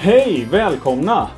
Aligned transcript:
Hej, 0.00 0.48
välkomna! 0.50 1.30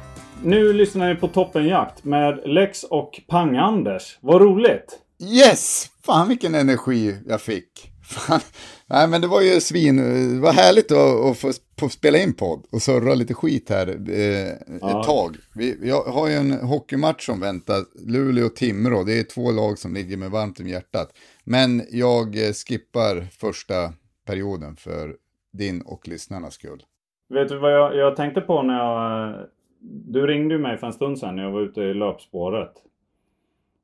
Nu 0.44 0.72
lyssnar 0.72 1.08
ni 1.08 1.20
på 1.20 1.28
Toppenjakt 1.28 2.04
med 2.04 2.40
Lex 2.44 2.84
och 2.84 3.20
Pang-Anders. 3.28 4.18
Vad 4.20 4.42
roligt! 4.42 4.98
Yes! 5.22 5.90
Fan 6.02 6.28
vilken 6.28 6.54
energi 6.54 7.16
jag 7.26 7.40
fick. 7.40 7.92
Fan. 8.02 8.40
Nej 8.86 9.08
men 9.08 9.20
det 9.20 9.26
var 9.26 9.40
ju 9.40 9.60
svin, 9.60 9.96
det 10.34 10.40
var 10.40 10.52
härligt 10.52 10.92
att, 10.92 11.24
att 11.24 11.38
få, 11.38 11.52
få 11.80 11.88
spela 11.88 12.18
in 12.18 12.34
podd 12.34 12.66
och 12.72 12.82
surra 12.82 13.14
lite 13.14 13.34
skit 13.34 13.70
här 13.70 13.88
eh, 13.88 14.48
ett 14.90 15.06
tag. 15.06 15.36
Vi, 15.54 15.76
vi 15.80 15.90
har 15.90 16.28
ju 16.28 16.34
en 16.34 16.52
hockeymatch 16.52 17.26
som 17.26 17.40
väntar, 17.40 17.84
Luleå 18.06 18.46
och 18.46 18.56
Timrå, 18.56 19.04
det 19.04 19.18
är 19.18 19.22
två 19.22 19.50
lag 19.50 19.78
som 19.78 19.94
ligger 19.94 20.16
med 20.16 20.30
varmt 20.30 20.60
om 20.60 20.68
hjärtat. 20.68 21.12
Men 21.44 21.82
jag 21.90 22.46
eh, 22.46 22.52
skippar 22.52 23.28
första 23.38 23.92
perioden 24.26 24.76
för 24.76 25.14
din 25.52 25.82
och 25.82 26.08
lyssnarnas 26.08 26.54
skull. 26.54 26.82
Vet 27.30 27.48
du 27.48 27.58
vad 27.58 27.72
jag, 27.72 27.96
jag 27.96 28.16
tänkte 28.16 28.40
på 28.40 28.62
när 28.62 28.74
jag... 28.78 29.34
Du 29.82 30.26
ringde 30.26 30.54
ju 30.54 30.60
mig 30.60 30.78
för 30.78 30.86
en 30.86 30.92
stund 30.92 31.18
sedan 31.18 31.36
när 31.36 31.42
jag 31.42 31.50
var 31.50 31.60
ute 31.60 31.80
i 31.80 31.94
löpspåret. 31.94 32.72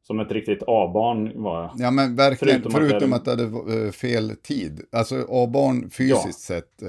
Som 0.02 0.20
ett 0.20 0.32
riktigt 0.32 0.62
A-barn 0.66 1.42
var 1.42 1.62
jag. 1.62 1.70
Ja 1.76 1.90
men 1.90 2.16
verkligen, 2.16 2.62
Förutom 2.62 2.72
förutom, 2.72 3.12
att 3.12 3.26
jag- 3.26 3.34
att 3.34 3.38
det 3.38 3.58
hade 3.70 3.84
eh, 3.86 3.90
fel 3.92 4.36
tid. 4.42 4.80
Alltså 4.92 5.26
A-barn 5.30 5.90
fysiskt 5.90 6.40
sett, 6.40 6.82
eh, 6.82 6.88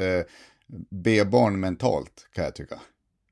B-barn 0.90 1.60
mentalt 1.60 2.28
kan 2.36 2.44
jag 2.44 2.56
tycka. 2.56 2.76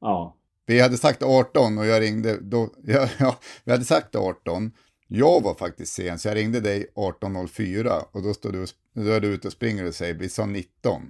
Ja. 0.02 0.36
Vi 0.66 0.80
hade 0.82 0.98
sagt 0.98 1.24
18 1.24 1.78
och 1.78 1.86
jag 1.86 2.02
ringde, 2.02 2.38
då, 2.42 2.70
ja, 2.84 3.08
ja, 3.20 3.36
vi 3.64 3.72
hade 3.72 3.84
sagt 3.86 4.16
18. 4.16 4.72
Jag 5.08 5.44
var 5.44 5.54
faktiskt 5.54 5.94
sen, 5.94 6.20
så 6.20 6.28
jag 6.28 6.36
ringde 6.38 6.60
dig 6.60 6.88
18.04 6.96 7.92
och 8.12 8.24
då, 8.24 8.34
står 8.34 8.52
du, 8.52 8.66
då 8.94 9.12
är 9.12 9.20
du 9.20 9.28
ute 9.28 9.48
och 9.48 9.54
springer 9.54 9.88
och 9.88 9.94
säger 9.96 10.14
vi 10.14 10.30
sa 10.30 10.46
19. 10.46 11.02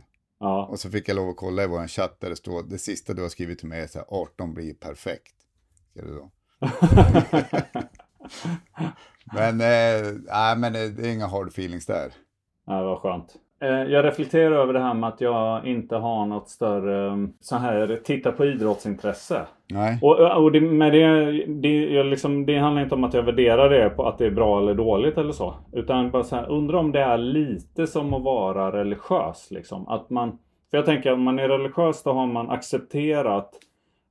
Ja. 0.46 0.66
Och 0.66 0.80
så 0.80 0.90
fick 0.90 1.10
jag 1.10 1.16
lov 1.16 1.30
att 1.30 1.36
kolla 1.36 1.64
i 1.64 1.68
vår 1.68 1.88
chatt 1.88 2.20
där 2.20 2.30
det 2.30 2.36
står, 2.36 2.64
det 2.64 2.78
sista 2.78 3.14
du 3.14 3.22
har 3.22 3.30
skrivit 3.30 3.60
till 3.60 3.68
mig 3.68 3.82
är 3.82 3.88
så 3.88 4.00
här, 4.00 4.08
18 4.10 4.54
blir 4.54 4.74
perfekt. 4.74 5.36
Ska 5.92 6.02
det 6.02 6.14
då? 6.14 6.32
men, 9.34 9.62
eh, 9.62 10.14
nej, 10.28 10.58
men 10.58 10.74
det 10.74 10.90
det 10.90 11.08
är 11.08 11.14
inga 11.14 11.28
hard 11.28 11.48
feelings 11.48 11.86
där. 11.86 12.14
Det 12.66 12.84
var 12.84 13.00
skönt. 13.00 13.36
Eh, 13.62 13.84
Jag 13.84 14.06
reflekterar 14.06 14.52
över 14.52 14.74
det 14.74 14.80
här 14.80 14.94
med 14.94 15.10
att 15.10 15.22
jag 15.22 15.68
inte 15.68 15.96
har 15.96 16.26
något 16.26 16.50
större 16.50 17.08
eh, 17.08 17.18
så 17.40 17.56
här 17.56 18.02
titta 18.04 18.32
på 18.32 18.46
idrottsintresse. 18.46 19.42
Nej. 19.74 20.00
Och, 20.02 20.44
och 20.44 20.52
det, 20.52 20.62
med 20.62 20.92
det, 20.92 21.32
det, 21.48 22.04
liksom, 22.04 22.46
det 22.46 22.58
handlar 22.58 22.82
inte 22.82 22.96
om 22.96 23.04
att 23.04 23.14
jag 23.14 23.24
värderar 23.24 23.70
det 23.70 23.90
på 23.90 24.08
att 24.08 24.18
det 24.18 24.26
är 24.26 24.32
bra 24.32 24.60
eller 24.60 24.74
dåligt 24.74 25.18
eller 25.18 25.32
så. 25.32 25.54
Utan 25.74 26.12
bara 26.12 26.24
så 26.24 26.36
här, 26.36 26.50
undrar 26.50 26.80
om 26.80 26.92
det 26.92 27.02
är 27.02 27.18
lite 27.18 27.88
som 27.88 28.14
att 28.14 28.24
vara 28.24 28.72
religiös. 28.72 29.52
Liksom. 29.52 29.88
Att 29.88 30.10
man, 30.10 30.32
för 30.72 30.78
jag 30.78 30.86
tänker 30.86 31.14
om 31.14 31.22
man 31.22 31.40
är 31.40 31.50
religiös 31.50 32.04
då 32.04 32.12
har 32.12 32.28
man 32.28 32.50
accepterat 32.50 33.52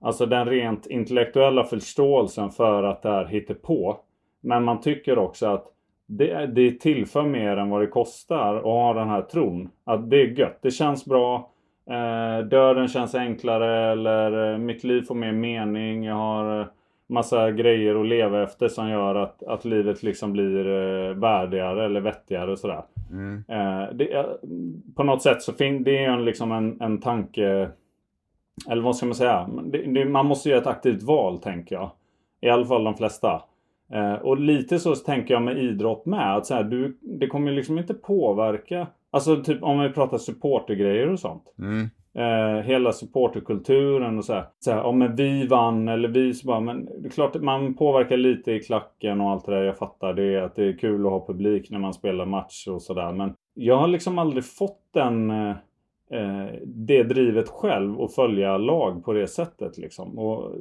Alltså 0.04 0.26
den 0.26 0.46
rent 0.46 0.86
intellektuella 0.86 1.64
förståelsen 1.64 2.50
för 2.50 2.82
att 2.82 3.02
det 3.02 3.08
här 3.08 3.24
hittar 3.24 3.54
på. 3.54 3.96
Men 4.42 4.64
man 4.64 4.80
tycker 4.80 5.18
också 5.18 5.46
att 5.46 5.66
det, 6.06 6.46
det 6.46 6.80
tillför 6.80 7.22
mer 7.22 7.56
än 7.56 7.70
vad 7.70 7.80
det 7.80 7.86
kostar 7.86 8.56
att 8.56 8.62
ha 8.62 8.94
den 8.94 9.08
här 9.08 9.22
tron. 9.22 9.68
Att 9.84 10.10
det 10.10 10.16
är 10.22 10.26
gött, 10.26 10.58
det 10.62 10.70
känns 10.70 11.04
bra. 11.04 11.50
Eh, 11.90 12.46
döden 12.46 12.88
känns 12.88 13.14
enklare 13.14 13.92
eller 13.92 14.52
eh, 14.52 14.58
mitt 14.58 14.84
liv 14.84 15.02
får 15.02 15.14
mer 15.14 15.32
mening. 15.32 16.04
Jag 16.04 16.14
har 16.14 16.60
eh, 16.60 16.66
massa 17.06 17.50
grejer 17.50 18.00
att 18.00 18.06
leva 18.06 18.42
efter 18.42 18.68
som 18.68 18.88
gör 18.88 19.14
att, 19.14 19.42
att 19.42 19.64
livet 19.64 20.02
liksom 20.02 20.32
blir 20.32 20.66
eh, 20.68 21.14
värdigare 21.14 21.84
eller 21.84 22.00
vettigare 22.00 22.50
och 22.52 22.58
sådär. 22.58 22.82
Eh, 23.48 23.94
det, 23.94 24.12
är- 24.12 24.36
på 24.96 25.02
något 25.02 25.22
sätt 25.22 25.42
så 25.42 25.52
fin- 25.52 25.84
det 25.84 26.04
är 26.04 26.10
en, 26.10 26.24
liksom 26.24 26.52
en, 26.52 26.80
en 26.80 27.00
tanke 27.00 27.68
eller 28.70 28.82
vad 28.82 28.96
ska 28.96 29.06
man 29.06 29.14
säga? 29.14 29.48
Det, 29.64 30.04
man 30.04 30.26
måste 30.26 30.48
göra 30.48 30.60
ett 30.60 30.66
aktivt 30.66 31.02
val 31.02 31.38
tänker 31.38 31.74
jag. 31.76 31.90
I 32.40 32.48
alla 32.48 32.64
fall 32.66 32.84
de 32.84 32.94
flesta. 32.96 33.42
Eh, 33.92 34.14
och 34.14 34.40
lite 34.40 34.78
så 34.78 34.94
tänker 34.94 35.34
jag 35.34 35.42
med 35.42 35.58
idrott 35.58 36.06
med. 36.06 36.36
Att 36.36 36.46
så 36.46 36.54
här, 36.54 36.64
du, 36.64 36.98
det 37.00 37.26
kommer 37.26 37.52
liksom 37.52 37.78
inte 37.78 37.94
påverka. 37.94 38.86
Alltså 39.10 39.36
typ 39.36 39.62
om 39.62 39.80
vi 39.80 39.90
pratar 39.90 40.18
supportergrejer 40.18 41.08
och 41.08 41.20
sånt. 41.20 41.54
Mm. 41.58 41.90
Eh, 42.16 42.62
hela 42.62 42.92
supporterkulturen 42.92 44.18
och 44.18 44.24
så 44.24 44.32
här. 44.32 44.46
Så 44.58 44.70
här 44.70 44.78
ja 44.78 44.92
men 44.92 45.16
vi 45.16 45.46
vann 45.46 45.88
eller 45.88 46.08
vi 46.08 46.34
så 46.34 46.46
bara. 46.46 46.60
Men 46.60 46.84
det 46.84 47.08
är 47.08 47.10
klart 47.10 47.36
att 47.36 47.42
man 47.42 47.74
påverkar 47.74 48.16
lite 48.16 48.52
i 48.52 48.60
klacken 48.60 49.20
och 49.20 49.30
allt 49.30 49.46
det 49.46 49.52
där. 49.52 49.62
Jag 49.62 49.78
fattar 49.78 50.14
det. 50.14 50.44
Att 50.44 50.56
det 50.56 50.64
är 50.64 50.78
kul 50.78 51.06
att 51.06 51.12
ha 51.12 51.26
publik 51.26 51.70
när 51.70 51.78
man 51.78 51.94
spelar 51.94 52.26
match 52.26 52.68
och 52.68 52.82
sådär. 52.82 53.12
Men 53.12 53.34
jag 53.54 53.76
har 53.76 53.88
liksom 53.88 54.18
aldrig 54.18 54.44
fått 54.44 54.80
den 54.92 55.30
eh, 55.30 55.56
eh, 56.10 56.46
det 56.64 57.02
drivet 57.02 57.48
själv 57.48 58.00
och 58.00 58.12
följa 58.12 58.58
lag 58.58 59.04
på 59.04 59.12
det 59.12 59.26
sättet 59.26 59.78
liksom. 59.78 60.18
Och 60.18 60.52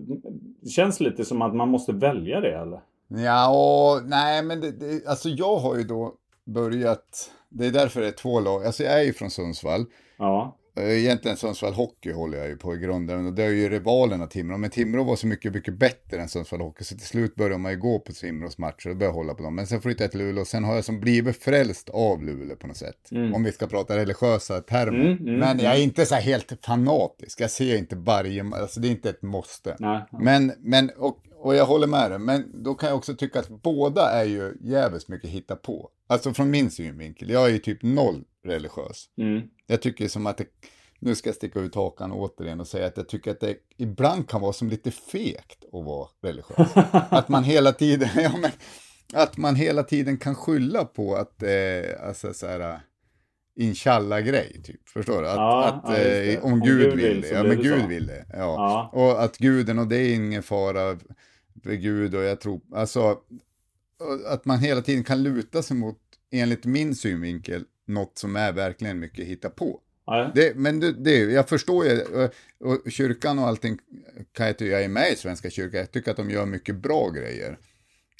det 0.61 0.69
känns 0.69 0.99
lite 0.99 1.25
som 1.25 1.41
att 1.41 1.55
man 1.55 1.69
måste 1.69 1.93
välja 1.93 2.39
det 2.39 2.55
eller? 2.55 2.79
Ja, 3.15 3.49
och, 3.49 4.05
nej 4.05 4.43
men 4.43 4.61
det, 4.61 4.71
det, 4.71 5.07
alltså 5.07 5.29
jag 5.29 5.57
har 5.57 5.75
ju 5.75 5.83
då 5.83 6.13
börjat, 6.45 7.31
det 7.49 7.65
är 7.65 7.71
därför 7.71 8.01
det 8.01 8.07
är 8.07 8.11
två 8.11 8.39
lag, 8.39 8.65
alltså 8.65 8.83
jag 8.83 8.93
är 8.99 9.03
ju 9.03 9.13
från 9.13 9.31
Sundsvall, 9.31 9.85
Ja. 10.17 10.57
Eh, 10.77 10.99
Egentligen 10.99 11.37
Sundsvall 11.37 11.73
Hockey 11.73 12.11
håller 12.11 12.37
jag 12.37 12.47
ju 12.47 12.57
på 12.57 12.75
i 12.75 12.77
grunden 12.77 13.27
och 13.27 13.33
det 13.33 13.43
är 13.43 13.49
ju 13.49 13.69
rivalerna 13.69 14.27
Timrå. 14.27 14.57
Men 14.57 14.69
Timrå 14.69 15.03
var 15.03 15.15
så 15.15 15.27
mycket, 15.27 15.53
mycket 15.53 15.73
bättre 15.73 16.21
än 16.21 16.29
Sundsvall 16.29 16.61
Hockey 16.61 16.83
så 16.83 16.95
till 16.95 17.07
slut 17.07 17.35
började 17.35 17.57
man 17.57 17.71
ju 17.71 17.77
gå 17.77 17.99
på 17.99 18.11
Timrås 18.13 18.57
matcher 18.57 18.89
och 18.89 18.97
började 18.97 19.17
hålla 19.17 19.33
på 19.33 19.43
dem. 19.43 19.55
Men 19.55 19.67
sen 19.67 19.81
flyttade 19.81 20.03
jag 20.03 20.11
till 20.11 20.19
Luleå 20.19 20.41
och 20.41 20.47
sen 20.47 20.63
har 20.63 20.75
jag 20.75 20.85
som 20.85 20.99
blivit 20.99 21.43
frälst 21.43 21.89
av 21.89 22.23
Luleå 22.23 22.55
på 22.55 22.67
något 22.67 22.77
sätt. 22.77 23.09
Om 23.33 23.43
vi 23.43 23.51
ska 23.51 23.67
prata 23.67 23.97
religiösa 23.97 24.61
termer. 24.61 24.99
Mm, 24.99 25.17
mm, 25.17 25.39
men 25.39 25.59
jag 25.59 25.75
är 25.75 25.81
inte 25.83 26.05
så 26.05 26.15
här 26.15 26.21
helt 26.21 26.65
fanatisk. 26.65 27.41
Jag 27.41 27.51
ser 27.51 27.77
inte 27.77 27.95
varje, 27.95 28.45
alltså 28.53 28.79
det 28.79 28.87
är 28.87 28.91
inte 28.91 29.09
ett 29.09 29.21
måste. 29.21 29.75
Nej. 29.79 30.05
Men, 30.11 30.51
men 30.59 30.89
och, 30.97 31.17
och 31.43 31.55
jag 31.55 31.65
håller 31.65 31.87
med 31.87 32.11
dig, 32.11 32.19
men 32.19 32.63
då 32.63 32.73
kan 32.75 32.89
jag 32.89 32.97
också 32.97 33.15
tycka 33.15 33.39
att 33.39 33.49
båda 33.49 34.09
är 34.11 34.23
ju 34.23 34.53
jävligt 34.61 35.07
mycket 35.07 35.29
hitta 35.29 35.55
på. 35.55 35.89
Alltså 36.07 36.33
från 36.33 36.49
min 36.51 36.71
synvinkel, 36.71 37.29
jag 37.29 37.45
är 37.45 37.49
ju 37.49 37.59
typ 37.59 37.83
noll 37.83 38.23
religiös. 38.45 39.05
Mm. 39.17 39.41
Jag 39.67 39.81
tycker 39.81 40.07
som 40.07 40.27
att 40.27 40.37
det, 40.37 40.45
nu 40.99 41.15
ska 41.15 41.29
jag 41.29 41.35
sticka 41.35 41.59
ut 41.59 41.75
hakan 41.75 42.11
återigen 42.11 42.59
och 42.59 42.67
säga 42.67 42.87
att 42.87 42.97
jag 42.97 43.09
tycker 43.09 43.31
att 43.31 43.39
det 43.39 43.55
ibland 43.77 44.29
kan 44.29 44.41
vara 44.41 44.53
som 44.53 44.69
lite 44.69 44.91
fegt 44.91 45.63
att 45.73 45.85
vara 45.85 46.07
religiös. 46.21 46.69
att 47.09 47.29
man 47.29 47.43
hela 47.43 47.71
tiden, 47.71 48.09
ja 48.15 48.31
men, 48.41 48.51
att 49.13 49.37
man 49.37 49.55
hela 49.55 49.83
tiden 49.83 50.17
kan 50.17 50.35
skylla 50.35 50.85
på 50.85 51.15
att, 51.15 51.43
eh, 51.43 52.07
alltså 52.07 52.33
så 52.33 52.47
här, 52.47 52.79
inshallah-grej, 53.55 54.61
typ. 54.63 54.89
Förstår 54.89 55.21
du? 55.21 55.27
Att, 55.29 55.35
Ja, 55.35 55.65
att 55.65 55.81
ja, 55.83 55.97
just 55.97 56.09
det. 56.09 56.33
eh, 56.35 56.45
om, 56.45 56.59
Gud 56.59 56.93
vill 56.95 57.21
det. 57.21 57.27
så 57.27 57.33
Ja, 57.33 57.43
men 57.43 57.57
det 57.57 57.63
Gud 57.63 57.81
så. 57.81 57.87
vill 57.87 58.07
det. 58.07 58.25
Ja. 58.33 58.37
Ja. 58.37 58.89
Och 58.93 59.23
att 59.23 59.37
guden, 59.37 59.79
och 59.79 59.87
det 59.87 59.97
är 59.97 60.13
ingen 60.15 60.43
fara 60.43 60.97
för 61.63 61.73
Gud 61.73 62.15
och 62.15 62.23
jag 62.23 62.39
tror, 62.41 62.61
alltså 62.73 63.19
att 64.25 64.45
man 64.45 64.59
hela 64.59 64.81
tiden 64.81 65.03
kan 65.03 65.23
luta 65.23 65.63
sig 65.63 65.77
mot, 65.77 65.99
enligt 66.31 66.65
min 66.65 66.95
synvinkel, 66.95 67.65
något 67.85 68.17
som 68.17 68.35
är 68.35 68.51
verkligen 68.51 68.99
mycket 68.99 69.25
hitta 69.25 69.49
på. 69.49 69.79
Ja. 70.05 70.31
Det, 70.35 70.55
men 70.55 70.79
det, 70.79 70.91
det, 70.91 71.17
jag 71.17 71.49
förstår 71.49 71.85
ju, 71.85 72.01
och, 72.01 72.31
och, 72.59 72.91
kyrkan 72.91 73.39
och 73.39 73.47
allting 73.47 73.77
kan 74.31 74.47
jag 74.47 74.57
tycka, 74.57 74.71
jag 74.71 74.83
är 74.83 74.89
med 74.89 75.11
i 75.11 75.15
Svenska 75.15 75.49
kyrkan, 75.49 75.79
jag 75.79 75.91
tycker 75.91 76.11
att 76.11 76.17
de 76.17 76.29
gör 76.29 76.45
mycket 76.45 76.75
bra 76.75 77.09
grejer. 77.09 77.57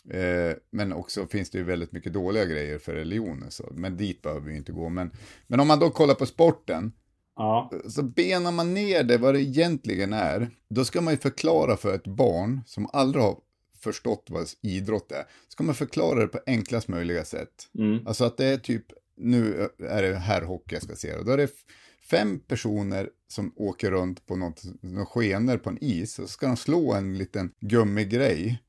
Eh, 0.10 0.56
men 0.72 0.94
också 0.94 1.28
finns 1.28 1.50
det 1.50 1.58
ju 1.58 1.64
väldigt 1.64 1.92
mycket 1.92 2.14
dåliga 2.14 2.46
grejer 2.46 2.80
för 2.80 2.94
religionen, 2.94 3.52
så, 3.52 3.70
men 3.72 3.98
dit 3.98 4.22
behöver 4.22 4.50
vi 4.50 4.56
inte 4.56 4.72
gå. 4.72 4.90
Men, 4.90 5.12
men 5.48 5.60
om 5.60 5.68
man 5.68 5.80
då 5.80 5.90
kollar 5.90 6.16
på 6.16 6.26
sporten, 6.26 6.92
ja. 7.36 7.72
så 7.90 8.04
benar 8.04 8.52
man 8.52 8.74
ner 8.74 9.04
det 9.04 9.18
vad 9.18 9.34
det 9.34 9.42
egentligen 9.42 10.14
är, 10.14 10.50
då 10.70 10.86
ska 10.86 11.02
man 11.02 11.14
ju 11.14 11.18
förklara 11.18 11.78
för 11.78 11.96
ett 11.96 12.08
barn 12.08 12.62
som 12.66 12.90
aldrig 12.94 13.24
har 13.24 13.38
förstått 13.80 14.28
vad 14.30 14.48
idrott 14.62 15.12
är, 15.12 15.24
ska 15.48 15.64
man 15.64 15.76
förklara 15.76 16.20
det 16.20 16.28
på 16.28 16.40
enklast 16.46 16.88
möjliga 16.88 17.26
sätt. 17.26 17.70
Mm. 17.78 18.08
Alltså 18.08 18.26
att 18.26 18.38
det 18.38 18.46
är 18.46 18.58
typ, 18.58 18.86
nu 19.18 19.70
är 19.80 20.02
det 20.02 20.16
här 20.16 20.42
hockey 20.42 20.76
jag 20.76 20.84
ska 20.84 20.96
se, 20.96 21.22
då 21.22 21.32
är 21.32 21.38
det 21.38 21.50
fem 22.10 22.40
personer 22.40 23.10
som 23.28 23.54
åker 23.56 23.92
runt 23.92 24.26
på 24.26 24.36
något, 24.36 24.64
något 24.82 25.08
skener 25.08 25.58
på 25.58 25.70
en 25.70 25.84
is 25.84 26.20
och 26.20 26.30
så 26.30 26.34
ska 26.34 26.48
de 26.48 26.58
slå 26.58 26.94
en 26.94 27.18
liten 27.18 27.52
gummigrej 27.60 28.64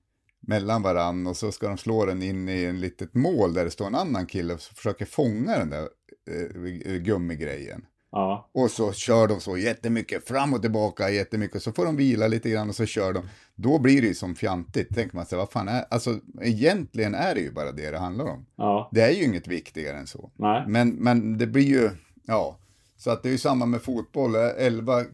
mellan 0.47 0.83
varann 0.83 1.27
och 1.27 1.37
så 1.37 1.53
ska 1.53 1.69
de 1.69 1.79
slå 1.79 2.07
den 2.07 2.23
in 2.23 2.49
i 2.49 2.65
en 2.65 2.81
litet 2.81 3.15
mål 3.15 3.55
där 3.55 3.65
det 3.65 3.71
står 3.71 3.87
en 3.87 3.95
annan 3.95 4.27
kille 4.27 4.55
och 4.55 4.61
försöker 4.61 5.05
fånga 5.05 5.59
den 5.59 5.71
där 5.71 5.89
eh, 6.31 6.97
gummigrejen. 6.97 7.87
Ja. 8.15 8.49
Och 8.53 8.71
så 8.71 8.93
kör 8.93 9.29
de 9.29 9.41
så 9.41 9.59
jättemycket, 9.59 10.29
fram 10.29 10.55
och 10.55 10.63
tillbaka 10.63 11.11
jättemycket, 11.11 11.63
så 11.63 11.73
får 11.73 11.85
de 11.85 11.97
vila 11.97 12.29
lite 12.29 12.51
grann 12.51 12.69
och 12.69 12.75
så 12.75 12.87
kör 12.87 13.13
de. 13.13 13.29
Då 13.55 13.79
blir 13.79 14.01
det 14.01 14.07
ju 14.07 14.15
som 14.15 14.35
fjantigt, 14.35 14.95
tänker 14.95 15.17
man 15.17 15.27
sig, 15.27 15.39
vad 15.39 15.51
fan 15.51 15.69
är, 15.69 15.85
alltså 15.91 16.19
egentligen 16.43 17.15
är 17.15 17.35
det 17.35 17.41
ju 17.41 17.53
bara 17.53 17.73
det 17.73 17.91
det 17.91 17.99
handlar 17.99 18.25
om. 18.25 18.47
Ja. 18.57 18.91
Det 18.93 19.01
är 19.01 19.11
ju 19.11 19.25
inget 19.25 19.49
viktigare 19.49 19.97
än 19.97 20.07
så. 20.07 20.31
Nej. 20.37 20.65
Men, 20.69 20.89
men 20.89 21.39
det 21.39 21.47
blir 21.47 21.63
ju, 21.63 21.91
ja, 22.27 22.59
så 22.97 23.11
att 23.11 23.23
det 23.23 23.29
är 23.29 23.33
ju 23.33 23.39
samma 23.39 23.67
med 23.67 23.83
fotboll, 23.83 24.35
elva 24.35 25.05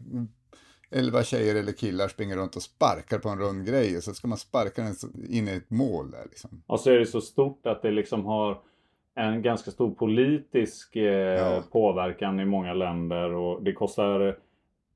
elva 0.91 1.23
tjejer 1.23 1.55
eller 1.55 1.71
killar 1.71 2.07
springer 2.07 2.37
runt 2.37 2.55
och 2.55 2.61
sparkar 2.61 3.19
på 3.19 3.29
en 3.29 3.39
rund 3.39 3.65
grej 3.65 3.97
och 3.97 4.03
så 4.03 4.13
ska 4.13 4.27
man 4.27 4.37
sparka 4.37 4.83
den 4.83 4.95
in 5.29 5.47
i 5.47 5.51
ett 5.51 5.69
mål 5.69 6.11
där 6.11 6.23
liksom. 6.23 6.63
Och 6.67 6.79
så 6.79 6.89
är 6.89 6.99
det 6.99 7.05
så 7.05 7.21
stort 7.21 7.65
att 7.65 7.81
det 7.81 7.91
liksom 7.91 8.25
har 8.25 8.61
en 9.15 9.41
ganska 9.41 9.71
stor 9.71 9.91
politisk 9.91 10.95
eh, 10.95 11.03
ja. 11.03 11.63
påverkan 11.71 12.39
i 12.39 12.45
många 12.45 12.73
länder 12.73 13.33
och 13.33 13.63
det 13.63 13.73
kostar 13.73 14.37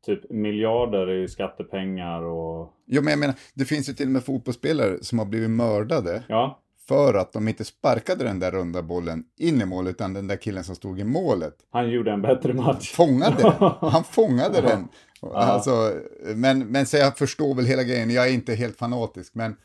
typ 0.06 0.29
miljarder 0.29 1.09
i 1.12 1.27
skattepengar 1.27 2.21
och... 2.21 2.73
Jo 2.85 3.01
men 3.01 3.12
jag 3.12 3.19
menar, 3.19 3.35
det 3.53 3.65
finns 3.65 3.89
ju 3.89 3.94
till 3.94 4.06
och 4.06 4.12
med 4.12 4.23
fotbollsspelare 4.23 4.97
som 5.01 5.19
har 5.19 5.25
blivit 5.25 5.50
mördade. 5.50 6.23
Ja. 6.27 6.59
För 6.88 7.13
att 7.13 7.33
de 7.33 7.47
inte 7.47 7.65
sparkade 7.65 8.23
den 8.23 8.39
där 8.39 8.51
runda 8.51 8.81
bollen 8.81 9.23
in 9.38 9.62
i 9.62 9.65
målet, 9.65 9.95
utan 9.95 10.13
den 10.13 10.27
där 10.27 10.35
killen 10.35 10.63
som 10.63 10.75
stod 10.75 11.00
i 11.00 11.03
målet. 11.03 11.56
Han 11.69 11.89
gjorde 11.89 12.12
en 12.12 12.21
bättre 12.21 12.53
match. 12.53 12.91
Fångade 12.91 13.35
den. 13.38 13.71
Han 13.79 14.03
fångade 14.03 14.62
den. 14.62 14.88
Alltså, 15.33 15.94
men, 16.35 16.59
men 16.59 16.85
så 16.85 16.97
jag 16.97 17.17
förstår 17.17 17.56
väl 17.56 17.65
hela 17.65 17.83
grejen, 17.83 18.09
jag 18.09 18.27
är 18.27 18.33
inte 18.33 18.53
helt 18.53 18.77
fanatisk, 18.77 19.35
men 19.35 19.56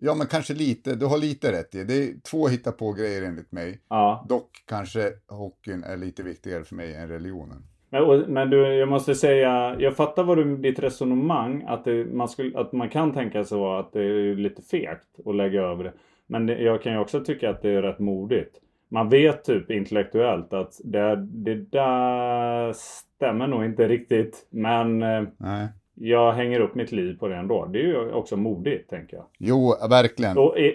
Ja, 0.00 0.14
men 0.14 0.26
kanske 0.26 0.54
lite, 0.54 0.94
du 0.94 1.06
har 1.06 1.18
lite 1.18 1.52
rätt 1.52 1.74
i. 1.74 1.84
Det 1.84 1.94
är 1.94 2.20
två 2.30 2.48
hitta 2.48 2.72
på 2.72 2.92
grejer 2.92 3.22
enligt 3.22 3.52
mig. 3.52 3.80
Ja. 3.88 4.26
Dock 4.28 4.64
kanske 4.66 5.12
hockeyn 5.28 5.84
är 5.84 5.96
lite 5.96 6.22
viktigare 6.22 6.64
för 6.64 6.74
mig 6.74 6.94
än 6.94 7.08
religionen. 7.08 7.62
Men, 7.90 8.20
men 8.20 8.50
du, 8.50 8.74
jag 8.74 8.88
måste 8.88 9.14
säga, 9.14 9.76
jag 9.78 9.96
fattar 9.96 10.24
vad 10.24 10.38
du, 10.38 10.56
ditt 10.56 10.78
resonemang, 10.78 11.64
att, 11.66 11.84
det, 11.84 12.04
man 12.04 12.28
skulle, 12.28 12.58
att 12.58 12.72
man 12.72 12.88
kan 12.88 13.12
tänka 13.12 13.44
sig 13.44 13.58
att 13.58 13.92
det 13.92 14.02
är 14.02 14.34
lite 14.34 14.62
fegt 14.62 15.26
att 15.26 15.36
lägga 15.36 15.62
över 15.62 15.84
det. 15.84 15.92
Men 16.26 16.46
det, 16.46 16.58
jag 16.58 16.82
kan 16.82 16.92
ju 16.92 16.98
också 16.98 17.24
tycka 17.24 17.50
att 17.50 17.62
det 17.62 17.70
är 17.70 17.82
rätt 17.82 17.98
modigt. 17.98 18.56
Man 18.88 19.08
vet 19.08 19.44
typ 19.44 19.70
intellektuellt 19.70 20.52
att 20.52 20.80
det, 20.84 21.16
det 21.16 21.54
där 21.54 22.72
stämmer 22.72 23.46
nog 23.46 23.64
inte 23.64 23.88
riktigt. 23.88 24.46
Men 24.50 25.02
eh, 25.02 25.22
Nej 25.36 25.68
jag 25.98 26.32
hänger 26.32 26.60
upp 26.60 26.74
mitt 26.74 26.92
liv 26.92 27.18
på 27.18 27.28
det 27.28 27.36
ändå. 27.36 27.66
Det 27.66 27.78
är 27.78 27.86
ju 27.86 28.12
också 28.12 28.36
modigt, 28.36 28.90
tänker 28.90 29.16
jag. 29.16 29.26
Jo, 29.38 29.74
verkligen. 29.90 30.38
Och 30.38 30.58
är, 30.58 30.74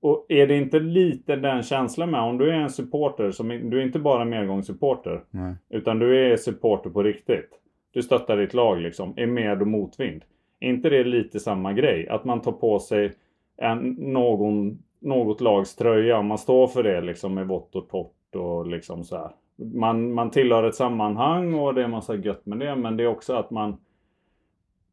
och 0.00 0.26
är 0.28 0.46
det 0.46 0.56
inte 0.56 0.78
lite 0.80 1.36
den 1.36 1.62
känslan 1.62 2.10
med, 2.10 2.20
om 2.20 2.38
du 2.38 2.50
är 2.50 2.54
en 2.54 2.70
supporter, 2.70 3.30
som, 3.30 3.48
du 3.48 3.78
är 3.78 3.82
inte 3.82 3.98
bara 3.98 4.24
medgångssupporter, 4.24 5.22
Nej. 5.30 5.54
utan 5.68 5.98
du 5.98 6.32
är 6.32 6.36
supporter 6.36 6.90
på 6.90 7.02
riktigt. 7.02 7.50
Du 7.92 8.02
stöttar 8.02 8.36
ditt 8.36 8.54
lag 8.54 8.80
liksom, 8.80 9.14
är 9.16 9.26
med 9.26 9.60
och 9.60 9.68
motvind. 9.68 10.22
Är 10.60 10.68
inte 10.68 10.90
det 10.90 11.04
lite 11.04 11.40
samma 11.40 11.72
grej? 11.72 12.08
Att 12.08 12.24
man 12.24 12.40
tar 12.40 12.52
på 12.52 12.78
sig 12.78 13.12
en, 13.56 13.78
någon, 13.98 14.82
något 15.00 15.40
lags 15.40 15.76
tröja, 15.76 16.18
och 16.18 16.24
man 16.24 16.38
står 16.38 16.66
för 16.66 16.82
det 16.82 17.00
liksom 17.00 17.34
med 17.34 17.46
vått 17.46 17.76
och 17.76 17.88
torrt 17.88 18.34
och 18.34 18.66
liksom 18.66 19.04
så 19.04 19.16
här. 19.16 19.30
Man, 19.74 20.12
man 20.12 20.30
tillhör 20.30 20.62
ett 20.62 20.74
sammanhang 20.74 21.54
och 21.54 21.74
det 21.74 21.82
är 21.82 21.88
massa 21.88 22.16
gött 22.16 22.46
med 22.46 22.58
det, 22.58 22.76
men 22.76 22.96
det 22.96 23.02
är 23.02 23.08
också 23.08 23.34
att 23.34 23.50
man 23.50 23.76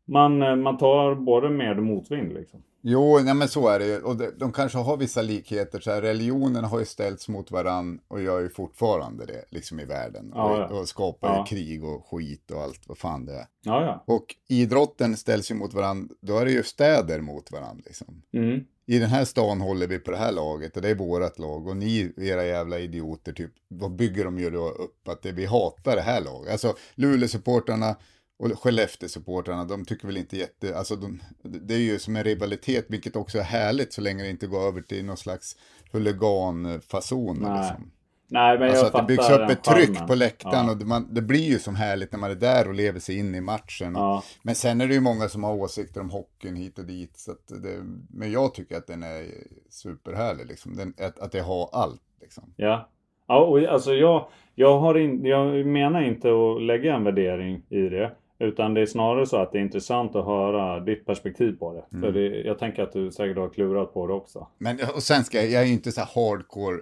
man, 0.07 0.42
eh, 0.42 0.56
man 0.56 0.77
tar 0.77 1.15
både 1.15 1.50
med 1.50 1.77
och 1.77 1.83
motvind 1.83 2.33
liksom. 2.33 2.63
Jo, 2.81 3.19
nej 3.24 3.33
men 3.33 3.48
så 3.48 3.68
är 3.68 3.80
det 3.80 3.86
ju. 3.86 4.01
Och 4.01 4.18
de, 4.18 4.31
de 4.38 4.51
kanske 4.51 4.77
har 4.77 4.98
vissa 4.98 5.21
likheter. 5.21 5.80
Så 5.80 5.92
här, 5.92 6.01
religionen 6.01 6.63
har 6.63 6.80
ju 6.80 6.86
ställts 6.86 7.30
mot 7.30 7.51
varann 7.51 8.00
och 8.07 8.21
gör 8.21 8.39
ju 8.39 8.50
fortfarande 8.50 9.25
det 9.25 9.45
liksom 9.50 9.80
i 9.80 9.86
världen. 9.86 10.31
Ja, 10.36 10.44
och, 10.44 10.59
ja. 10.59 10.80
och, 10.80 10.88
skapar 10.88 11.36
ja. 11.36 11.45
krig 11.45 11.83
och 11.83 12.06
skit 12.06 12.51
och 12.51 12.62
allt 12.62 12.88
vad 12.88 12.98
fan 12.98 13.25
det 13.25 13.33
är. 13.33 13.45
Ja, 13.63 14.04
och 14.07 14.36
idrotten 14.50 15.18
ställs 15.18 15.51
ju 15.51 15.56
mot 15.56 15.74
varann. 15.74 16.10
Då 16.21 16.38
är 16.38 16.45
det 16.45 16.51
ju 16.51 16.63
städer 16.63 17.21
mot 17.21 17.51
varann 17.51 17.81
liksom. 17.86 18.21
Mm. 18.33 18.60
I 18.86 19.00
den 19.00 19.10
här 19.10 19.25
stan 19.25 19.62
håller 19.62 19.88
vi 19.88 20.00
på 20.00 20.12
det 20.12 20.18
här 20.18 20.31
laget 20.31 20.75
och 20.75 20.81
det 20.81 20.89
är 20.89 20.95
vårat 20.95 21.39
lag. 21.39 21.68
Och 21.68 21.77
ni, 21.77 22.13
era 22.18 22.45
jävla 22.45 22.80
idioter, 22.80 23.33
typ, 23.33 23.51
vad 23.68 23.95
bygger 23.95 24.25
de 24.25 24.39
ju 24.39 24.50
då 24.50 24.69
upp? 24.69 25.07
Att 25.07 25.21
det, 25.21 25.31
vi 25.31 25.45
hatar 25.45 25.95
det 25.95 26.01
här 26.01 26.21
laget. 26.21 26.51
Alltså, 26.51 26.75
Luleå-supportrarna 26.95 27.95
och 28.39 28.48
Skellefteå-supportrarna, 28.48 29.66
de 29.68 29.86
tycker 29.86 30.07
väl 30.07 30.18
inte 30.18 30.38
jätte, 30.38 30.78
alltså 30.78 30.95
de, 30.95 31.22
det 31.44 31.74
är 31.74 31.80
ju 31.80 32.00
som 32.00 32.16
en 32.16 32.24
rivalitet, 32.24 32.86
vilket 32.89 33.16
också 33.16 33.38
är 33.38 33.44
härligt 33.44 33.94
så 33.94 34.01
länge 34.01 34.24
det 34.24 34.30
inte 34.30 34.48
går 34.48 34.68
över 34.68 34.81
till 34.81 35.06
någon 35.06 35.18
slags 35.18 35.57
huliganfason. 35.92 37.38
Nej. 37.42 37.57
Liksom. 37.57 37.92
Nej, 38.30 38.60
men 38.60 38.69
alltså 38.69 38.86
att 38.86 38.94
det 38.94 39.04
byggs 39.04 39.30
upp 39.30 39.50
ett 39.50 39.63
tryck 39.63 39.95
charmen. 39.95 40.07
på 40.07 40.16
läktaren 40.16 40.66
ja. 40.66 40.72
och 40.72 40.78
det, 40.78 40.86
man, 40.86 41.13
det, 41.13 41.22
blir 41.22 41.44
ju 41.44 41.60
som 41.60 41.75
härligt 41.75 42.12
när 42.12 42.19
man 42.19 42.31
är 42.31 42.36
där 42.36 42.68
och 42.68 42.74
lever 42.74 43.00
sig 43.00 43.19
in 43.19 43.36
i 43.36 43.42
matchen. 43.42 43.94
Ja. 43.95 44.24
Men 44.42 44.56
sen 44.56 44.81
är 44.81 44.88
det 44.88 44.94
ju 44.94 45.00
många 45.00 45.30
som 45.30 45.44
har 45.44 45.54
åsikter 45.54 46.01
om 46.01 46.10
hockeyn 46.10 46.56
hit 46.56 46.80
och 46.80 46.86
dit. 46.86 47.18
Så 47.18 47.31
det, 47.48 47.84
men 48.10 48.31
jag 48.31 48.54
tycker 48.54 48.78
att 48.78 48.88
den 48.88 49.04
är 49.04 49.25
superhärlig, 49.69 50.45
liksom. 50.45 50.75
den, 50.75 50.94
att, 50.98 51.19
att 51.19 51.31
det 51.31 51.39
har 51.39 51.69
allt. 51.74 52.01
Liksom. 52.22 52.54
Ja, 52.56 52.89
ja 53.28 53.45
och 53.45 53.60
alltså 53.60 53.94
jag, 53.94 54.28
jag, 54.56 54.80
har 54.80 54.98
in, 54.98 55.25
jag 55.25 55.66
menar 55.66 56.01
inte 56.01 56.30
att 56.30 56.62
lägga 56.62 56.95
en 56.95 57.04
värdering 57.04 57.63
i 57.69 57.81
det. 57.81 58.12
Utan 58.39 58.74
det 58.74 58.81
är 58.81 58.86
snarare 58.86 59.25
så 59.25 59.38
att 59.38 59.51
det 59.51 59.57
är 59.57 59.62
intressant 59.62 60.16
att 60.16 60.25
höra 60.25 60.80
ditt 60.80 61.06
perspektiv 61.06 61.51
på 61.60 61.74
det. 61.74 61.98
Mm. 61.98 62.01
För 62.01 62.20
det, 62.20 62.41
jag 62.41 62.60
tänker 62.60 62.84
att 62.84 62.94
du 62.94 63.12
säkert 63.12 63.38
har 63.38 63.50
klurat 63.50 63.94
på 63.94 64.08
det 64.08 64.13
också. 64.13 64.48
Men 64.58 64.79
och 64.96 65.03
sen 65.03 65.24
ska 65.24 65.38
jag, 65.38 65.51
jag 65.51 65.62
är 65.62 65.65
ju 65.65 65.74
inte 65.74 65.91
så 65.91 66.01
hardcore 66.01 66.82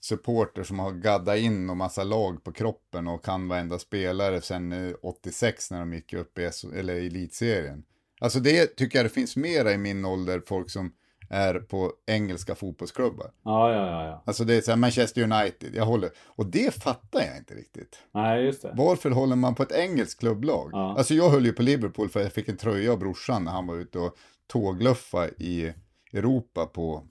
supporter 0.00 0.62
som 0.62 0.78
har 0.78 0.92
gaddat 0.92 1.38
in 1.38 1.70
och 1.70 1.76
massa 1.76 2.04
lag 2.04 2.44
på 2.44 2.52
kroppen 2.52 3.08
och 3.08 3.24
kan 3.24 3.48
varenda 3.48 3.78
spelare 3.78 4.40
sen 4.40 4.94
86 5.02 5.70
när 5.70 5.78
de 5.78 5.92
gick 5.92 6.12
upp 6.12 6.38
i 6.38 6.50
eller 6.76 6.94
elitserien. 6.94 7.84
Alltså 8.20 8.40
det 8.40 8.76
tycker 8.76 8.98
jag 8.98 9.06
det 9.06 9.10
finns 9.10 9.36
mera 9.36 9.72
i 9.72 9.78
min 9.78 10.04
ålder, 10.04 10.42
folk 10.46 10.70
som 10.70 10.92
är 11.30 11.54
på 11.54 11.92
engelska 12.06 12.54
fotbollsklubbar. 12.54 13.30
Ja, 13.44 13.72
ja, 13.72 13.86
ja. 13.86 14.06
ja. 14.06 14.22
Alltså 14.26 14.44
det 14.44 14.54
är 14.54 14.60
så 14.60 14.70
här 14.70 14.78
Manchester 14.78 15.22
United, 15.22 15.74
jag 15.74 15.86
håller, 15.86 16.10
och 16.26 16.46
det 16.46 16.74
fattar 16.74 17.20
jag 17.20 17.36
inte 17.36 17.54
riktigt. 17.54 17.98
Nej, 18.14 18.44
just 18.44 18.62
det. 18.62 18.72
Varför 18.76 19.10
håller 19.10 19.36
man 19.36 19.54
på 19.54 19.62
ett 19.62 19.72
engelskt 19.72 20.20
klubblag? 20.20 20.70
Ja. 20.72 20.98
Alltså 20.98 21.14
jag 21.14 21.30
höll 21.30 21.46
ju 21.46 21.52
på 21.52 21.62
Liverpool 21.62 22.08
för 22.08 22.20
jag 22.20 22.32
fick 22.32 22.48
en 22.48 22.56
tröja 22.56 22.92
av 22.92 22.98
brorsan 22.98 23.44
när 23.44 23.52
han 23.52 23.66
var 23.66 23.76
ute 23.76 23.98
och 23.98 24.16
tågluffa 24.46 25.28
i 25.28 25.72
Europa 26.12 26.66
på 26.66 27.02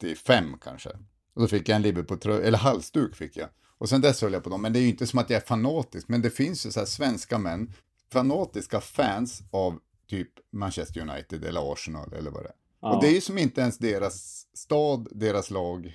85 0.00 0.44
kanske. 0.60 0.90
Och 1.34 1.40
då 1.40 1.46
fick 1.46 1.68
jag 1.68 1.76
en 1.76 1.82
Liverpool-tröja, 1.82 2.46
eller 2.46 2.58
halsduk 2.58 3.16
fick 3.16 3.36
jag. 3.36 3.48
Och 3.78 3.88
sen 3.88 4.00
dess 4.00 4.22
höll 4.22 4.32
jag 4.32 4.44
på 4.44 4.50
dem, 4.50 4.62
men 4.62 4.72
det 4.72 4.78
är 4.78 4.82
ju 4.82 4.88
inte 4.88 5.06
som 5.06 5.18
att 5.18 5.30
jag 5.30 5.42
är 5.42 5.46
fanatisk, 5.46 6.08
men 6.08 6.22
det 6.22 6.30
finns 6.30 6.66
ju 6.66 6.70
så 6.70 6.80
här 6.80 6.86
svenska 6.86 7.38
män, 7.38 7.72
fanatiska 8.12 8.80
fans 8.80 9.42
av 9.50 9.78
typ 10.08 10.30
Manchester 10.52 11.00
United 11.00 11.44
eller 11.44 11.72
Arsenal 11.72 12.12
eller 12.12 12.30
vad 12.30 12.42
det 12.42 12.48
är. 12.48 12.54
Ja. 12.84 12.94
Och 12.94 13.02
det 13.02 13.08
är 13.08 13.14
ju 13.14 13.20
som 13.20 13.38
inte 13.38 13.60
ens 13.60 13.78
deras 13.78 14.46
stad, 14.54 15.08
deras 15.10 15.50
lag. 15.50 15.92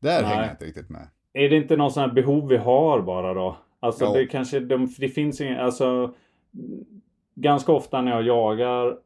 Där 0.00 0.22
Nej. 0.22 0.30
hänger 0.30 0.42
jag 0.42 0.52
inte 0.52 0.64
riktigt 0.64 0.90
med. 0.90 1.08
Är 1.32 1.48
det 1.48 1.56
inte 1.56 1.76
någon 1.76 1.90
sån 1.90 2.02
här 2.02 2.12
behov 2.12 2.48
vi 2.48 2.56
har 2.56 3.00
bara 3.00 3.34
då? 3.34 3.56
Alltså 3.80 4.04
ja. 4.04 4.12
det 4.12 4.26
kanske, 4.26 4.60
det, 4.60 4.88
det 4.98 5.08
finns 5.08 5.40
ingen, 5.40 5.60
alltså 5.60 6.14
ganska 7.34 7.72
ofta 7.72 8.02
när 8.02 8.10
jag 8.10 8.22
jagar 8.22 8.98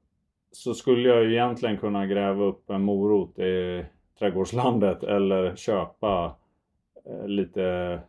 så 0.52 0.74
skulle 0.74 1.08
jag 1.08 1.24
ju 1.24 1.32
egentligen 1.32 1.78
kunna 1.78 2.06
gräva 2.06 2.44
upp 2.44 2.70
en 2.70 2.82
morot 2.82 3.38
i 3.38 3.84
trädgårdslandet 4.18 5.02
eller 5.02 5.56
köpa 5.56 6.36
eh, 7.06 7.28
lite 7.28 8.00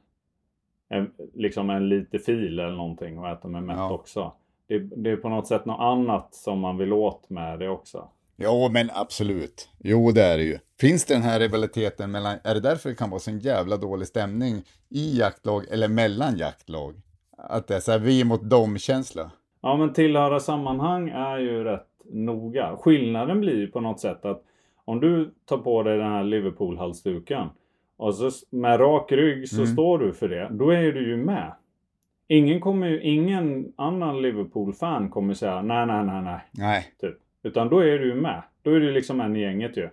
en, 0.89 1.12
liksom 1.34 1.69
en 1.69 1.89
lite 1.89 2.19
fil 2.19 2.60
eller 2.60 2.75
någonting 2.75 3.19
och 3.19 3.29
äta 3.29 3.48
med 3.48 3.63
mätt 3.63 3.77
ja. 3.77 3.93
också. 3.93 4.34
Det, 4.67 4.79
det, 4.79 5.10
är 5.10 5.17
på 5.17 5.29
något 5.29 5.48
sätt 5.48 5.65
något 5.65 5.79
annat 5.79 6.34
som 6.34 6.60
man 6.60 6.77
vill 6.77 6.93
åt 6.93 7.29
med 7.29 7.60
det 7.60 7.69
också. 7.69 8.10
Jo, 8.38 8.70
men 8.72 8.89
absolut. 8.94 9.70
Jo, 9.80 10.12
det 10.12 10.24
är 10.24 10.38
det 10.38 10.44
ju. 10.44 10.58
Finns 10.80 11.06
det 11.06 11.13
den 11.13 11.24
här 11.24 11.39
rivaliteten 11.39 12.12
mellan, 12.12 12.38
är 12.44 12.54
det 12.54 12.60
därför 12.60 12.89
det 12.89 12.96
kan 12.96 13.10
vara 13.10 13.20
så 13.20 13.32
en 13.32 13.39
jävla 13.39 13.77
dålig 13.77 14.08
stämning 14.08 14.63
i 14.89 15.18
jaktlag 15.20 15.65
eller 15.72 15.88
mellan 15.88 16.38
jaktlag? 16.38 16.96
Att 17.38 17.68
det 17.68 17.75
är 17.75 17.80
så 17.80 17.92
här 17.92 18.00
vi 18.00 18.24
mot 18.24 18.50
dem-känsla. 18.50 19.32
Ja, 19.62 19.77
men 19.77 19.94
tillhöra 19.94 20.39
sammanhang 20.39 21.10
är 21.10 21.38
ju 21.38 21.63
rätt 21.63 21.88
noga. 22.13 22.75
Skillnaden 22.77 23.39
blir 23.39 23.56
ju 23.58 23.68
på 23.68 23.80
något 23.80 24.00
sätt 24.00 24.25
att 24.25 24.42
om 24.86 25.00
du 25.00 25.34
tar 25.46 25.58
på 25.58 25.84
dig 25.84 25.98
den 25.98 26.12
här 26.12 26.24
Liverpool-halsduken 26.24 27.48
och 27.98 28.15
så 28.15 28.32
med 28.50 28.80
rak 28.80 29.12
rygg 29.12 29.50
så 29.50 29.62
Mm. 29.62 29.74
står 29.74 30.00
du 30.00 30.13
för 30.13 30.30
det. 30.30 30.48
Då 30.51 30.70
är 30.70 30.92
du 30.92 31.10
ju 31.10 31.18
med. 31.18 31.54
Ingen 32.27 32.60
kommer 32.62 32.88
ju, 32.88 33.01
ingen 33.01 33.74
annan 33.75 34.22
Liverpool-fan 34.22 35.10
kommer 35.10 35.34
säga 35.34 35.62
nej, 35.62 35.86
nej, 35.86 36.06
nej, 36.06 36.22
nej. 36.22 36.39
Nej. 36.51 36.94
Typ. 37.01 37.18
Utan 37.46 37.70
då 37.70 37.80
är 37.80 38.00
du 38.00 38.14
med. 38.14 38.42
Då 38.62 38.72
är 38.72 38.80
du 38.80 38.92
liksom 38.92 39.22
en 39.22 39.36
i 39.36 39.42
gänget 39.42 39.78
ju. 39.78 39.90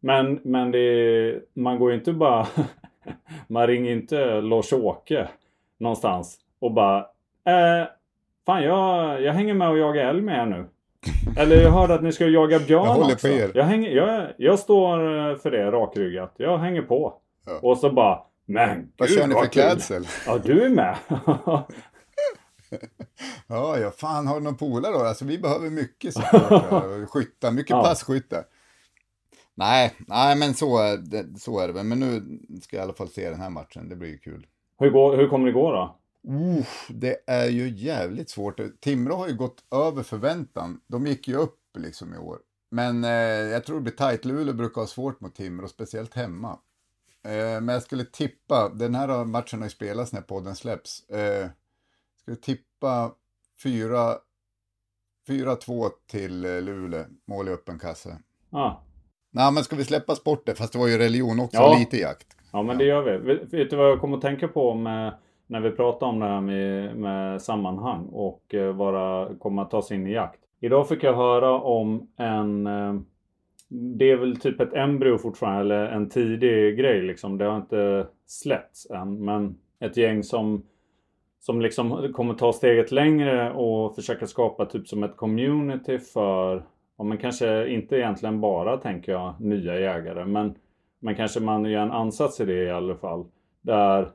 Men, 0.00 0.40
men 0.42 0.70
det 0.70 0.78
är, 0.78 1.40
man 1.54 1.78
går 1.78 1.90
ju 1.90 1.98
inte 1.98 2.12
bara... 2.12 2.46
man 3.46 3.66
ringer 3.66 3.92
inte 3.92 4.40
Lars-Åke 4.40 5.28
någonstans 5.78 6.38
och 6.58 6.72
bara 6.72 6.98
eh, 7.46 7.86
Fan 8.46 8.62
jag, 8.62 9.22
jag 9.22 9.32
hänger 9.32 9.54
med 9.54 9.68
och 9.68 9.78
jagar 9.78 10.04
älg 10.04 10.22
med 10.22 10.42
er 10.42 10.46
nu. 10.46 10.64
Eller 11.42 11.62
jag 11.62 11.70
hörde 11.70 11.94
att 11.94 12.02
ni 12.02 12.12
ska 12.12 12.26
jaga 12.26 12.58
björn 12.58 12.84
Jag 12.84 12.94
håller 12.94 13.06
på 13.06 13.12
också. 13.12 13.28
er. 13.28 13.50
Jag, 13.54 13.64
hänger, 13.64 13.90
jag, 13.90 14.26
jag 14.36 14.58
står 14.58 15.30
eh, 15.30 15.36
för 15.36 15.50
det 15.50 15.70
rakryggat. 15.70 16.34
Jag 16.36 16.58
hänger 16.58 16.82
på. 16.82 17.14
Ja. 17.46 17.58
Och 17.62 17.78
så 17.78 17.90
bara 17.90 18.18
Men 18.46 18.92
Vad 18.96 19.08
gud, 19.08 19.18
kör 19.18 19.26
ni 19.26 19.34
för 19.34 19.46
klädsel? 19.46 20.06
Ja 20.26 20.38
du 20.44 20.64
är 20.64 20.68
med. 20.68 20.96
Ja, 23.52 23.78
ja, 23.78 23.90
fan 23.90 24.26
har 24.26 24.34
du 24.34 24.40
någon 24.44 24.56
polare 24.56 24.92
då? 24.92 24.98
Alltså 24.98 25.24
vi 25.24 25.38
behöver 25.38 25.70
mycket 25.70 26.16
och 26.16 26.22
skyttar, 27.10 27.50
mycket 27.52 27.70
Ja. 27.70 27.82
passkyttar. 27.84 28.44
Nej, 29.54 29.94
nej 30.06 30.36
men 30.36 30.54
så 30.54 30.78
är, 30.78 30.96
det, 30.96 31.40
så 31.40 31.58
är 31.60 31.66
det 31.66 31.72
väl. 31.72 31.86
Men 31.86 32.00
nu 32.00 32.40
ska 32.62 32.76
jag 32.76 32.82
i 32.82 32.84
alla 32.84 32.92
fall 32.92 33.08
se 33.08 33.30
den 33.30 33.40
här 33.40 33.50
matchen, 33.50 33.88
det 33.88 33.96
blir 33.96 34.08
ju 34.08 34.18
kul. 34.18 34.46
hur, 34.78 34.90
går, 34.90 35.16
hur 35.16 35.28
kommer 35.28 35.46
det 35.46 35.52
gå 35.52 35.72
då? 35.72 35.96
Uff, 36.58 36.86
det 36.90 37.16
är 37.26 37.48
ju 37.48 37.68
jävligt 37.68 38.30
svårt. 38.30 38.60
Timrå 38.80 39.14
har 39.14 39.28
ju 39.28 39.34
gått 39.36 39.64
över 39.74 40.02
förväntan. 40.02 40.80
De 40.86 41.06
gick 41.06 41.28
ju 41.28 41.36
upp 41.36 41.58
liksom 41.78 42.14
i 42.14 42.18
år. 42.18 42.38
Men 42.70 43.04
eh, 43.04 43.10
jag 43.52 43.64
tror 43.64 43.76
det 43.76 43.82
blir 43.82 43.92
tajt. 43.92 44.24
Luleå 44.24 44.54
brukar 44.54 44.80
ha 44.80 44.86
svårt 44.88 45.20
mot 45.20 45.34
Timrå, 45.34 45.68
speciellt 45.68 46.14
hemma. 46.14 46.58
Eh, 47.24 47.60
men 47.60 47.68
jag 47.68 47.82
skulle 47.82 48.04
tippa, 48.04 48.68
den 48.68 48.94
här 48.94 49.24
matchen 49.24 49.58
har 49.60 49.66
ju 49.66 49.70
spelats 49.70 50.12
när 50.12 50.20
podden 50.20 50.56
släpps. 50.56 51.08
Eh, 51.10 51.48
skulle 52.20 52.36
tippa 52.36 53.12
4 53.62 53.96
4-2 55.28 55.88
till 56.10 56.44
eh, 56.44 56.62
Luleå, 56.62 57.04
mål 57.28 57.48
i 57.48 57.50
öppen 57.50 57.78
kasse. 57.78 58.18
Ja. 58.50 58.82
Nej, 59.30 59.52
men 59.52 59.64
ska 59.64 59.76
vi 59.76 59.84
släppa 59.84 60.14
sporten? 60.14 60.54
Fast 60.56 60.72
det 60.72 60.78
var 60.78 60.88
ju 60.88 60.98
religion 60.98 61.40
också, 61.40 61.56
Ja. 61.56 61.76
lite 61.78 61.96
jakt. 61.96 62.26
Ja 62.52 62.62
men 62.62 62.78
det 62.78 62.84
gör 62.84 63.02
vi. 63.02 63.34
Vet, 63.56 63.70
du 63.70 63.76
vad 63.76 63.90
jag 63.90 64.00
kommer 64.00 64.16
att 64.16 64.22
tänka 64.22 64.48
på 64.48 64.74
med, 64.74 65.14
när 65.46 65.60
vi 65.60 65.70
pratar 65.70 66.06
om 66.06 66.18
det 66.18 66.26
här 66.26 66.40
med, 66.40 66.96
med 66.96 67.42
sammanhang 67.42 68.06
och 68.12 68.54
eh, 68.54 68.72
vara, 68.72 69.34
komma 69.38 69.62
att 69.62 69.70
ta 69.70 69.82
sig 69.82 69.96
in 69.96 70.06
i 70.06 70.12
jakt. 70.12 70.40
Idag 70.60 70.88
fick 70.88 71.02
jag 71.02 71.14
höra 71.16 71.60
om 71.60 72.08
en 72.16 72.66
eh, 72.66 72.94
det 73.74 74.10
är 74.10 74.16
väl 74.16 74.36
typ 74.36 74.60
ett 74.60 74.74
embryo 74.74 75.18
fortfarande 75.18 75.60
eller 75.60 75.86
en 75.86 76.08
tidig 76.08 76.78
grej 76.78 77.02
liksom. 77.02 77.38
Det 77.38 77.44
har 77.44 77.56
inte 77.56 78.06
släppts 78.26 78.90
än 78.90 79.24
men 79.24 79.58
ett 79.80 79.96
gäng 79.96 80.22
som 80.22 80.62
som 81.46 81.60
liksom 81.60 82.12
kommer 82.12 82.34
ta 82.34 82.52
steget 82.52 82.92
längre 82.92 83.52
och 83.52 83.94
försöka 83.94 84.26
skapa 84.26 84.66
typ 84.66 84.88
som 84.88 85.02
ett 85.02 85.16
community 85.16 85.98
för, 85.98 86.62
ja 86.98 87.04
men 87.04 87.18
kanske 87.18 87.68
inte 87.68 87.96
egentligen 87.96 88.40
bara 88.40 88.76
tänker 88.76 89.12
jag 89.12 89.34
nya 89.40 89.80
jägare 89.80 90.24
men 90.24 90.54
men 91.04 91.14
kanske 91.14 91.40
man 91.40 91.64
gör 91.64 91.82
en 91.82 91.92
ansats 91.92 92.40
i 92.40 92.44
det 92.44 92.64
i 92.64 92.70
alla 92.70 92.94
fall. 92.94 93.24
Där, 93.62 94.08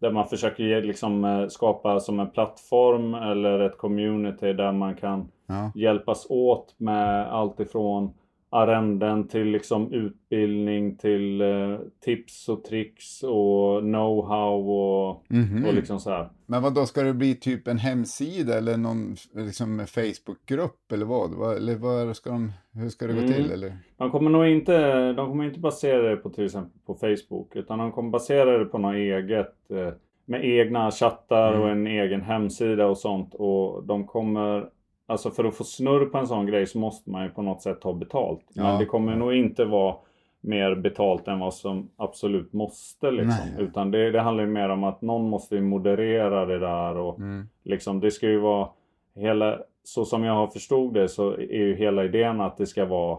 där 0.00 0.10
man 0.10 0.26
försöker 0.28 0.64
ge, 0.64 0.80
liksom, 0.80 1.24
eh, 1.24 1.46
skapa 1.48 2.00
som 2.00 2.20
en 2.20 2.30
plattform 2.30 3.14
eller 3.14 3.60
ett 3.60 3.78
community 3.78 4.52
där 4.52 4.72
man 4.72 4.94
kan 4.94 5.28
Ja. 5.46 5.72
hjälpas 5.74 6.26
åt 6.30 6.74
med 6.78 7.32
allt 7.32 7.60
ifrån 7.60 8.14
arrenden 8.50 9.28
till 9.28 9.46
liksom 9.46 9.92
utbildning 9.92 10.96
till 10.96 11.40
eh, 11.40 11.78
tips 12.04 12.48
och 12.48 12.64
tricks 12.64 13.22
och 13.22 13.80
know-how 13.82 14.68
och, 14.68 15.24
Mhm. 15.28 15.64
och 15.64 15.74
liksom 15.74 16.00
så 16.00 16.10
här. 16.10 16.28
Men 16.46 16.62
vad 16.62 16.74
då 16.74 16.86
ska 16.86 17.02
det 17.02 17.14
bli 17.14 17.34
typ 17.34 17.68
en 17.68 17.78
hemsida 17.78 18.58
eller 18.58 18.76
någon 18.76 19.16
liksom, 19.34 19.86
Facebookgrupp 19.86 20.92
eller 20.92 21.04
vad? 21.06 21.56
eller 21.56 21.74
vad 21.76 22.16
ska 22.16 22.30
de, 22.30 22.52
hur 22.72 22.88
ska 22.88 23.06
det 23.06 23.12
gå 23.12 23.18
Mm. 23.20 23.32
till? 23.32 23.52
Eller? 23.52 23.72
De 23.96 24.10
kommer 24.10 24.30
nog 24.30 24.46
inte, 24.48 25.12
de 25.12 25.26
kommer 25.28 25.44
inte 25.44 25.60
basera 25.60 26.02
det 26.10 26.16
på 26.16 26.30
till 26.30 26.44
exempel 26.44 26.80
på 26.86 26.94
Facebook 26.94 27.56
utan 27.56 27.78
de 27.78 27.92
kommer 27.92 28.10
basera 28.10 28.58
det 28.58 28.64
på 28.64 28.78
något 28.78 28.94
eget 28.94 29.70
eh, 29.70 29.88
med 30.24 30.44
egna 30.44 30.90
chattar 30.90 31.52
och 31.60 31.68
en 31.68 31.86
egen 31.86 32.20
hemsida 32.22 32.86
och 32.86 32.98
sånt 32.98 33.34
och 33.34 33.84
de 33.84 34.06
kommer 34.06 34.68
Alltså 35.10 35.30
för 35.30 35.44
att 35.44 35.54
få 35.54 35.64
snurr 35.64 36.04
på 36.06 36.18
en 36.18 36.26
sån 36.26 36.46
grej 36.46 36.66
så 36.66 36.78
måste 36.78 37.10
man 37.10 37.22
ju 37.24 37.30
på 37.30 37.42
något 37.42 37.62
sätt 37.62 37.80
ta 37.80 37.92
betalt. 37.92 38.40
Ja. 38.52 38.62
Men 38.62 38.78
det 38.78 38.84
kommer 38.86 39.16
nog 39.16 39.34
inte 39.34 39.64
vara 39.64 39.94
mer 40.40 40.74
betalt 40.74 41.28
än 41.28 41.38
vad 41.38 41.54
som 41.54 41.88
absolut 41.96 42.52
måste 42.52 43.10
liksom. 43.10 43.46
Nej. 43.56 43.64
Utan 43.64 43.90
det, 43.90 44.10
det 44.10 44.20
handlar 44.20 44.44
ju 44.44 44.50
mer 44.50 44.68
om 44.68 44.84
att 44.84 45.02
någon 45.02 45.28
måste 45.30 45.54
ju 45.54 45.60
moderera 45.62 46.46
det 46.46 46.58
där 46.58 46.96
och 46.96 47.18
Mm. 47.18 47.48
liksom 47.64 48.00
det 48.00 48.10
ska 48.10 48.26
ju 48.28 48.38
vara 48.38 48.68
hela, 49.14 49.58
så 49.84 50.04
som 50.04 50.24
jag 50.24 50.34
har 50.34 50.46
förstod 50.46 50.94
det 50.94 51.08
så 51.08 51.30
är 51.32 51.58
ju 51.64 51.74
hela 51.76 52.04
idén 52.04 52.40
att 52.40 52.56
det 52.56 52.66
ska 52.66 52.84
vara 52.84 53.18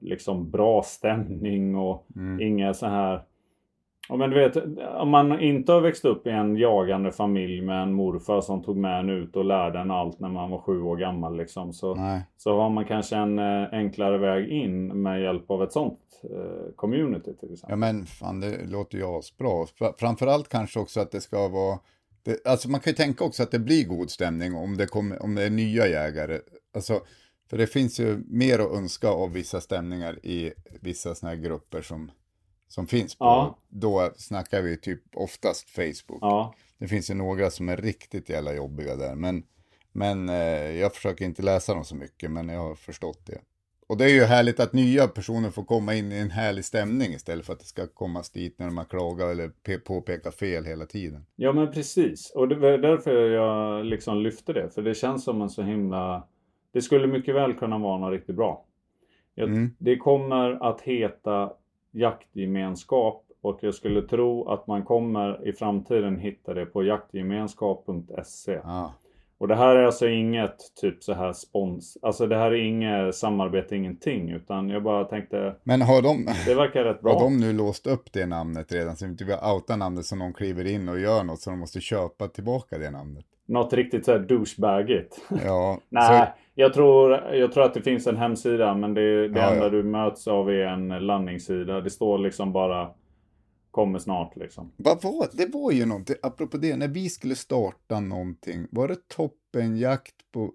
liksom 0.00 0.50
bra 0.50 0.82
stämning 0.82 1.76
och 1.76 2.06
Mm. 2.16 2.40
inga 2.40 2.74
så 2.74 2.86
här 2.86 3.20
Ja 4.08 4.16
men 4.16 4.30
du 4.30 4.36
vet, 4.36 4.56
om 5.00 5.10
man 5.10 5.40
inte 5.40 5.72
har 5.72 5.80
växt 5.80 6.04
upp 6.04 6.26
i 6.26 6.30
en 6.30 6.56
jagande 6.56 7.12
familj 7.12 7.60
med 7.62 7.82
en 7.82 7.92
morfar 7.92 8.40
som 8.40 8.62
tog 8.62 8.76
med 8.76 9.00
en 9.00 9.08
ut 9.10 9.36
och 9.36 9.44
lärde 9.44 9.78
en 9.78 9.90
allt 9.90 10.20
när 10.20 10.28
man 10.28 10.50
var 10.50 10.58
sju 10.58 10.82
år 10.82 10.96
gammal 10.96 11.36
liksom. 11.36 11.72
Så, 11.72 11.94
Nej. 11.94 12.22
så 12.36 12.60
har 12.60 12.70
man 12.70 12.84
kanske 12.84 13.16
en 13.16 13.38
eh, 13.38 13.68
enklare 13.72 14.18
väg 14.18 14.48
in 14.48 15.02
med 15.02 15.22
hjälp 15.22 15.50
av 15.50 15.62
ett 15.62 15.72
sånt 15.72 15.98
eh, 16.22 16.74
community 16.76 17.36
till 17.36 17.52
exempel. 17.52 17.70
Ja 17.70 17.76
men 17.76 18.06
fan 18.06 18.40
det 18.40 18.66
låter 18.66 18.98
ju 18.98 19.04
asbra. 19.18 19.48
Fr- 19.48 19.94
Framförallt 19.98 20.48
kanske 20.48 20.80
också 20.80 21.00
att 21.00 21.10
det 21.12 21.20
ska 21.20 21.48
vara, 21.48 21.78
det, 22.22 22.46
alltså 22.46 22.70
man 22.70 22.80
kan 22.80 22.90
ju 22.90 22.94
tänka 22.96 23.24
också 23.24 23.42
att 23.42 23.50
det 23.50 23.58
blir 23.58 23.86
god 23.88 24.10
stämning 24.10 24.54
om 24.54 24.76
det, 24.76 24.86
kommer, 24.86 25.22
om 25.22 25.34
det 25.34 25.42
är 25.42 25.50
nya 25.50 25.86
jägare. 25.88 26.38
Alltså, 26.74 27.00
för 27.50 27.58
det 27.58 27.66
finns 27.66 28.00
ju 28.00 28.18
mer 28.26 28.58
att 28.58 28.72
önska 28.72 29.08
av 29.08 29.32
vissa 29.32 29.60
stämningar 29.60 30.26
i 30.26 30.52
vissa 30.80 31.14
sådana 31.14 31.36
här 31.36 31.42
grupper 31.42 31.82
som, 31.82 32.10
som 32.68 32.86
finns 32.86 33.14
på, 33.18 33.24
Ja. 33.24 33.58
då 33.68 34.10
snackar 34.16 34.62
vi 34.62 34.76
typ 34.76 35.02
oftast 35.14 35.70
Facebook. 35.70 36.18
Ja, 36.20 36.54
Det 36.78 36.88
finns 36.88 37.10
ju 37.10 37.14
några 37.14 37.50
som 37.50 37.68
är 37.68 37.76
riktigt 37.76 38.28
jävla 38.28 38.54
jobbiga 38.54 38.96
där, 38.96 39.14
men, 39.14 39.42
men 39.92 40.28
eh, 40.28 40.70
jag 40.78 40.94
försöker 40.94 41.24
inte 41.24 41.42
läsa 41.42 41.74
dem 41.74 41.84
så 41.84 41.94
mycket, 41.96 42.30
men 42.30 42.48
jag 42.48 42.60
har 42.60 42.74
förstått 42.74 43.26
det. 43.26 43.38
Och 43.88 43.96
det 43.96 44.04
är 44.04 44.08
ju 44.14 44.24
härligt 44.24 44.60
att 44.60 44.72
nya 44.72 45.08
personer 45.08 45.50
får 45.50 45.64
komma 45.64 45.94
in 45.94 46.12
i 46.12 46.16
en 46.18 46.30
härlig 46.30 46.64
stämning 46.64 47.12
istället 47.12 47.46
för 47.46 47.52
att 47.52 47.58
det 47.58 47.64
ska 47.66 47.86
komma 47.86 48.22
dit 48.34 48.58
när 48.58 48.66
de 48.66 48.76
har 48.76 48.84
klagat 48.84 49.30
eller 49.30 49.50
pe- 49.66 49.78
påpeka 49.78 50.30
fel 50.30 50.64
hela 50.64 50.86
tiden. 50.86 51.26
Ja 51.36 51.52
men 51.52 51.72
precis. 51.72 52.30
Och 52.34 52.48
det 52.48 52.54
var 52.54 52.78
därför 52.78 53.30
jag 53.30 53.84
liksom 53.84 54.18
lyfte 54.22 54.52
det. 54.52 54.70
För 54.70 54.82
det 54.82 54.94
känns 54.94 55.24
som 55.24 55.42
en 55.42 55.50
så 55.50 55.62
himla... 55.62 56.26
Det 56.72 56.82
skulle 56.82 57.06
mycket 57.06 57.34
väl 57.34 57.54
kunna 57.54 57.78
vara 57.78 57.98
något 57.98 58.12
riktigt 58.12 58.36
bra. 58.36 58.64
Jag, 59.34 59.48
Mm. 59.48 59.74
Det 59.78 59.96
kommer 59.96 60.68
att 60.70 60.80
heta 60.80 61.52
jaktgemenskap. 61.96 63.22
Och 63.42 63.58
jag 63.60 63.74
skulle 63.74 64.02
tro 64.02 64.48
att 64.48 64.66
man 64.66 64.84
kommer 64.84 65.48
i 65.48 65.52
framtiden 65.52 66.18
hitta 66.18 66.54
det 66.54 66.66
på 66.66 66.82
jaktgemenskap.se. 66.84 68.60
Ja. 68.64 68.94
Och 69.38 69.48
det 69.48 69.54
här 69.54 69.76
är 69.76 69.84
alltså 69.84 70.08
inget 70.08 70.56
typ 70.80 71.02
så 71.02 71.12
här 71.14 71.32
spons. 71.32 71.98
Alltså 72.02 72.26
det 72.26 72.36
här 72.36 72.50
är 72.50 72.64
inget 72.68 73.14
samarbete, 73.14 73.76
ingenting. 73.76 74.30
Utan 74.30 74.68
jag 74.68 74.82
bara 74.82 75.04
tänkte, 75.04 75.56
Men 75.62 75.82
har 75.82 76.02
de, 76.02 76.28
det 76.46 76.54
verkar 76.54 76.84
rätt 76.84 77.00
bra. 77.00 77.12
har 77.12 77.20
de 77.20 77.36
nu 77.36 77.52
låst 77.52 77.86
upp 77.86 78.12
det 78.12 78.26
namnet 78.26 78.72
redan? 78.72 78.96
Så 78.96 79.04
inte 79.06 79.24
vi 79.24 79.32
har 79.32 79.54
outat 79.54 79.78
namnet 79.78 80.04
så 80.06 80.16
någon 80.16 80.32
kliver 80.32 80.64
in 80.64 80.88
och 80.88 81.00
gör 81.00 81.24
något 81.24 81.40
så 81.40 81.50
de 81.50 81.58
måste 81.58 81.80
köpa 81.80 82.28
tillbaka 82.28 82.78
det 82.78 82.90
namnet. 82.90 83.24
Något 83.48 83.72
riktigt 83.72 84.04
så 84.04 84.12
här 84.12 84.18
douchebagigt. 84.18 85.20
Ja, 85.44 85.80
Nej, 85.88 86.32
jag, 86.58 86.72
tror, 86.74 87.12
jag 87.12 87.52
tror 87.52 87.64
att 87.64 87.74
det 87.74 87.82
finns 87.82 88.06
en 88.06 88.16
hemsida 88.16 88.74
men 88.74 88.94
det, 88.94 89.28
det 89.28 89.38
Ja, 89.40 89.50
enda 89.50 89.64
ja. 89.64 89.70
du 89.70 89.82
möts 89.82 90.28
av 90.28 90.50
är 90.50 90.66
en 90.66 90.88
landningssida. 90.88 91.80
Det 91.80 91.90
står 91.90 92.18
liksom 92.18 92.52
bara 92.52 92.90
kommer 93.70 93.98
snart 93.98 94.36
liksom. 94.36 94.72
Vad 94.76 95.02
var 95.02 95.28
det? 95.32 95.46
var 95.52 95.72
ju 95.72 95.86
någonting, 95.86 96.16
apropå 96.22 96.56
det, 96.56 96.76
när 96.76 96.88
vi 96.88 97.08
skulle 97.08 97.34
starta 97.34 98.00
någonting, 98.00 98.66
var 98.70 98.88
det 98.88 99.08
toppenjakt 99.08 100.14
på, 100.32 100.52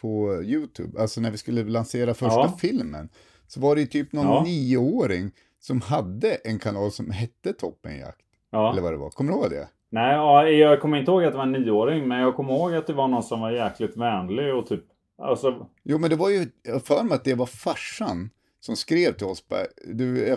på 0.00 0.42
YouTube? 0.44 1.00
Alltså 1.00 1.20
när 1.20 1.30
vi 1.30 1.36
skulle 1.38 1.64
lansera 1.64 2.14
första 2.14 2.40
Ja. 2.40 2.56
filmen, 2.60 3.08
så 3.46 3.60
var 3.60 3.74
det 3.74 3.80
ju 3.80 3.86
typ 3.86 4.12
någon 4.12 4.26
Ja. 4.26 4.42
nioåring 4.46 5.30
som 5.60 5.80
hade 5.80 6.34
en 6.34 6.58
kanal 6.58 6.90
som 6.90 7.10
hette 7.10 7.52
Toppenjakt. 7.52 8.20
Ja. 8.50 8.72
Eller 8.72 8.82
vad 8.82 8.92
det 8.92 8.96
var, 8.96 9.10
kommer 9.10 9.32
du 9.32 9.38
ihåg 9.38 9.50
det? 9.50 9.68
Nej, 9.90 10.14
ja, 10.14 10.48
jag 10.48 10.80
kommer 10.80 10.98
inte 10.98 11.10
ihåg 11.10 11.24
att 11.24 11.32
det 11.32 11.36
var 11.38 11.44
en 11.46 11.52
nioåring 11.52 12.08
men 12.08 12.20
jag 12.20 12.36
kommer 12.36 12.54
ihåg 12.54 12.74
att 12.74 12.86
det 12.86 12.92
var 12.92 13.08
någon 13.08 13.22
som 13.22 13.40
var 13.40 13.50
jäkligt 13.50 13.96
vänlig 13.96 14.54
och 14.54 14.66
typ 14.66 14.84
Alltså, 15.18 15.66
Jo, 15.82 15.98
men 15.98 16.10
det 16.10 16.16
var 16.16 16.30
ju, 16.30 16.46
jag 16.62 16.84
för 16.84 17.02
mig 17.02 17.14
att 17.14 17.24
det 17.24 17.34
var 17.34 17.46
farsan 17.46 18.30
som 18.60 18.76
skrev 18.76 19.12
till 19.12 19.26
oss, 19.26 19.44
du, 19.86 20.36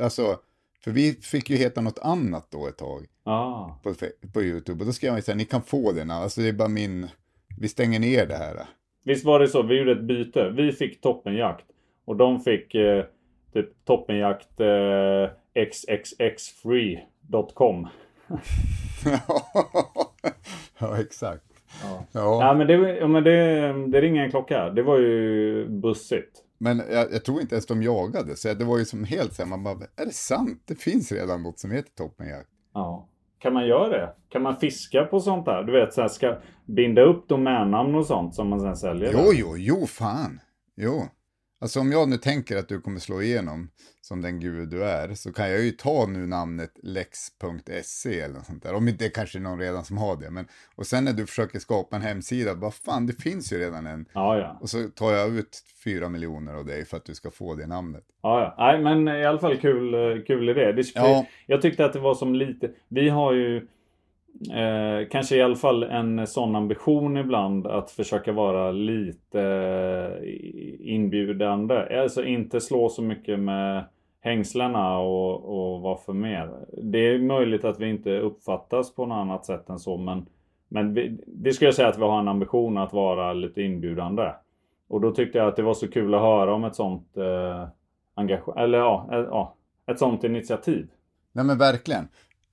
alltså, 0.00 0.38
För 0.84 0.90
vi 0.90 1.12
fick 1.12 1.50
ju 1.50 1.56
heta 1.56 1.80
något 1.80 1.98
annat 1.98 2.46
då 2.50 2.66
ett 2.68 2.76
tag 2.76 3.06
Ah. 3.24 3.80
på, 3.82 3.94
på 4.32 4.42
YouTube. 4.42 4.80
Och 4.80 4.86
då 4.86 4.92
skrev 4.92 5.10
man 5.12 5.18
ju 5.18 5.22
så 5.22 5.30
här, 5.30 5.36
ni 5.38 5.44
kan 5.44 5.62
få 5.62 5.92
det 5.92 6.04
nu. 6.04 6.12
Alltså 6.12 6.40
det 6.40 6.48
är 6.48 6.52
bara 6.52 6.68
min, 6.68 7.08
vi 7.60 7.68
stänger 7.68 8.00
ner 8.00 8.26
det 8.26 8.36
här. 8.36 8.66
Visst 9.04 9.24
var 9.24 9.40
det 9.40 9.48
så? 9.48 9.62
Vi 9.62 9.78
gjorde 9.78 9.92
ett 9.92 10.02
byte. 10.02 10.50
Vi 10.50 10.72
fick 10.72 11.00
toppenjakt. 11.00 11.64
Och 12.04 12.16
de 12.16 12.40
fick 12.40 12.74
eh, 12.74 13.04
typ 13.52 13.84
toppenjakt 13.84 14.60
eh, 14.60 15.30
xxxfree.com. 15.70 17.88
ja, 20.78 21.00
exakt. 21.00 21.44
Ja. 21.82 22.04
Ja. 22.12 22.38
Ja 22.40 22.54
men, 22.54 22.66
det, 22.66 22.96
ja, 22.96 23.06
men 23.06 23.24
det, 23.24 23.72
det 23.90 24.00
ringer 24.00 24.24
en 24.24 24.30
klocka. 24.30 24.70
Det 24.70 24.82
var 24.82 24.98
ju 24.98 25.68
bussigt. 25.68 26.44
Men 26.58 26.82
jag, 26.90 27.12
jag 27.12 27.24
tror 27.24 27.40
inte 27.40 27.54
ens 27.54 27.66
de 27.66 27.82
jagade, 27.82 28.36
så 28.36 28.54
det 28.54 28.64
var 28.64 28.78
ju 28.78 28.84
som 28.84 29.04
helt 29.04 29.34
så 29.34 29.42
här, 29.42 29.48
man 29.48 29.64
bara, 29.64 29.74
är 29.96 30.06
det 30.06 30.14
sant? 30.14 30.62
Det 30.64 30.74
finns 30.74 31.12
redan 31.12 31.42
något 31.42 31.58
som 31.58 31.70
heter 31.70 31.90
toppenjakt. 31.90 32.48
Ja. 32.74 33.08
Kan 33.38 33.52
man 33.52 33.66
göra 33.66 33.88
det? 33.88 34.12
Kan 34.28 34.42
man 34.42 34.56
fiska 34.56 35.04
på 35.04 35.20
sånt 35.20 35.44
där? 35.44 35.62
Du 35.62 35.72
vet, 35.72 35.94
så 35.94 36.00
här, 36.00 36.08
ska 36.08 36.36
binda 36.66 37.02
upp 37.02 37.28
domännamn 37.28 37.94
och 37.94 38.06
sånt 38.06 38.34
som 38.34 38.48
man 38.48 38.60
sen 38.60 38.76
säljer? 38.76 39.12
Jo, 39.12 39.30
jo, 39.32 39.56
jo, 39.56 39.86
fan. 39.86 40.40
Jo. 40.76 41.02
Alltså 41.60 41.80
om 41.80 41.92
jag 41.92 42.08
nu 42.08 42.16
tänker 42.16 42.56
att 42.56 42.68
du 42.68 42.80
kommer 42.80 42.98
slå 43.00 43.22
igenom 43.22 43.70
som 44.00 44.22
den 44.22 44.40
gud 44.40 44.68
du 44.68 44.84
är, 44.84 45.14
så 45.14 45.32
kan 45.32 45.50
jag 45.50 45.60
ju 45.60 45.70
ta 45.70 46.06
nu 46.06 46.26
namnet 46.26 46.70
lex.se 46.82 48.20
eller 48.20 48.34
något 48.34 48.46
sånt 48.46 48.62
där. 48.62 48.74
Om 48.74 48.88
inte 48.88 49.04
det 49.04 49.10
kanske 49.10 49.38
är 49.38 49.40
någon 49.40 49.58
redan 49.58 49.84
som 49.84 49.98
har 49.98 50.16
det. 50.16 50.30
Men, 50.30 50.46
och 50.74 50.86
sen 50.86 51.04
när 51.04 51.12
du 51.12 51.26
försöker 51.26 51.58
skapa 51.58 51.96
en 51.96 52.02
hemsida, 52.02 52.54
vad 52.54 52.74
fan, 52.74 53.06
det 53.06 53.22
finns 53.22 53.52
ju 53.52 53.58
redan 53.58 53.86
en. 53.86 54.06
Ja, 54.12 54.38
ja. 54.38 54.58
Och 54.60 54.70
så 54.70 54.88
tar 54.88 55.12
jag 55.12 55.36
ut 55.36 55.62
fyra 55.84 56.08
miljoner 56.08 56.54
av 56.54 56.64
dig 56.64 56.84
för 56.84 56.96
att 56.96 57.04
du 57.04 57.14
ska 57.14 57.30
få 57.30 57.54
det 57.54 57.66
namnet. 57.66 58.04
Ja, 58.22 58.40
ja. 58.40 58.64
Nej, 58.64 58.82
men 58.82 59.08
i 59.08 59.24
alla 59.24 59.38
fall 59.38 59.56
kul, 59.56 59.94
eh, 59.94 60.24
kul 60.26 60.48
idé. 60.48 60.72
Det, 60.72 60.82
Ja. 60.94 61.26
Jag 61.46 61.62
tyckte 61.62 61.84
att 61.84 61.92
det 61.92 62.00
var 62.00 62.14
som 62.14 62.34
lite... 62.34 62.70
Vi 62.88 63.08
har 63.08 63.32
ju 63.32 63.66
eh, 64.50 65.08
kanske 65.10 65.36
i 65.36 65.42
alla 65.42 65.56
fall 65.56 65.82
en 65.82 66.26
sån 66.26 66.56
ambition 66.56 67.16
ibland 67.16 67.66
att 67.66 67.90
försöka 67.90 68.32
vara 68.32 68.70
lite 68.72 69.42
eh, 70.22 70.94
inbjudande. 70.94 72.00
Alltså 72.00 72.24
inte 72.24 72.60
slå 72.60 72.88
så 72.88 73.02
mycket 73.02 73.38
med 73.38 73.84
hängslena 74.20 74.98
och, 74.98 75.44
och 75.44 75.80
vad 75.80 76.00
för 76.00 76.12
mer. 76.12 76.50
Det 76.82 76.98
är 76.98 77.18
möjligt 77.18 77.64
att 77.64 77.80
vi 77.80 77.90
inte 77.90 78.18
uppfattas 78.18 78.94
på 78.94 79.06
något 79.06 79.16
annat 79.16 79.46
sätt 79.46 79.68
än 79.68 79.78
så 79.78 79.96
men, 79.96 80.26
men 80.68 80.94
vi, 80.94 81.18
det 81.26 81.52
skulle 81.52 81.68
jag 81.68 81.74
säga 81.74 81.88
att 81.88 81.98
vi 81.98 82.02
har 82.02 82.18
en 82.18 82.28
ambition 82.28 82.78
att 82.78 82.92
vara 82.92 83.32
lite 83.32 83.62
inbjudande. 83.62 84.32
Och 84.88 85.00
då 85.00 85.10
tyckte 85.10 85.38
jag 85.38 85.48
att 85.48 85.56
det 85.56 85.62
var 85.62 85.74
så 85.74 85.88
kul 85.88 86.14
att 86.14 86.20
höra 86.20 86.54
om 86.54 86.64
ett 86.64 86.74
sånt 86.74 87.16
eh, 87.16 87.68
engagemang, 88.14 88.64
eller 88.64 88.78
ja, 88.78 89.08
ett, 89.12 89.26
ja, 89.30 89.54
ett 89.86 89.98
sånt 89.98 90.24
initiativ. 90.24 90.88
Nej 91.32 91.44
men 91.44 91.58
verkligen. 91.58 92.08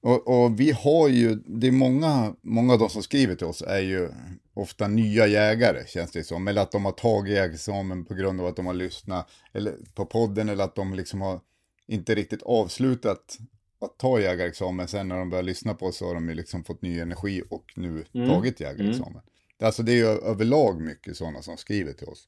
Och, 0.05 0.27
och 0.27 0.59
vi 0.59 0.71
har 0.71 1.07
ju, 1.07 1.35
det 1.35 1.67
är 1.67 1.71
många, 1.71 2.35
många 2.41 2.73
av 2.73 2.79
de 2.79 2.89
som 2.89 3.03
skriver 3.03 3.35
till 3.35 3.47
oss 3.47 3.61
är 3.61 3.79
ju 3.79 4.09
ofta 4.53 4.87
nya 4.87 5.27
jägare 5.27 5.87
känns 5.87 6.11
det 6.11 6.23
som. 6.23 6.47
Eller 6.47 6.61
att 6.61 6.71
de 6.71 6.85
har 6.85 6.91
tagit 6.91 7.33
jägarexamen 7.33 8.05
på 8.05 8.13
grund 8.13 8.41
av 8.41 8.47
att 8.47 8.55
de 8.55 8.65
har 8.65 8.73
lyssnat 8.73 9.31
eller, 9.53 9.75
på 9.95 10.05
podden 10.05 10.49
eller 10.49 10.63
att 10.63 10.75
de 10.75 10.93
liksom 10.93 11.21
har 11.21 11.39
inte 11.87 12.15
riktigt 12.15 12.43
avslutat 12.43 13.37
att 13.81 13.97
ta 13.97 14.19
jägarexamen. 14.19 14.87
Sen 14.87 15.07
när 15.07 15.17
de 15.17 15.29
börjar 15.29 15.43
lyssna 15.43 15.73
på 15.73 15.85
oss 15.85 15.97
så 15.97 16.07
har 16.07 16.13
de 16.13 16.29
ju 16.29 16.35
liksom 16.35 16.63
fått 16.63 16.81
ny 16.81 16.99
energi 16.99 17.43
och 17.49 17.73
nu 17.75 18.03
tagit 18.27 18.59
jägarexamen. 18.59 19.21
Alltså 19.61 19.83
det 19.83 19.91
är 19.91 19.97
ju 19.97 20.07
överlag 20.07 20.81
mycket 20.81 21.17
sådana 21.17 21.41
som 21.41 21.57
skriver 21.57 21.93
till 21.93 22.07
oss. 22.07 22.27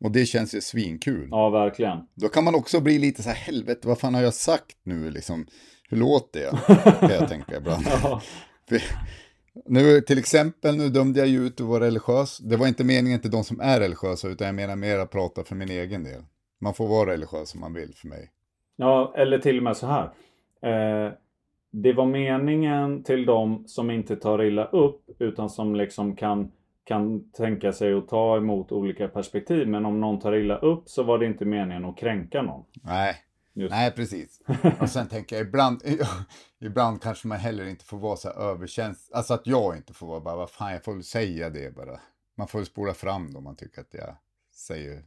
Och 0.00 0.10
det 0.10 0.26
känns 0.26 0.54
ju 0.54 0.60
svinkul. 0.60 1.28
Ja, 1.30 1.50
verkligen. 1.50 1.98
Då 2.14 2.28
kan 2.28 2.44
man 2.44 2.54
också 2.54 2.80
bli 2.80 2.98
lite 2.98 3.22
så 3.22 3.28
här, 3.28 3.36
helvete, 3.36 3.88
vad 3.88 3.98
fan 3.98 4.14
har 4.14 4.22
jag 4.22 4.34
sagt 4.34 4.76
nu 4.82 5.10
liksom? 5.10 5.46
Hur 5.90 5.96
låter 5.96 6.40
jag? 6.40 6.58
Kan 7.00 7.10
jag 7.10 7.28
tänka 7.28 7.56
ibland. 7.56 7.82
Ja. 8.02 8.20
Nu 9.66 10.00
till 10.00 10.18
exempel, 10.18 10.76
nu 10.76 10.88
dömde 10.88 11.18
jag 11.18 11.28
ju 11.28 11.46
ut 11.46 11.60
att 11.60 11.66
vara 11.66 11.84
religiös. 11.84 12.38
Det 12.38 12.56
var 12.56 12.66
inte 12.66 12.84
meningen 12.84 13.20
till 13.20 13.30
de 13.30 13.44
som 13.44 13.60
är 13.60 13.80
religiösa, 13.80 14.28
utan 14.28 14.46
jag 14.46 14.54
menar 14.54 14.76
mer 14.76 14.98
att 14.98 15.10
prata 15.10 15.44
för 15.44 15.54
min 15.54 15.70
egen 15.70 16.04
del. 16.04 16.22
Man 16.60 16.74
får 16.74 16.88
vara 16.88 17.10
religiös 17.10 17.54
om 17.54 17.60
man 17.60 17.74
vill 17.74 17.94
för 17.94 18.08
mig. 18.08 18.30
Ja, 18.76 19.14
eller 19.16 19.38
till 19.38 19.56
och 19.56 19.62
med 19.62 19.76
så 19.76 19.86
här. 19.86 20.04
Eh, 20.62 21.12
det 21.70 21.92
var 21.92 22.06
meningen 22.06 23.02
till 23.02 23.26
de 23.26 23.64
som 23.66 23.90
inte 23.90 24.16
tar 24.16 24.42
illa 24.42 24.64
upp 24.64 25.10
utan 25.18 25.50
som 25.50 25.74
liksom 25.74 26.16
kan, 26.16 26.52
kan 26.84 27.30
tänka 27.30 27.72
sig 27.72 27.94
att 27.94 28.08
ta 28.08 28.36
emot 28.36 28.72
olika 28.72 29.08
perspektiv. 29.08 29.68
Men 29.68 29.86
om 29.86 30.00
någon 30.00 30.18
tar 30.18 30.34
illa 30.34 30.58
upp 30.58 30.88
så 30.88 31.02
var 31.02 31.18
det 31.18 31.26
inte 31.26 31.44
meningen 31.44 31.84
att 31.84 31.98
kränka 31.98 32.42
någon. 32.42 32.64
Nej, 32.82 33.14
Just. 33.54 33.70
nej 33.70 33.90
precis. 33.90 34.40
Och 34.80 34.88
sen 34.90 35.08
tänker 35.08 35.36
jag 35.36 35.46
ibland, 35.46 35.82
ibland 36.60 37.02
kanske 37.02 37.28
man 37.28 37.38
heller 37.38 37.64
inte 37.68 37.84
får 37.84 37.98
vara 37.98 38.16
så 38.16 38.28
här 38.28 38.36
överkänslig. 38.36 39.16
Alltså 39.16 39.34
att 39.34 39.46
jag 39.46 39.76
inte 39.76 39.92
får 39.94 40.06
vara 40.06 40.20
bara, 40.20 40.36
vad 40.36 40.50
fan, 40.50 40.72
jag 40.72 40.84
får 40.84 40.92
väl 40.94 41.04
säga 41.04 41.50
det 41.50 41.74
bara. 41.76 42.00
Man 42.36 42.48
får 42.48 42.58
väl 42.58 42.66
spola 42.66 42.94
fram 42.94 43.32
då 43.32 43.40
man 43.40 43.56
tycker 43.56 43.80
att 43.80 43.94
jag 43.94 44.16
säger 44.54 45.02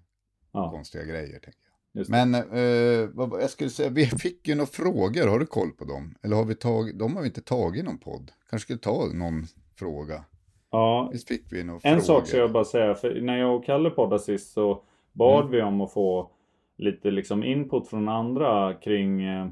Ja, 0.53 0.71
konstiga 0.71 1.03
grejer, 1.03 1.39
tänker 1.39 1.59
jag. 1.91 2.09
Men 2.09 2.33
eh, 2.35 3.09
vad, 3.13 3.41
jag 3.41 3.49
skulle 3.49 3.69
säga, 3.69 3.89
vi 3.89 4.05
fick 4.05 4.47
ju 4.47 4.55
några 4.55 4.67
frågor, 4.67 5.27
har 5.27 5.39
du 5.39 5.45
koll 5.45 5.71
på 5.71 5.85
dem? 5.85 6.15
Eller 6.21 6.35
har 6.35 6.45
vi 6.45 6.55
tagit, 6.55 6.99
de 6.99 7.15
har 7.15 7.21
vi 7.21 7.27
inte 7.27 7.41
tagit 7.41 7.79
i 7.79 7.85
någon 7.85 7.97
podd. 7.97 8.31
Kanske 8.49 8.65
skulle 8.65 8.79
ta 8.79 9.05
någon 9.13 9.45
fråga. 9.75 10.23
ja, 10.71 11.09
Visst 11.13 11.27
fick 11.27 11.45
vi 11.51 11.63
några 11.63 11.79
En 11.83 12.01
frågor? 12.01 12.19
sak 12.19 12.27
ska 12.27 12.37
jag 12.37 12.51
bara 12.51 12.65
säga, 12.65 12.95
för 12.95 13.21
när 13.21 13.37
jag 13.37 13.55
och 13.55 13.65
Kalle 13.65 13.89
poddade 13.89 14.23
sist 14.23 14.53
så 14.53 14.83
bad 15.11 15.39
Mm. 15.39 15.51
vi 15.51 15.61
om 15.61 15.81
att 15.81 15.93
få 15.93 16.31
lite 16.77 17.11
liksom 17.11 17.43
input 17.43 17.87
från 17.87 18.09
andra 18.09 18.73
kring 18.73 19.21
eh, 19.23 19.47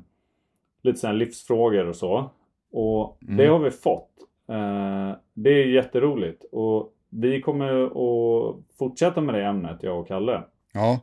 lite 0.81 0.99
sådana 0.99 1.17
livsfrågor 1.19 1.85
och 1.87 1.95
så. 1.95 2.31
Och 2.71 3.17
Mm. 3.23 3.37
det 3.37 3.45
har 3.47 3.59
vi 3.59 3.71
fått. 3.71 4.09
Eh, 4.49 5.11
det 5.33 5.49
är 5.49 5.65
jätteroligt 5.67 6.43
och 6.51 6.93
vi 7.09 7.41
kommer 7.41 7.83
att 7.85 8.55
fortsätta 8.79 9.21
med 9.21 9.35
det 9.35 9.45
ämnet, 9.45 9.83
jag 9.83 9.99
och 9.99 10.07
Kalle. 10.07 10.43
Ja, 10.73 10.99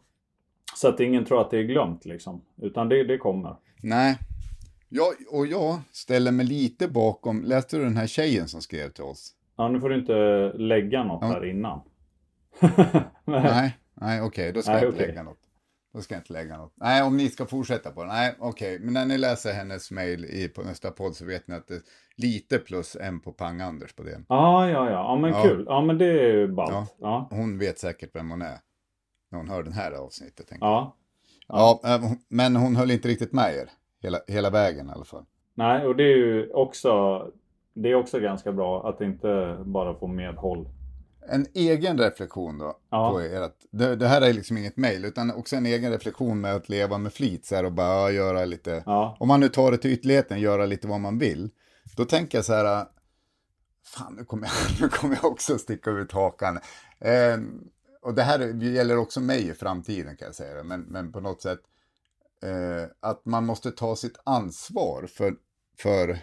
Så 0.74 0.88
att 0.88 1.00
ingen 1.00 1.24
tror 1.24 1.40
att 1.40 1.50
det 1.50 1.58
är 1.58 1.62
glömt 1.62 2.04
liksom. 2.04 2.40
Utan 2.56 2.88
det, 2.88 3.04
det 3.04 3.18
kommer. 3.18 3.56
nej. 3.82 4.18
Jag, 4.88 5.06
och 5.30 5.46
jag 5.46 5.78
ställer 5.92 6.32
mig 6.32 6.46
lite 6.46 6.88
bakom, 6.88 7.42
läste 7.44 7.76
du 7.76 7.84
den 7.84 7.96
här 7.96 8.06
tjejen 8.06 8.48
som 8.48 8.60
skrev 8.60 8.88
till 8.88 9.04
oss? 9.04 9.34
Ja, 9.56 9.68
nu 9.68 9.80
får 9.80 9.88
du 9.88 9.94
inte 9.98 10.52
lägga 10.56 11.04
något 11.04 11.18
Ja. 11.22 11.26
här 11.28 11.44
innan. 11.46 11.80
Nej. 13.24 13.76
Nej, 13.94 14.22
okej, 14.22 14.52
då 14.52 14.62
ska 14.62 14.72
Nej, 14.72 14.80
jag 14.82 14.88
inte 14.88 14.96
okej. 14.96 15.08
lägga 15.08 15.22
något. 15.22 15.38
Då 15.98 16.02
ska 16.02 16.14
jag 16.14 16.20
inte 16.20 16.32
lägga 16.32 16.56
något. 16.56 16.72
Nej, 16.74 17.02
om 17.02 17.16
ni 17.16 17.28
ska 17.28 17.46
fortsätta 17.46 17.90
på 17.90 18.02
det. 18.02 18.08
Nej, 18.08 18.34
okej. 18.38 18.78
Men 18.78 18.94
när 18.94 19.06
ni 19.06 19.18
läser 19.18 19.52
hennes 19.52 19.90
mail 19.90 20.24
i, 20.24 20.48
på 20.48 20.62
nästa 20.62 20.90
podd 20.90 21.16
så 21.16 21.24
vet 21.24 21.48
ni 21.48 21.54
att 21.54 21.68
det 21.68 21.74
är 21.74 21.80
lite 22.16 22.58
plus 22.58 22.96
en 23.00 23.20
på 23.20 23.32
Pang-Anders 23.32 23.96
på 23.96 24.02
det. 24.02 24.20
Ja, 24.28 24.68
ja, 24.68 24.90
ja. 24.90 24.90
Ja, 24.90 25.16
men 25.16 25.30
Ja. 25.30 25.42
kul. 25.42 25.64
Ja, 25.68 25.80
men 25.80 25.98
det 25.98 26.06
är 26.06 26.32
ju 26.32 26.48
ballt. 26.48 26.72
Ja. 26.72 26.86
Ja. 26.98 27.28
Hon 27.30 27.58
vet 27.58 27.78
säkert 27.78 28.10
vem 28.16 28.30
hon 28.30 28.42
är. 28.42 28.58
När 29.30 29.38
hon 29.38 29.48
hör 29.48 29.62
den 29.62 29.72
här 29.72 29.92
avsnittet. 29.92 30.48
Tänker. 30.48 30.66
ja. 30.66 30.96
jag. 31.48 31.58
Ja, 31.58 31.80
eh, 31.94 32.12
men 32.28 32.56
hon 32.56 32.76
höll 32.76 32.90
inte 32.90 33.08
riktigt 33.08 33.32
med 33.32 33.54
er. 33.54 33.70
Hela, 34.02 34.18
hela 34.26 34.50
vägen 34.50 34.88
i 34.88 34.92
alla 34.92 35.04
fall. 35.04 35.24
Nej, 35.54 35.86
och 35.86 35.96
det 35.96 36.04
är 36.04 36.16
ju 36.16 36.50
också 36.52 37.22
Det 37.74 37.90
är 37.90 37.94
också 37.94 38.20
ganska 38.20 38.52
bra 38.52 38.88
att 38.88 39.00
inte 39.00 39.58
bara 39.64 39.94
få 39.94 40.06
medhåll. 40.06 40.68
En 41.30 41.46
egen 41.54 41.98
reflektion 41.98 42.58
då. 42.58 42.78
Ja. 42.90 43.10
På 43.10 43.22
er 43.22 43.40
att, 43.40 43.56
det, 43.70 43.96
det 43.96 44.08
här 44.08 44.20
är 44.22 44.32
liksom 44.32 44.58
inget 44.58 44.76
mejl, 44.76 45.04
utan 45.04 45.30
också 45.30 45.56
en 45.56 45.66
egen 45.66 45.92
reflektion 45.92 46.40
med 46.40 46.54
att 46.54 46.68
leva 46.68 46.98
med 46.98 47.12
flit. 47.12 47.46
Så 47.46 47.54
här, 47.56 47.64
och 47.64 47.72
bara 47.72 48.10
göra 48.10 48.44
lite, 48.44 48.82
Ja. 48.86 49.16
om 49.20 49.28
man 49.28 49.40
nu 49.40 49.48
tar 49.48 49.70
det 49.70 49.78
till 49.78 49.92
ytterligheten, 49.92 50.40
göra 50.40 50.66
lite 50.66 50.88
vad 50.88 51.00
man 51.00 51.18
vill. 51.18 51.50
Då 51.96 52.04
tänker 52.04 52.38
jag 52.38 52.44
så 52.44 52.52
här, 52.52 52.86
fan 53.84 54.14
nu 54.14 54.24
kommer 54.24 54.46
jag, 54.46 54.80
nu 54.80 54.88
kommer 54.88 55.14
jag 55.22 55.32
också 55.32 55.58
sticka 55.58 55.90
ut 55.90 56.12
hakan. 56.12 56.58
Eh, 57.00 57.38
och 58.02 58.14
det 58.14 58.22
här 58.22 58.62
gäller 58.64 58.96
också 58.96 59.20
mig 59.20 59.48
i 59.48 59.54
framtiden 59.54 60.16
kan 60.16 60.26
jag 60.26 60.34
säga, 60.34 60.62
men, 60.62 60.80
men 60.80 61.12
på 61.12 61.20
något 61.20 61.42
sätt 61.42 61.60
eh, 62.42 62.90
att 63.00 63.24
man 63.26 63.46
måste 63.46 63.70
ta 63.70 63.96
sitt 63.96 64.16
ansvar 64.24 65.06
för, 65.06 65.34
för 65.78 66.18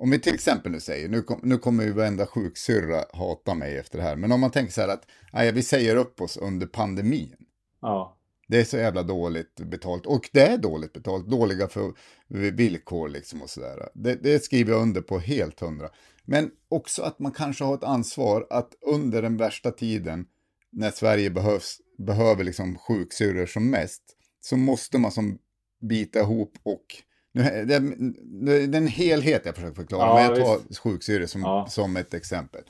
om 0.00 0.10
vi 0.10 0.18
till 0.18 0.34
exempel 0.34 0.72
nu 0.72 0.80
säger, 0.80 1.08
nu, 1.08 1.22
kom, 1.22 1.40
nu 1.42 1.58
kommer 1.58 1.84
ju 1.84 1.92
varenda 1.92 2.26
sjuksyrra 2.26 3.04
hata 3.12 3.54
mig 3.54 3.78
efter 3.78 3.98
det 3.98 4.04
här, 4.04 4.16
men 4.16 4.32
om 4.32 4.40
man 4.40 4.50
tänker 4.50 4.72
så 4.72 4.80
här 4.80 4.88
att 4.88 5.06
nej, 5.32 5.52
vi 5.52 5.62
säger 5.62 5.96
upp 5.96 6.20
oss 6.20 6.36
under 6.36 6.66
pandemin. 6.66 7.36
Ja. 7.80 8.16
Det 8.48 8.60
är 8.60 8.64
så 8.64 8.76
jävla 8.76 9.02
dåligt 9.02 9.60
betalt. 9.60 10.06
Och 10.06 10.30
det 10.32 10.46
är 10.46 10.58
dåligt 10.58 10.92
betalt. 10.92 11.28
Dåliga 11.28 11.68
för 11.68 11.92
villkor 12.50 13.08
liksom 13.08 13.42
och 13.42 13.50
sådär. 13.50 13.88
Det, 13.94 14.14
det 14.14 14.44
skriver 14.44 14.72
jag 14.72 14.82
under 14.82 15.00
på 15.00 15.18
helt 15.18 15.60
hundra. 15.60 15.88
Men 16.24 16.50
också 16.68 17.02
att 17.02 17.18
man 17.18 17.32
kanske 17.32 17.64
har 17.64 17.74
ett 17.74 17.84
ansvar 17.84 18.46
att 18.50 18.74
under 18.80 19.22
den 19.22 19.36
värsta 19.36 19.70
tiden 19.70 20.26
när 20.72 20.90
Sverige 20.90 21.30
behövs, 21.30 21.78
behöver 21.98 22.44
liksom 22.44 22.78
sjuksyrror 22.78 23.46
som 23.46 23.70
mest 23.70 24.02
så 24.40 24.56
måste 24.56 24.98
man 24.98 25.12
som 25.12 25.38
bita 25.80 26.20
ihop 26.20 26.52
och 26.62 26.86
nu, 27.32 27.42
det, 27.42 27.78
det, 28.66 28.76
är 28.78 28.80
en 28.80 28.86
helhet 28.86 29.42
jag 29.44 29.54
försöker 29.54 29.74
förklara, 29.74 30.08
Ja, 30.08 30.14
men 30.14 30.24
jag 30.24 30.46
tar 30.46 30.60
visst. 30.68 30.80
sjuksyrror 30.80 31.26
som, 31.26 31.40
Ja. 31.40 31.66
som 31.70 31.96
ett 31.96 32.14
exempel. 32.14 32.60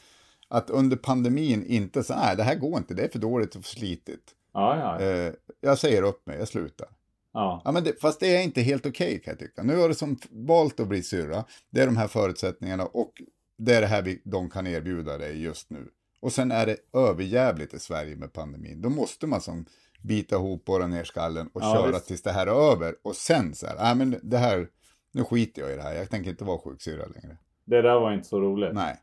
Att 0.49 0.71
under 0.71 0.97
pandemin 0.97 1.65
inte 1.67 2.03
så 2.03 2.15
här, 2.15 2.37
det 2.37 2.43
här 2.43 2.55
går 2.55 2.79
inte, 2.79 2.95
det 2.95 3.03
är 3.05 3.09
för 3.09 3.19
dåligt 3.19 3.55
och 3.55 3.65
för 3.65 3.71
slitigt. 3.71 4.35
Ja, 4.53 4.99
ja. 5.01 5.05
Eh, 5.05 5.33
jag 5.61 5.79
säger 5.79 6.03
upp 6.03 6.27
mig, 6.27 6.39
jag 6.39 6.49
slutar. 6.49 6.89
Ja. 7.33 7.63
Ja, 7.65 7.73
men 7.73 7.85
det, 7.85 8.01
fast 8.01 8.21
det 8.21 8.37
är 8.37 8.43
inte 8.43 8.61
helt 8.61 8.87
okej 8.87 9.07
okay, 9.07 9.19
kan 9.19 9.31
jag 9.33 9.39
tycka. 9.39 9.63
Nu 9.63 9.77
har 9.77 9.89
det 9.89 9.95
som 9.95 10.19
valt 10.31 10.81
att 10.81 10.89
bli 10.89 11.03
syrra. 11.03 11.45
Det 11.71 11.81
är 11.81 11.87
de 11.87 11.97
här 11.97 12.09
förutsättningarna 12.09 12.87
och 12.87 13.13
det 13.59 13.75
är 13.75 13.81
det 13.81 13.87
här 13.87 14.03
vi, 14.03 14.23
de 14.25 14.51
kan 14.51 14.67
erbjuda 14.67 15.19
dig 15.19 15.43
just 15.43 15.71
nu. 15.71 15.89
Och 16.21 16.33
sen 16.33 16.51
är 16.51 16.67
det 16.67 16.77
överjävligt 16.93 17.75
i 17.75 17.79
Sverige 17.79 18.17
med 18.17 18.33
pandemin. 18.33 18.83
Då 18.83 18.89
måste 18.89 19.27
man 19.27 19.41
som 19.41 19.67
bita 20.03 20.37
ihop, 20.37 20.65
borra 20.65 20.87
ner 20.87 21.05
skallen 21.05 21.51
och 21.53 21.63
Ja, 21.63 21.75
köra 21.75 21.93
visst. 21.93 22.07
tills 22.07 22.23
det 22.23 22.33
här 22.33 22.47
är 22.47 22.73
över. 22.73 22.95
Och 23.03 23.17
sen 23.17 23.55
så 23.55 23.67
här, 23.67 23.77
nej 23.79 23.95
men 23.95 24.21
det 24.23 24.39
här, 24.39 24.69
nu 25.13 25.25
skiter 25.25 25.63
jag 25.63 25.73
i 25.73 25.77
det 25.77 25.83
här. 25.83 25.95
Jag 25.95 26.11
tänker 26.11 26.31
inte 26.31 26.45
vara 26.45 26.59
sjuksyrra 26.59 27.07
längre. 27.07 27.37
Det 27.65 27.83
där 27.83 28.01
var 28.01 28.13
inte 28.13 28.29
så 28.29 28.41
roligt. 28.41 28.75
Nej. 28.75 28.97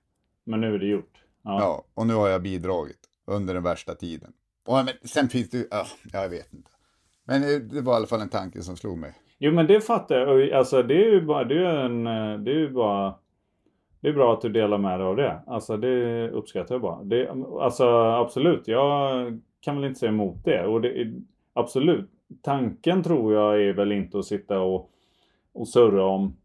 Men 0.43 0.61
nu 0.61 0.75
är 0.75 0.79
det 0.79 0.87
gjort. 0.87 1.13
Ja. 1.43 1.59
Ja, 1.59 1.83
och 1.93 2.07
nu 2.07 2.13
har 2.13 2.27
jag 2.27 2.41
bidragit 2.41 2.99
under 3.25 3.53
den 3.53 3.63
värsta 3.63 3.95
tiden. 3.95 4.33
Och, 4.67 4.75
men 4.75 4.93
sen 5.03 5.29
finns 5.29 5.49
det 5.49 5.57
ju, 5.57 5.67
ja, 5.71 5.85
jag 6.13 6.29
vet 6.29 6.53
inte. 6.53 6.71
Men 7.25 7.41
det 7.67 7.81
var 7.81 7.93
i 7.93 7.95
alla 7.95 8.07
fall 8.07 8.21
en 8.21 8.29
tanke 8.29 8.61
som 8.61 8.77
slog 8.77 8.97
mig. 8.97 9.13
Jo 9.39 9.51
men 9.51 9.67
det 9.67 9.81
fattar 9.81 10.15
jag. 10.15 10.51
Alltså 10.51 10.83
det 10.83 10.93
är 10.93 11.11
ju 11.11 11.21
bara, 11.21 11.43
det 11.43 11.65
är 11.65 11.75
en, 11.85 12.03
det 12.43 12.51
är 12.51 12.59
ju 12.59 12.69
bara 12.69 13.15
det 13.99 14.07
är 14.07 14.13
bra 14.13 14.33
att 14.33 14.41
du 14.41 14.49
delar 14.49 14.77
med 14.77 14.99
dig 14.99 15.07
av 15.07 15.15
det. 15.15 15.41
Alltså 15.47 15.77
det 15.77 16.29
uppskattar 16.29 16.75
jag 16.75 16.81
bara. 16.81 17.03
Det, 17.03 17.29
alltså 17.61 17.87
absolut, 17.97 18.67
jag 18.67 19.41
kan 19.61 19.75
väl 19.75 19.85
inte 19.85 19.99
säga 19.99 20.11
emot 20.11 20.43
det. 20.43 20.65
Och 20.65 20.81
det 20.81 21.01
är, 21.01 21.13
absolut, 21.53 22.09
tanken 22.41 23.03
tror 23.03 23.33
jag 23.33 23.61
är 23.63 23.73
väl 23.73 23.91
inte 23.91 24.19
att 24.19 24.25
sitta 24.25 24.59
och, 24.59 24.89
och 25.53 25.67
surra 25.67 26.05
om, 26.05 26.35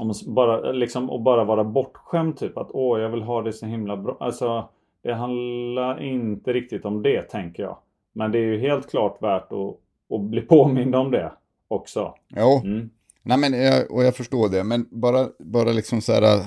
om 0.00 0.12
bara, 0.26 0.72
liksom, 0.72 1.10
och 1.10 1.20
bara 1.20 1.44
vara 1.44 1.64
bortskämd 1.64 2.36
typ. 2.36 2.56
Att 2.58 2.70
åh, 2.70 3.00
jag 3.00 3.08
vill 3.08 3.22
ha 3.22 3.42
det 3.42 3.52
så 3.52 3.66
himla 3.66 3.96
bra. 3.96 4.16
Alltså 4.20 4.68
det 5.02 5.14
handlar 5.14 6.02
inte 6.02 6.52
riktigt 6.52 6.84
om 6.84 7.02
det 7.02 7.22
tänker 7.22 7.62
jag. 7.62 7.78
Men 8.12 8.32
det 8.32 8.38
är 8.38 8.42
ju 8.42 8.58
helt 8.58 8.90
klart 8.90 9.22
värt 9.22 9.52
att, 9.52 9.76
att 10.14 10.20
bli 10.20 10.40
påmind 10.40 10.94
om 10.94 11.10
det 11.10 11.32
också. 11.68 12.14
Jo, 12.28 12.60
Mm. 12.64 12.90
nej 13.22 13.38
men 13.38 13.52
jag, 13.52 13.90
och 13.90 14.04
jag 14.04 14.16
förstår 14.16 14.48
det. 14.48 14.64
Men 14.64 14.86
bara, 14.90 15.28
bara 15.38 15.72
liksom 15.72 16.00
så 16.00 16.12
här 16.12 16.42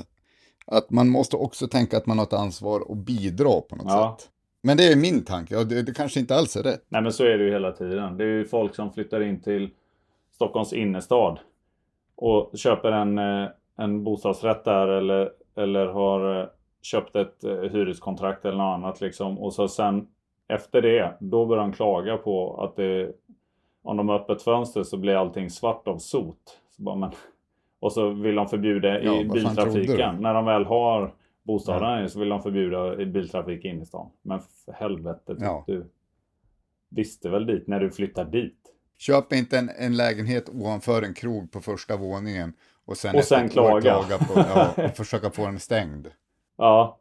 att 0.65 0.89
man 0.89 1.09
måste 1.09 1.37
också 1.37 1.67
tänka 1.67 1.97
att 1.97 2.05
man 2.05 2.17
har 2.17 2.25
ett 2.25 2.33
ansvar 2.33 2.89
och 2.89 2.97
bidra 2.97 3.61
på 3.61 3.75
något 3.75 3.85
Ja. 3.87 4.17
sätt. 4.19 4.29
Men 4.61 4.77
det 4.77 4.83
är 4.91 4.95
min 4.95 5.25
tanke, 5.25 5.57
och 5.57 5.67
det, 5.67 5.83
det 5.83 5.93
kanske 5.93 6.19
inte 6.19 6.35
alls 6.35 6.55
är 6.55 6.63
rätt. 6.63 6.85
Nej 6.89 7.01
men 7.01 7.13
så 7.13 7.23
är 7.23 7.37
det 7.37 7.43
ju 7.43 7.51
hela 7.51 7.71
tiden. 7.71 8.17
Det 8.17 8.23
är 8.23 8.27
ju 8.27 8.45
folk 8.45 8.75
som 8.75 8.93
flyttar 8.93 9.21
in 9.21 9.41
till 9.41 9.69
Stockholms 10.31 10.73
innerstad 10.73 11.39
och 12.15 12.51
köper 12.57 12.91
en, 12.91 13.17
eh, 13.17 13.49
en 13.77 14.03
bostadsrätt 14.03 14.63
där 14.63 14.87
eller, 14.87 15.31
eller 15.55 15.85
har 15.85 16.41
eh, 16.41 16.47
köpt 16.81 17.15
ett 17.15 17.43
eh, 17.43 17.51
hyreskontrakt 17.51 18.45
eller 18.45 18.57
något 18.57 18.75
annat 18.75 19.01
liksom. 19.01 19.39
Och 19.39 19.53
så 19.53 19.67
sen 19.67 20.07
efter 20.47 20.81
det, 20.81 21.17
då 21.19 21.45
börjar 21.45 21.63
de 21.63 21.73
klaga 21.73 22.17
på 22.17 22.63
att 22.63 22.75
det, 22.75 23.11
om 23.83 23.97
de 23.97 24.09
har 24.09 24.15
öppet 24.15 24.41
fönster 24.41 24.83
så 24.83 24.97
blir 24.97 25.15
allting 25.15 25.49
svart 25.49 25.87
av 25.87 25.97
sot. 25.97 26.59
Så 26.75 26.83
bara, 26.83 26.95
men, 26.95 27.11
och 27.79 27.91
så 27.91 28.09
vill 28.09 28.35
de 28.35 28.47
förbjuda 28.47 28.87
Ja, 28.87 29.13
i 29.15 29.29
trodde 29.29 29.33
biltrafiken. 29.33 30.15
När 30.15 30.33
de 30.33 30.45
väl 30.45 30.65
har 30.65 31.13
bostaden 31.53 32.09
så 32.09 32.19
vill 32.19 32.29
de 32.29 32.41
förbjuda 32.41 32.95
biltrafik 33.05 33.65
in 33.65 33.81
i 33.81 33.85
stan. 33.85 34.09
Men 34.21 34.39
för 34.65 34.71
helvete, 34.73 35.35
Ja. 35.39 35.63
du 35.67 35.91
visste 36.89 37.29
väl 37.29 37.45
dit 37.45 37.67
när 37.67 37.79
du 37.79 37.91
flyttar 37.91 38.25
dit. 38.25 38.55
Köp 38.97 39.33
inte 39.33 39.57
en, 39.57 39.69
en 39.69 39.97
lägenhet 39.97 40.49
ovanför 40.49 41.01
en 41.01 41.13
krog 41.13 41.51
på 41.51 41.59
första 41.61 41.97
våningen 41.97 42.53
och 42.85 42.97
sen, 42.97 43.15
Och 43.15 43.23
sen 43.23 43.49
klaga. 43.49 43.81
klaga 43.81 44.17
på, 44.17 44.33
ja, 44.35 44.73
och 44.89 44.97
försöka 44.97 45.29
få 45.31 45.45
den 45.45 45.59
stängd. 45.59 46.07
Ja. 46.57 46.99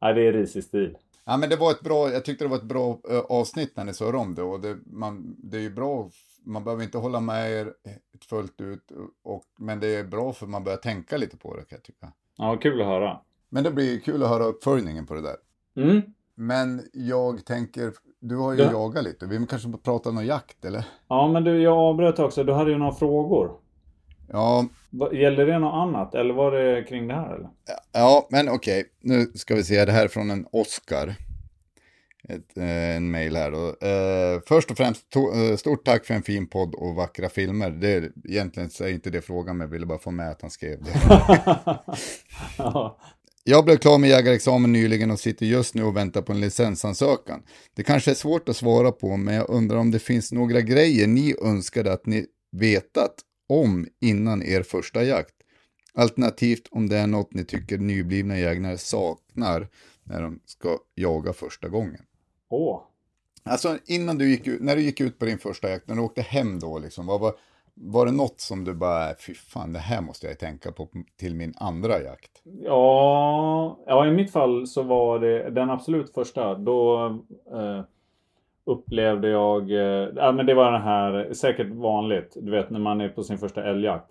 Nej, 0.00 0.14
det 0.14 0.26
är 0.26 0.32
risig 0.32 0.64
stil. 0.64 0.98
Ja, 1.24 1.36
men 1.36 1.48
det 1.50 1.56
var 1.56 1.70
ett 1.70 1.80
bra, 1.80 2.10
jag 2.10 2.24
tyckte 2.24 2.44
det 2.44 2.48
var 2.48 2.56
ett 2.56 2.62
bra 2.62 2.98
avsnitt 3.28 3.76
när 3.76 3.84
ni 3.84 3.94
sa 3.94 4.16
om 4.18 4.34
det 4.34 4.42
och 4.42 4.60
det, 4.60 4.76
man, 4.86 5.36
det 5.38 5.56
är 5.56 5.60
ju 5.60 5.70
bra, 5.70 6.10
man 6.44 6.64
behöver 6.64 6.84
inte 6.84 6.98
hålla 6.98 7.20
med 7.20 7.52
er 7.52 7.72
fullt 8.28 8.60
ut, 8.60 8.92
och, 9.22 9.44
men 9.58 9.80
det 9.80 9.86
är 9.96 10.04
bra 10.04 10.32
för 10.32 10.46
man 10.46 10.64
börjar 10.64 10.78
tänka 10.78 11.16
lite 11.16 11.36
på 11.36 11.56
det 11.56 11.62
kan 11.62 11.76
jag 11.76 11.82
tycka. 11.82 12.12
Ja, 12.36 12.56
kul 12.56 12.80
att 12.80 12.86
höra. 12.86 13.20
Men 13.50 13.64
det 13.64 13.70
blir 13.70 13.98
kul 14.00 14.22
att 14.22 14.28
höra 14.28 14.44
uppföljningen 14.44 15.06
på 15.06 15.14
det 15.14 15.22
där. 15.22 15.36
Mm. 15.76 16.02
Men 16.34 16.82
jag 16.92 17.44
tänker, 17.46 17.92
du 18.20 18.36
har 18.36 18.52
ju 18.52 18.62
Ja. 18.62 18.70
jagat 18.72 19.04
lite, 19.04 19.26
vi 19.26 19.46
kanske 19.46 19.70
får 19.70 19.78
prata 19.78 20.08
om 20.08 20.24
jakt 20.26 20.64
eller? 20.64 20.84
Ja, 21.08 21.28
men 21.28 21.44
du, 21.44 21.62
jag 21.62 21.78
avbröt 21.78 22.18
också. 22.18 22.44
Du 22.44 22.52
hade 22.52 22.70
ju 22.70 22.78
några 22.78 22.92
frågor. 22.92 23.50
Ja, 24.28 24.66
Gällde 25.12 25.44
det 25.44 25.58
något 25.58 25.74
annat? 25.74 26.14
Eller 26.14 26.34
var 26.34 26.52
det 26.52 26.82
kring 26.82 27.08
det 27.08 27.14
här 27.14 27.34
eller? 27.34 27.48
Ja, 27.92 28.26
men 28.30 28.48
okej. 28.48 28.84
Nu 29.00 29.26
ska 29.34 29.54
vi 29.54 29.64
se. 29.64 29.84
Det 29.84 29.92
här 29.92 30.04
är 30.04 30.08
från 30.08 30.30
en 30.30 30.46
Oscar. 30.52 31.14
Ett, 32.28 32.56
eh, 32.58 32.96
en 32.96 33.10
mail 33.10 33.36
här 33.36 33.50
då. 33.50 33.66
Eh, 33.86 34.40
först 34.46 34.70
och 34.70 34.76
främst, 34.76 35.14
to- 35.14 35.50
eh, 35.50 35.56
stort 35.56 35.84
tack 35.84 36.04
för 36.06 36.14
en 36.14 36.22
fin 36.22 36.46
podd 36.46 36.74
och 36.74 36.94
vackra 36.94 37.28
filmer. 37.28 37.70
Det 37.70 37.92
är, 37.94 38.12
egentligen 38.24 38.70
så 38.70 38.84
är 38.84 38.88
inte 38.88 39.10
det 39.10 39.20
frågan, 39.22 39.56
men 39.56 39.64
jag 39.66 39.72
ville 39.72 39.86
bara 39.86 39.98
få 39.98 40.10
med 40.10 40.30
att 40.30 40.40
han 40.42 40.50
skrev 40.50 40.82
det. 40.82 40.90
ja. 42.58 42.98
Jag 43.48 43.64
blev 43.64 43.76
klar 43.76 43.98
med 43.98 44.10
jägarexamen 44.10 44.72
nyligen 44.72 45.10
och 45.10 45.20
sitter 45.20 45.46
just 45.46 45.74
nu 45.74 45.84
och 45.84 45.96
väntar 45.96 46.22
på 46.22 46.32
en 46.32 46.40
licensansökan. 46.40 47.42
Det 47.74 47.82
kanske 47.82 48.10
är 48.10 48.14
svårt 48.14 48.48
att 48.48 48.56
svara 48.56 48.92
på, 48.92 49.16
men 49.16 49.34
jag 49.34 49.50
undrar 49.50 49.76
om 49.76 49.90
det 49.90 49.98
finns 49.98 50.32
några 50.32 50.60
grejer 50.60 51.06
ni 51.06 51.34
önskade 51.42 51.92
att 51.92 52.06
ni 52.06 52.26
vetat 52.52 53.14
om 53.48 53.86
innan 54.00 54.42
er 54.42 54.62
första 54.62 55.04
jakt. 55.04 55.34
Alternativt 55.94 56.68
om 56.70 56.88
det 56.88 56.96
är 56.96 57.06
något 57.06 57.34
ni 57.34 57.44
tycker 57.44 57.78
nyblivna 57.78 58.38
jägare 58.38 58.78
saknar 58.78 59.68
när 60.04 60.22
de 60.22 60.40
ska 60.46 60.78
jaga 60.94 61.32
första 61.32 61.68
gången. 61.68 62.02
Åh. 62.50 62.82
Alltså 63.42 63.78
innan 63.86 64.18
du 64.18 64.30
gick 64.30 64.46
ut, 64.46 64.62
när 64.62 64.76
du 64.76 64.82
gick 64.82 65.00
ut 65.00 65.18
på 65.18 65.24
din 65.24 65.38
första 65.38 65.70
jakt, 65.70 65.88
när 65.88 65.94
du 65.96 66.02
åkte 66.02 66.22
hem 66.22 66.58
då 66.58 66.78
liksom, 66.78 67.06
vad 67.06 67.20
var, 67.20 67.34
var 67.78 68.06
det 68.06 68.12
något 68.12 68.40
som 68.40 68.64
du 68.64 68.74
bara, 68.74 69.14
fy 69.26 69.34
fan, 69.34 69.72
det 69.72 69.78
här 69.78 70.00
måste 70.00 70.26
jag 70.26 70.38
tänka 70.38 70.72
på 70.72 70.88
till 71.16 71.34
min 71.34 71.54
andra 71.56 72.00
jakt? 72.02 72.42
Ja, 72.44 73.78
ja, 73.86 74.06
i 74.06 74.10
mitt 74.10 74.32
fall 74.32 74.66
så 74.66 74.82
var 74.82 75.18
det 75.18 75.50
den 75.50 75.70
absolut 75.70 76.14
första. 76.14 76.54
Då 76.54 77.06
eh, 77.52 77.80
upplevde 78.64 79.28
jag, 79.28 79.70
eh, 79.70 80.08
ja 80.16 80.32
men 80.32 80.46
det 80.46 80.54
var 80.54 80.72
den 80.72 80.82
här, 80.82 81.32
säkert 81.32 81.68
vanligt, 81.68 82.36
du 82.40 82.50
vet 82.50 82.70
när 82.70 82.80
man 82.80 83.00
är 83.00 83.08
på 83.08 83.22
sin 83.22 83.38
första 83.38 83.64
älgjakt. 83.64 84.10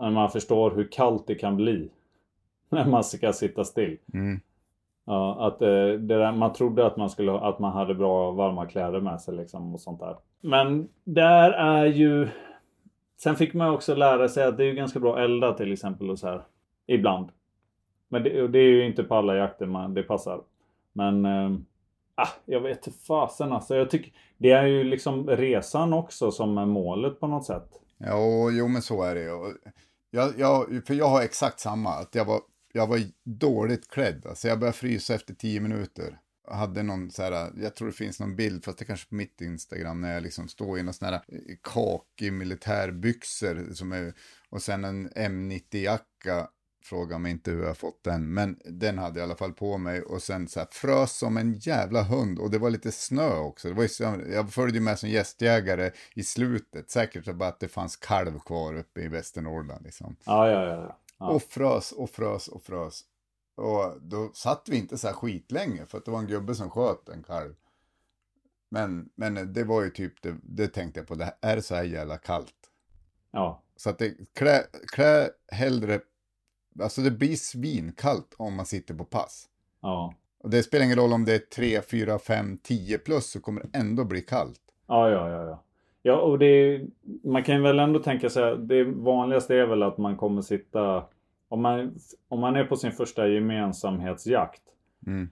När 0.00 0.10
man 0.10 0.30
förstår 0.30 0.70
hur 0.70 0.88
kallt 0.92 1.26
det 1.26 1.34
kan 1.34 1.56
bli. 1.56 1.90
När 2.68 2.86
man 2.86 3.04
ska 3.04 3.32
sitta 3.32 3.64
still. 3.64 3.98
Mm. 4.14 4.40
Ja, 5.04 5.46
att 5.46 5.62
eh, 5.62 5.68
det 5.68 5.96
där, 6.18 6.32
man 6.32 6.52
trodde 6.52 6.86
att 6.86 6.96
man, 6.96 7.10
skulle, 7.10 7.32
att 7.32 7.58
man 7.58 7.72
hade 7.72 7.94
bra 7.94 8.30
varma 8.30 8.66
kläder 8.66 9.00
med 9.00 9.20
sig 9.20 9.36
liksom 9.36 9.74
och 9.74 9.80
sånt 9.80 10.00
där. 10.00 10.16
Men 10.40 10.88
där 11.04 11.50
är 11.50 11.86
ju... 11.86 12.28
Sen 13.16 13.36
fick 13.36 13.54
man 13.54 13.70
också 13.70 13.94
lära 13.94 14.28
sig 14.28 14.44
att 14.44 14.56
det 14.56 14.64
är 14.64 14.72
ganska 14.72 15.00
bra 15.00 15.14
att 15.14 15.24
elda 15.24 15.52
till 15.52 15.72
exempel 15.72 16.10
och 16.10 16.18
så 16.18 16.26
här. 16.26 16.42
Ibland. 16.86 17.28
Men 18.08 18.22
det, 18.22 18.42
och 18.42 18.50
det 18.50 18.58
är 18.58 18.68
ju 18.68 18.86
inte 18.86 19.02
på 19.02 19.14
alla 19.14 19.36
jakter 19.36 19.66
man, 19.66 19.94
det 19.94 20.02
passar. 20.02 20.40
Men... 20.92 21.24
äh, 21.24 21.52
jag 22.44 22.60
vet 22.60 22.86
inte 22.86 22.98
fasen 22.98 23.52
alltså. 23.52 23.76
Jag 23.76 23.90
tycker... 23.90 24.12
Det 24.38 24.50
är 24.50 24.66
ju 24.66 24.84
liksom 24.84 25.26
resan 25.26 25.92
också 25.92 26.30
som 26.30 26.58
är 26.58 26.66
målet 26.66 27.20
på 27.20 27.26
något 27.26 27.44
sätt. 27.44 27.68
Ja, 27.98 28.50
jo 28.50 28.68
men 28.68 28.82
så 28.82 29.02
är 29.02 29.14
det 29.14 29.22
ju. 29.22 29.54
Jag, 30.10 30.32
jag, 30.38 30.82
för 30.86 30.94
jag 30.94 31.08
har 31.08 31.22
exakt 31.22 31.60
samma, 31.60 31.90
att 31.90 32.14
jag 32.14 32.24
var, 32.24 32.40
jag 32.72 32.86
var 32.86 32.98
dåligt 33.24 33.90
klädd. 33.90 34.26
Alltså 34.26 34.48
jag 34.48 34.58
började 34.58 34.76
frysa 34.76 35.14
efter 35.14 35.34
tio 35.34 35.60
minuter. 35.60 36.18
Hade 36.48 36.82
någon 36.82 37.10
så 37.10 37.22
här, 37.22 37.52
jag 37.56 37.76
tror 37.76 37.88
det 37.88 37.94
finns 37.94 38.20
någon 38.20 38.36
bild, 38.36 38.64
fast 38.64 38.78
det 38.78 38.84
kanske 38.84 39.08
på 39.08 39.14
mitt 39.14 39.40
Instagram, 39.40 40.00
när 40.00 40.14
jag 40.14 40.22
liksom 40.22 40.48
står 40.48 40.78
i 40.78 40.82
någon 40.82 40.94
sån 40.94 41.08
här 41.08 41.20
kakig 41.62 42.32
militärbyxor 42.32 43.74
som 43.74 43.92
är, 43.92 44.14
och 44.50 44.62
sen 44.62 44.84
en 44.84 45.10
M90-jacka. 45.10 46.48
Fråga 46.84 47.18
mig 47.18 47.32
inte 47.32 47.50
hur 47.50 47.64
jag 47.64 47.76
fått 47.76 48.04
den, 48.04 48.34
men 48.34 48.58
den 48.64 48.98
hade 48.98 49.20
jag 49.20 49.26
i 49.26 49.30
alla 49.30 49.38
fall 49.38 49.52
på 49.52 49.78
mig 49.78 50.02
och 50.02 50.22
sen 50.22 50.48
så 50.48 50.60
här 50.60 50.68
frös 50.70 51.18
som 51.18 51.36
en 51.36 51.54
jävla 51.54 52.02
hund 52.02 52.38
och 52.38 52.50
det 52.50 52.58
var 52.58 52.70
lite 52.70 52.92
snö 52.92 53.36
också. 53.36 53.68
Det 53.68 53.74
var 53.74 53.82
ju, 53.82 54.32
jag 54.32 54.52
följde 54.52 54.80
med 54.80 54.98
som 54.98 55.08
gästjägare 55.08 55.90
i 56.14 56.22
slutet, 56.22 56.90
säkert 56.90 57.34
bara 57.34 57.48
att 57.48 57.60
det 57.60 57.68
fanns 57.68 57.96
kalv 57.96 58.38
kvar 58.38 58.74
uppe 58.74 59.00
i 59.00 59.08
Västernorrland 59.08 59.84
liksom. 59.84 60.16
Ja, 60.24 60.50
ja. 60.50 60.64
ja. 60.64 60.98
ja. 61.18 61.26
Och 61.26 61.42
frös 61.42 61.92
och 61.92 62.10
frös 62.10 62.48
och 62.48 62.62
frös. 62.62 63.04
Och 63.56 64.02
då 64.02 64.30
satt 64.34 64.68
vi 64.70 64.76
inte 64.76 64.98
så 64.98 65.06
här 65.06 65.14
skitlänge 65.14 65.86
för 65.86 65.98
att 65.98 66.04
det 66.04 66.10
var 66.10 66.18
en 66.18 66.26
gubbe 66.26 66.54
som 66.54 66.70
sköt 66.70 67.08
en 67.08 67.22
kalv. 67.22 67.54
Men, 68.68 69.08
men 69.14 69.52
det 69.52 69.64
var 69.64 69.82
ju 69.82 69.90
typ, 69.90 70.22
det, 70.22 70.36
det 70.42 70.68
tänkte 70.68 71.00
jag 71.00 71.06
på, 71.06 71.14
det 71.14 71.34
är 71.40 71.60
så 71.60 71.74
här 71.74 71.84
jävla 71.84 72.18
kallt? 72.18 72.70
ja. 73.30 73.62
Så 73.76 73.90
att 73.90 73.98
det, 73.98 74.14
klä, 74.34 74.62
klä 74.92 75.28
hellre, 75.52 76.00
alltså 76.82 77.00
det 77.00 77.10
blir 77.10 77.36
svinkallt 77.36 78.34
om 78.38 78.54
man 78.54 78.66
sitter 78.66 78.94
på 78.94 79.04
pass. 79.04 79.48
ja. 79.80 80.14
Och 80.38 80.50
det 80.50 80.62
spelar 80.62 80.84
ingen 80.84 80.98
roll 80.98 81.12
om 81.12 81.24
det 81.24 81.34
är 81.34 81.38
3, 81.38 81.82
4, 81.82 82.18
5, 82.18 82.58
10 82.58 82.98
plus 82.98 83.30
så 83.30 83.40
kommer 83.40 83.62
det 83.62 83.78
ändå 83.78 84.04
bli 84.04 84.20
kallt. 84.20 84.60
Ja, 84.86 85.10
ja, 85.10 85.30
ja. 85.30 85.44
ja. 85.44 85.62
Ja, 86.02 86.16
och 86.20 86.38
det, 86.38 86.80
man 87.24 87.44
kan 87.44 87.62
väl 87.62 87.78
ändå 87.78 87.98
tänka 87.98 88.30
sig 88.30 88.52
att 88.52 88.68
det 88.68 88.84
vanligaste 88.84 89.54
är 89.54 89.66
väl 89.66 89.82
att 89.82 89.98
man 89.98 90.16
kommer 90.16 90.42
sitta... 90.42 91.04
Om 91.48 91.62
man, 91.62 91.94
om 92.28 92.40
man 92.40 92.56
är 92.56 92.64
på 92.64 92.76
sin 92.76 92.92
första 92.92 93.28
gemensamhetsjakt 93.28 94.62
Mm. 95.06 95.30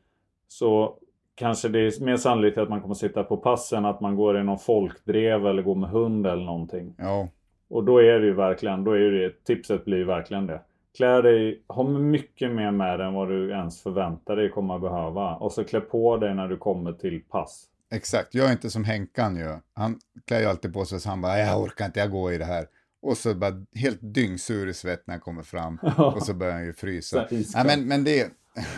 så 0.49 0.99
kanske 1.35 1.69
det 1.69 1.79
är 1.79 2.05
mer 2.05 2.17
sannolikt 2.17 2.59
att 2.59 2.69
man 2.69 2.81
kommer 2.81 2.95
sitta 2.95 3.25
på 3.25 3.37
passen 3.37 3.85
att 3.85 4.01
man 4.01 4.17
går 4.17 4.41
i 4.41 4.45
någon 4.45 4.59
folkdrev 4.59 5.47
eller 5.47 5.63
går 5.63 5.75
med 5.75 5.91
hund 5.91 6.27
eller 6.27 6.45
någonting. 6.45 6.95
Ja. 6.99 7.29
Och 7.69 7.85
då 7.85 7.99
är 8.03 8.21
det 8.21 8.27
ju 8.27 8.35
verkligen, 8.35 8.85
då 8.85 8.93
är 8.93 9.11
det, 9.11 9.45
tipset 9.45 9.85
blir 9.85 9.97
ju 9.97 10.05
verkligen 10.05 10.47
det. 10.47 10.61
Klä 10.97 11.23
dig, 11.23 11.63
ha 11.67 11.85
mycket 11.89 12.51
mer 12.51 12.71
med 12.71 12.99
dig 12.99 13.07
än 13.07 13.15
vad 13.15 13.29
du 13.29 13.51
ens 13.51 13.83
förväntar 13.83 14.37
dig 14.37 14.51
komma 14.51 14.79
behöva. 14.79 15.35
Och 15.37 15.53
så 15.53 15.65
klä 15.65 15.81
på 15.81 16.17
dig 16.17 16.35
när 16.35 16.49
du 16.49 16.57
kommer 16.57 16.93
till 16.93 17.23
pass. 17.23 17.67
Exakt, 17.95 18.35
jag 18.35 18.49
är 18.49 18.53
inte 18.53 18.71
som 18.71 18.85
Henkan 18.85 19.37
gör. 19.37 19.61
Han 19.75 19.99
klär 20.27 20.41
ju 20.41 20.47
alltid 20.47 20.75
på 20.75 20.85
sig 20.85 21.01
så 21.01 21.09
han 21.09 21.21
bara, 21.21 21.39
jag 21.39 21.63
orkar 21.63 21.85
inte, 21.87 22.01
jag 22.01 22.11
går 22.11 22.33
i 22.33 22.39
det 22.39 22.45
här. 22.45 22.67
Och 23.05 23.19
så 23.19 23.35
bara 23.35 23.65
helt 23.75 23.99
dyngsur 24.01 24.69
i 24.69 24.75
svett 24.75 25.07
när 25.07 25.15
han 25.15 25.21
kommer 25.21 25.43
fram. 25.43 25.79
och 26.15 26.23
så 26.23 26.35
börjar 26.35 26.53
han 26.53 26.65
ju 26.65 26.73
frysa. 26.73 27.29
Ja, 27.31 27.65
men, 27.65 27.89
men 27.89 28.05
det, 28.05 28.31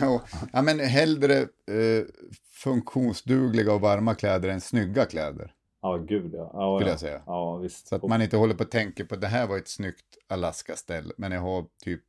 ja, 0.53 0.61
men 0.61 0.79
hellre 0.79 1.37
eh, 1.41 2.05
funktionsdugliga 2.51 3.73
och 3.73 3.81
varma 3.81 4.15
kläder 4.15 4.49
än 4.49 4.61
snygga 4.61 5.05
kläder. 5.05 5.53
Ja, 5.81 5.97
gud 5.97 6.33
ja. 6.33 6.51
ja 6.53 6.77
skulle 6.77 6.89
ja. 6.89 6.93
jag 6.93 6.99
säga. 6.99 7.21
Ja, 7.25 7.57
visst. 7.57 7.87
Så 7.87 7.95
att 7.95 8.03
man 8.03 8.21
inte 8.21 8.37
håller 8.37 8.55
på 8.55 8.63
att 8.63 8.71
tänka 8.71 9.05
på 9.05 9.15
att 9.15 9.21
det 9.21 9.27
här 9.27 9.47
var 9.47 9.57
ett 9.57 9.67
snyggt 9.67 10.17
Alaska-ställ, 10.27 11.13
men 11.17 11.31
jag 11.31 11.41
har 11.41 11.65
typ 11.83 12.01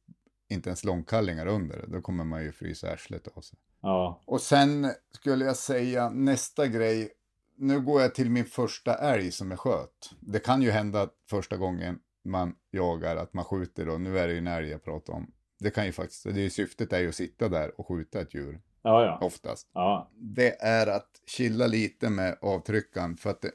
inte 0.49 0.69
ens 0.69 0.85
långkallingar 0.85 1.47
under 1.47 1.77
det. 1.77 1.87
Då 1.87 2.01
kommer 2.01 2.25
man 2.25 2.43
ju 2.43 2.53
frysa 2.53 2.93
arslet 2.93 3.29
av 3.35 3.41
sig. 3.41 3.59
Ja. 3.81 4.21
Och 4.25 4.41
sen 4.41 4.91
skulle 5.13 5.45
jag 5.45 5.57
säga 5.57 6.11
nästa 6.11 6.67
grej. 6.67 7.11
Nu 7.57 7.81
går 7.81 8.03
jag 8.03 8.15
till 8.15 8.31
min 8.31 8.45
första 8.45 8.95
älg 8.95 9.33
som 9.33 9.51
jag 9.51 9.61
sköt. 9.61 10.11
Det 10.21 10.39
kan 10.39 10.63
ju 10.63 10.71
hända 10.71 11.09
första 11.31 11.57
gången 11.57 11.99
man 12.29 12.55
jagar 12.71 13.17
att 13.17 13.35
man 13.35 13.45
skjuter 13.45 13.87
då. 13.87 13.99
Nu 13.99 14.19
är 14.19 14.27
det 14.27 14.33
ju 14.33 14.39
en 14.39 14.47
älg 14.47 14.69
jag 14.69 14.85
pratar 14.85 15.13
om. 15.13 15.33
Det 15.61 15.71
kan 15.71 15.87
ju 15.87 15.93
faktiskt, 15.93 16.25
det 16.25 16.31
är 16.31 16.35
ju 16.35 16.51
syftet 16.51 16.93
är 16.93 17.01
ju 17.01 17.09
att 17.09 17.15
sitta 17.15 17.49
där 17.49 17.81
och 17.81 17.87
skjuta 17.87 18.21
ett 18.21 18.35
djur. 18.35 18.61
Ja, 18.83 19.05
ja. 19.05 19.27
Oftast. 19.27 19.69
Ja. 19.73 20.11
Det 20.15 20.63
är 20.63 20.87
att 20.87 21.11
chilla 21.27 21.67
lite 21.67 22.11
med 22.11 22.39
avtryckaren 22.41 23.17
för 23.17 23.31
att 23.31 23.43
det, 23.43 23.53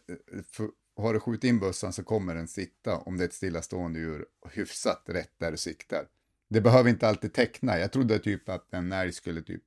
för, 0.52 0.68
har 0.96 1.14
du 1.14 1.20
skjutit 1.20 1.44
in 1.44 1.60
bössan 1.60 1.94
så 1.94 2.04
kommer 2.04 2.36
den 2.36 2.48
sitta 2.48 2.98
om 2.98 3.18
det 3.18 3.24
är 3.24 3.28
ett 3.28 3.34
stillastående 3.34 4.00
djur 4.00 4.26
hyfsat 4.52 5.04
rätt 5.06 5.34
där 5.38 5.52
du 5.52 5.58
siktar. 5.58 6.06
Det 6.50 6.62
behöver 6.62 6.90
inte 6.90 7.08
alltid 7.08 7.34
teckna. 7.34 7.80
Jag 7.80 7.92
trodde 7.92 8.20
typ 8.20 8.50
att 8.50 8.74
en 8.74 8.92
älg 8.92 9.12
skulle 9.12 9.42
typ 9.42 9.64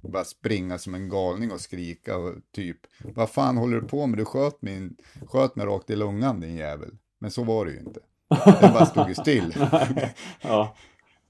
bara 0.00 0.24
springa 0.24 0.78
som 0.78 0.94
en 0.94 1.08
galning 1.08 1.52
och 1.52 1.60
skrika 1.60 2.16
och 2.16 2.34
typ 2.52 2.78
vad 3.14 3.30
fan 3.30 3.56
håller 3.56 3.80
du 3.80 3.88
på 3.88 4.06
med? 4.06 4.18
Du 4.18 4.24
sköt, 4.24 4.62
min, 4.62 4.96
sköt 5.26 5.56
mig 5.56 5.66
rakt 5.66 5.90
i 5.90 5.96
lungan 5.96 6.40
din 6.40 6.56
jävel. 6.56 6.96
Men 7.18 7.30
så 7.30 7.44
var 7.44 7.64
det 7.64 7.72
ju 7.72 7.78
inte. 7.78 8.00
Den 8.60 8.72
bara 8.72 8.86
stod 8.86 9.08
ju 9.08 9.14
still. 9.14 9.54
ja. 10.42 10.76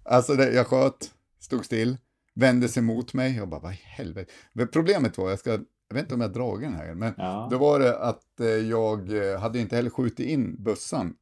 Alltså 0.04 0.34
det, 0.34 0.52
jag 0.52 0.66
sköt, 0.66 1.10
stod 1.40 1.64
still, 1.64 1.96
vände 2.34 2.68
sig 2.68 2.82
mot 2.82 3.14
mig 3.14 3.40
och 3.42 3.48
bara 3.48 3.60
vad 3.60 3.72
i 3.72 3.80
helvete. 3.82 4.32
Men 4.52 4.68
problemet 4.68 5.18
var, 5.18 5.30
jag 5.30 5.38
ska, 5.38 5.50
jag 5.50 5.94
vet 5.94 6.02
inte 6.02 6.14
om 6.14 6.20
jag 6.20 6.32
dragit 6.32 6.68
den 6.70 6.74
här, 6.78 6.94
men 6.94 7.14
Ja. 7.16 7.48
då 7.50 7.58
var 7.58 7.78
det 7.80 7.98
att 7.98 8.40
eh, 8.40 8.46
jag 8.46 9.16
eh, 9.32 9.40
hade 9.40 9.58
inte 9.58 9.76
heller 9.76 9.90
skjutit 9.90 10.26
in 10.26 10.62
bössan 10.62 11.14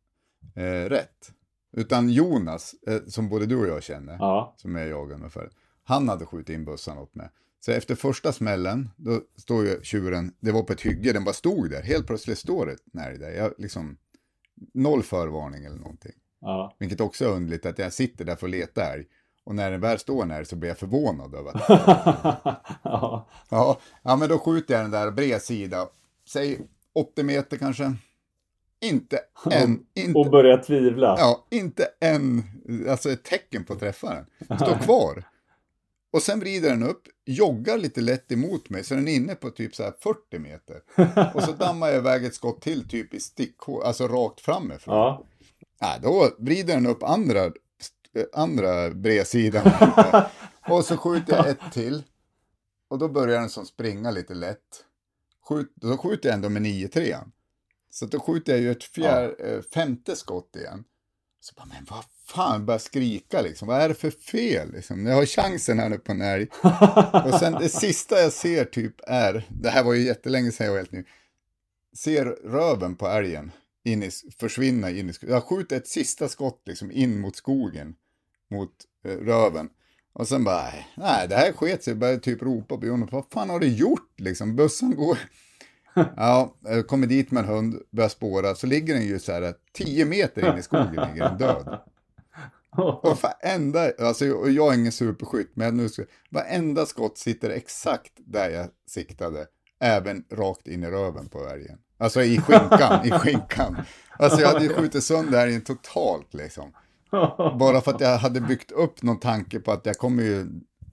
eh, 0.54 0.62
rätt. 0.88 1.32
Utan 1.76 2.08
Jonas, 2.10 2.74
eh, 2.86 3.00
som 3.06 3.28
både 3.28 3.46
du 3.46 3.56
och 3.56 3.68
jag 3.68 3.82
känner, 3.82 4.16
Ja. 4.18 4.54
som 4.56 4.76
jag 4.76 4.88
jagade 4.88 5.30
förut, 5.30 5.52
han 5.84 6.08
hade 6.08 6.26
skjutit 6.26 6.48
in 6.54 6.64
bössan 6.64 6.98
åt 6.98 7.14
mig. 7.14 7.28
Så 7.60 7.72
efter 7.72 7.94
första 7.94 8.32
smällen, 8.32 8.90
då 8.96 9.20
står 9.36 9.64
ju 9.64 9.80
tjuren, 9.82 10.32
det 10.40 10.52
var 10.52 10.62
på 10.62 10.72
ett 10.72 10.80
hygge, 10.80 11.12
den 11.12 11.24
bara 11.24 11.34
stod 11.34 11.70
där. 11.70 11.82
Helt 11.82 12.06
plötsligt 12.06 12.38
står 12.38 12.66
det 12.66 12.76
en 13.02 13.20
där. 13.20 13.30
Jag 13.30 13.52
liksom, 13.58 13.96
noll 14.74 15.02
förvarning 15.02 15.64
eller 15.64 15.76
någonting. 15.76 16.12
Ja. 16.40 16.74
Vilket 16.78 17.00
också 17.00 17.24
är 17.24 17.28
underligt 17.28 17.66
att 17.66 17.78
jag 17.78 17.92
sitter 17.92 18.24
där 18.24 18.36
för 18.36 18.46
att 18.46 18.50
leta 18.50 18.92
älg. 18.92 19.04
Och 19.44 19.54
när 19.54 19.70
den 19.70 19.80
väl 19.80 19.98
står 19.98 20.32
älg 20.32 20.44
så 20.46 20.56
blir 20.56 20.70
jag 20.70 20.78
förvånad 20.78 21.34
över 21.34 21.50
att... 21.56 21.64
ja. 22.82 23.28
ja, 23.50 23.78
ja, 24.02 24.16
men 24.16 24.28
då 24.28 24.38
skjuter 24.38 24.74
jag 24.74 24.84
den 24.84 24.90
där 24.90 25.10
bred 25.10 25.42
sida. 25.42 25.88
Säg 26.28 26.58
80 26.94 27.22
meter 27.22 27.56
kanske. 27.56 27.94
Inte 28.80 29.18
en, 29.50 29.86
inte, 29.94 30.18
Och 30.18 30.30
börja 30.30 30.58
tvivla. 30.58 31.14
ja, 31.18 31.46
inte 31.50 31.88
en, 32.00 32.42
alltså 32.88 33.10
ett 33.10 33.24
tecken 33.24 33.64
på 33.64 33.74
träffaren. 33.74 34.26
Står 34.44 34.78
kvar. 34.82 35.24
Och 36.10 36.22
sen 36.22 36.40
vrider 36.40 36.70
den 36.70 36.82
upp, 36.82 37.02
joggar 37.24 37.78
lite 37.78 38.00
lätt 38.00 38.32
emot 38.32 38.70
mig, 38.70 38.84
så 38.84 38.94
den 38.94 39.08
är 39.08 39.14
inne 39.14 39.34
på 39.34 39.50
typ 39.50 39.74
så 39.74 39.82
här 39.82 39.94
40 40.00 40.38
meter. 40.38 40.82
Och 41.34 41.42
så 41.42 41.52
dammar 41.52 41.88
jag 41.88 41.96
iväg 41.96 42.24
ett 42.24 42.34
skott 42.34 42.60
till, 42.60 42.88
typ 42.88 43.14
i 43.14 43.20
stickhål, 43.20 43.82
alltså 43.82 44.08
rakt 44.08 44.40
framifrån. 44.40 44.94
Ja. 44.94 45.24
Nej, 45.80 45.98
då 46.02 46.30
vrider 46.38 46.74
den 46.74 46.86
upp 46.86 47.02
andra, 47.02 47.44
eh, 47.44 47.52
andra 48.32 48.90
bredsidan. 48.90 49.70
och 50.68 50.84
så 50.84 50.96
skjuter 50.96 51.36
jag 51.36 51.48
ett 51.48 51.72
till. 51.72 52.02
Och 52.88 52.98
då 52.98 53.08
börjar 53.08 53.40
den 53.40 53.50
som 53.50 53.66
springa 53.66 54.10
lite 54.10 54.34
lätt. 54.34 54.84
Skjut, 55.48 55.72
då 55.74 55.96
skjuter 55.96 56.28
jag 56.28 56.34
ändå 56.34 56.48
med 56.48 56.62
9-3. 56.62 57.16
Så 57.90 58.06
då 58.06 58.20
skjuter 58.20 58.52
jag 58.52 58.60
ju 58.60 58.70
ett 58.70 58.84
fjär, 58.84 59.36
eh, 59.38 59.62
femte 59.62 60.16
skott 60.16 60.56
igen. 60.56 60.84
Så 61.40 61.54
bara, 61.56 61.66
men 61.66 61.86
vad 61.90 62.04
fan, 62.26 62.66
börjar 62.66 62.78
skrika 62.78 63.40
liksom. 63.40 63.68
Vad 63.68 63.80
är 63.80 63.88
det 63.88 63.94
för 63.94 64.10
fel 64.10 64.72
liksom? 64.72 65.06
Jag 65.06 65.14
har 65.14 65.26
chansen 65.26 65.78
här 65.78 65.88
nu 65.88 65.98
på 65.98 66.12
en 66.12 66.22
älg. 66.22 66.48
och 67.24 67.34
sen 67.40 67.52
det 67.52 67.68
sista 67.80 68.20
jag 68.20 68.32
ser 68.32 68.64
typ 68.64 68.94
är, 69.06 69.46
det 69.48 69.70
här 69.70 69.84
var 69.84 69.94
ju 69.94 70.02
jättelänge 70.02 70.52
sedan 70.52 70.66
jag 70.66 70.72
var 70.72 70.78
helt 70.78 70.92
ny. 70.92 71.04
Ser 71.96 72.24
röven 72.24 72.96
på 72.96 73.08
älgen 73.08 73.52
in 73.84 74.02
i, 74.02 74.10
försvinna 74.38 74.90
in 74.90 75.10
i 75.10 75.12
skogen. 75.12 75.34
Jag 75.34 75.44
skjuter 75.44 75.76
ett 75.76 75.88
sista 75.88 76.28
skott 76.28 76.62
liksom 76.64 76.90
in 76.90 77.20
mot 77.20 77.36
skogen. 77.36 77.94
Mot 78.50 78.72
eh, 79.04 79.10
röven. 79.10 79.68
Och 80.12 80.28
sen 80.28 80.44
bara, 80.44 80.72
nej 80.94 81.28
det 81.28 81.36
här 81.36 81.52
sket 81.52 81.84
sig. 81.84 81.90
Jag 81.90 81.98
började 81.98 82.20
typ 82.20 82.42
ropa 82.42 82.76
på 82.76 82.86
Jonas, 82.86 83.12
vad 83.12 83.24
fan 83.30 83.50
har 83.50 83.60
du 83.60 83.68
gjort 83.68 84.20
liksom? 84.20 84.56
Bössan 84.56 84.96
går... 84.96 85.18
Ja, 86.16 86.54
kommer 86.86 87.06
dit 87.06 87.30
med 87.30 87.42
en 87.42 87.48
hund, 87.48 87.82
börjar 87.90 88.08
spåra, 88.08 88.54
så 88.54 88.66
ligger 88.66 88.94
den 88.94 89.06
ju 89.06 89.18
så 89.18 89.32
här 89.32 89.54
10 89.72 90.04
meter 90.04 90.52
in 90.52 90.58
i 90.58 90.62
skogen, 90.62 90.94
ligger 90.94 91.28
den 91.28 91.38
död. 91.38 91.78
Och 92.76 93.18
varenda, 93.22 93.92
alltså 93.98 94.26
jag 94.26 94.74
är 94.74 94.78
ingen 94.78 94.92
superskytt, 94.92 95.50
men 95.54 95.76
nu 95.76 95.88
ska, 95.88 96.02
varenda 96.30 96.86
skott 96.86 97.18
sitter 97.18 97.50
exakt 97.50 98.12
där 98.16 98.50
jag 98.50 98.68
siktade. 98.86 99.46
Även 99.80 100.24
rakt 100.30 100.68
in 100.68 100.84
i 100.84 100.86
röven 100.86 101.28
på 101.28 101.46
älgen. 101.48 101.78
Alltså 101.98 102.22
i 102.22 102.40
skinkan, 102.40 103.06
i 103.06 103.10
skinkan. 103.18 103.76
Alltså 104.18 104.40
jag 104.40 104.48
hade 104.48 104.64
ju 104.64 104.74
skjutit 104.74 105.04
sönder 105.04 105.46
älgen 105.46 105.60
totalt 105.60 106.34
liksom. 106.34 106.72
Bara 107.58 107.80
för 107.80 107.94
att 107.94 108.00
jag 108.00 108.18
hade 108.18 108.40
byggt 108.40 108.72
upp 108.72 109.02
någon 109.02 109.20
tanke 109.20 109.60
på 109.60 109.72
att 109.72 109.86
jag 109.86 109.96
kommer 109.98 110.22
ju, 110.22 110.46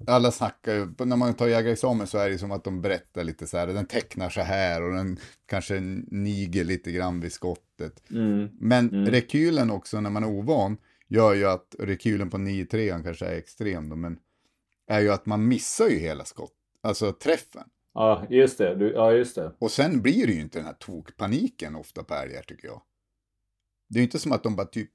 alla 0.08 0.32
snackar 0.32 0.74
ju, 0.74 1.06
när 1.06 1.16
man 1.16 1.34
tar 1.34 1.48
jägarexamen 1.48 2.08
så 2.08 2.18
är 2.18 2.30
det 2.30 2.38
som 2.38 2.52
att 2.52 2.64
de 2.64 2.82
berättar 2.82 3.24
lite 3.24 3.48
så 3.48 3.58
här, 3.58 3.68
den 3.68 3.86
tecknar 3.86 4.30
så 4.30 4.42
här 4.42 4.84
och 4.84 4.94
den 4.94 5.20
kanske 5.46 5.80
niger 6.08 6.64
lite 6.64 6.92
grann 6.92 7.20
vid 7.20 7.34
skottet. 7.34 8.12
Mm. 8.12 8.50
Men 8.60 9.06
rekylen 9.08 9.72
också 9.72 10.02
när 10.02 10.10
man 10.10 10.24
är 10.24 10.30
ovan 10.30 10.78
gör 11.14 11.34
ju 11.34 11.46
att 11.46 11.76
rekylen 11.80 12.30
på 12.30 12.38
9-3 12.38 13.04
kanske 13.04 13.26
är 13.26 13.38
extrem 13.38 13.90
då, 13.90 13.96
men 13.96 14.20
är 14.88 15.00
ju 15.00 15.12
att 15.12 15.26
man 15.26 15.48
missar 15.48 15.88
ju 15.88 15.98
hela 15.98 16.26
skott, 16.26 16.54
alltså 16.82 17.12
träffen. 17.12 17.64
Ja, 17.94 18.26
just 18.30 18.58
det. 18.58 18.76
Du, 18.76 18.92
ja, 18.92 19.12
just 19.12 19.36
det. 19.36 19.52
Och 19.60 19.72
sen 19.72 20.02
blir 20.02 20.28
det 20.28 20.34
ju 20.34 20.42
inte 20.42 20.60
den 20.60 20.66
här 20.66 20.74
tokpaniken 20.74 21.76
ofta 21.76 22.04
på 22.04 22.14
älgar 22.14 22.42
tycker 22.42 22.68
jag. 22.68 22.82
Det 23.90 23.98
är 23.98 24.00
ju 24.00 24.04
inte 24.04 24.20
som 24.20 24.32
att 24.32 24.44
de 24.44 24.56
bara 24.56 24.68
typ 24.68 24.92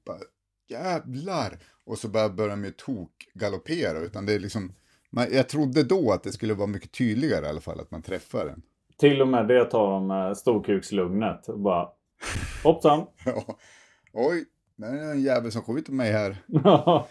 jävlar 0.69 1.59
och 1.85 1.97
så 1.97 2.07
bara 2.07 2.29
börjar 2.29 2.49
de 2.49 2.63
ju 2.63 2.71
tokgaloppera 2.71 3.99
utan 3.99 4.25
det 4.25 4.33
är 4.33 4.39
liksom 4.39 4.73
man, 5.09 5.27
jag 5.31 5.49
trodde 5.49 5.83
då 5.83 6.11
att 6.11 6.23
det 6.23 6.31
skulle 6.31 6.53
vara 6.53 6.67
mycket 6.67 6.91
tydligare 6.91 7.45
i 7.45 7.49
alla 7.49 7.61
fall 7.61 7.79
att 7.79 7.91
man 7.91 8.01
träffar 8.01 8.45
den. 8.45 8.61
Till 8.97 9.21
och 9.21 9.27
med 9.27 9.47
det 9.47 9.65
tar 9.65 9.91
de 9.91 10.07
med 10.07 10.37
storkukslugnet. 10.37 11.45
Bara 11.47 11.89
hoppsan. 12.63 13.05
Ja. 13.25 13.57
Oj, 14.13 14.45
det 14.79 14.87
är 14.87 15.11
en 15.11 15.21
jävel 15.21 15.51
som 15.51 15.61
skjuter 15.61 15.91
mig 15.91 16.11
här. 16.11 16.37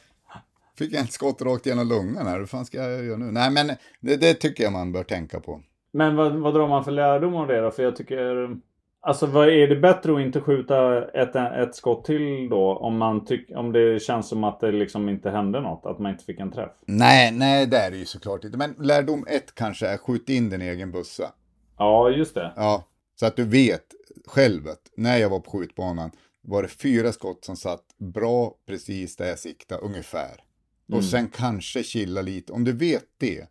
Fick 0.79 0.93
jag 0.93 1.05
ett 1.05 1.13
skott 1.13 1.43
rakt 1.43 1.67
genom 1.67 1.89
lungan 1.89 2.27
här, 2.27 2.39
hur 2.39 2.47
fan 2.47 2.65
ska 2.65 2.79
jag 2.79 3.05
göra 3.05 3.17
nu? 3.17 3.31
Nej 3.31 3.51
men 3.51 3.67
det, 4.01 4.17
det 4.17 4.35
tycker 4.35 4.65
jag 4.65 4.73
man 4.73 4.93
bör 4.93 5.03
tänka 5.03 5.41
på. 5.41 5.61
Men 5.93 6.17
vad, 6.17 6.33
vad 6.33 6.55
drar 6.55 6.69
man 6.69 6.85
för 6.85 6.91
lärdom 6.91 7.35
av 7.35 7.47
det 7.47 7.61
då? 7.61 7.71
För 7.71 7.83
jag 7.83 7.97
tycker... 7.97 8.57
Alltså 9.01 9.27
vad 9.27 9.49
är 9.49 9.69
det 9.69 9.77
bättre 9.77 10.15
att 10.15 10.21
inte 10.21 10.41
skjuta 10.41 11.09
ett, 11.09 11.37
ett 11.37 11.75
skott 11.75 12.05
till 12.05 12.49
då? 12.49 12.77
Om, 12.77 12.99
man 12.99 13.25
tyck, 13.25 13.51
om 13.57 13.73
det 13.73 14.03
känns 14.03 14.29
som 14.29 14.45
att 14.45 14.61
det 14.61 14.73
liksom 14.73 15.09
inte 15.09 15.31
hände 15.31 15.61
något? 15.61 15.87
Att 15.87 15.99
man 15.99 16.13
inte 16.13 16.25
fick 16.25 16.41
en 16.41 16.53
träff? 16.53 16.71
Nej, 16.87 17.33
nej 17.33 17.67
det 17.67 17.77
är 17.77 17.91
det 17.91 17.97
ju 17.97 18.05
såklart 18.05 18.45
inte. 18.45 18.59
Men 18.59 18.75
lärdom 18.79 19.25
ett 19.29 19.55
kanske 19.55 19.87
är 19.87 19.97
skjut 19.97 20.29
in 20.29 20.51
din 20.51 20.63
egen 20.63 20.93
bussa. 20.93 21.33
Ja, 21.79 22.11
just 22.11 22.35
det. 22.35 22.53
Ja, 22.57 22.85
så 23.21 23.27
att 23.27 23.37
du 23.37 23.45
vet 23.45 23.85
själv 24.27 24.69
att 24.69 24.91
när 24.97 25.17
jag 25.17 25.31
var 25.31 25.41
på 25.41 25.51
skjutbanan 25.51 26.11
var 26.43 26.63
det 26.63 26.69
fyra 26.69 27.13
skott 27.13 27.45
som 27.45 27.57
satt 27.57 27.85
bra 27.99 28.55
precis 28.67 29.17
där 29.17 29.29
jag 29.29 29.39
siktade 29.39 29.81
ungefär. 29.81 30.45
Och 30.93 31.05
sen 31.05 31.29
kanske 31.29 31.83
chilla 31.83 32.23
lite, 32.23 32.53
om 32.53 32.65
du 32.65 32.73
vet 32.73 33.07
det. 33.17 33.49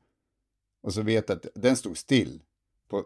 Och 0.84 0.94
så 0.94 1.02
vet 1.02 1.30
att 1.30 1.46
den 1.56 1.76
stod 1.78 1.98
still 1.98 2.42
på 2.90 3.04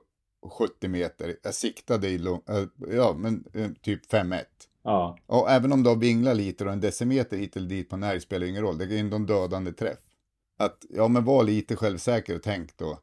70 0.49 0.87
meter. 0.87 1.37
Jag 1.43 1.53
siktade 1.53 2.09
i, 2.09 2.17
lång- 2.17 2.43
äh, 2.49 2.67
ja 2.95 3.13
men 3.17 3.45
eh, 3.53 3.69
typ 3.81 4.11
5-1. 4.13 4.43
Ja. 4.83 5.17
Och 5.25 5.49
även 5.51 5.71
om 5.73 5.83
du 5.83 5.89
har 5.89 5.95
vinglat 5.97 6.37
lite 6.37 6.65
och 6.65 6.71
en 6.71 6.79
decimeter 6.79 7.37
hit 7.37 7.55
eller 7.55 7.69
dit 7.69 7.89
på 7.89 7.95
en 7.95 8.03
älg 8.03 8.21
spelar 8.21 8.47
ingen 8.47 8.61
roll. 8.61 8.77
Det 8.77 8.85
är 8.85 8.99
ändå 8.99 9.15
en 9.15 9.25
dödande 9.25 9.71
träff. 9.73 9.99
Att, 10.57 10.85
ja 10.89 11.07
men 11.07 11.25
var 11.25 11.43
lite 11.43 11.75
självsäker 11.75 12.35
och 12.35 12.43
tänk 12.43 12.77
då 12.77 12.99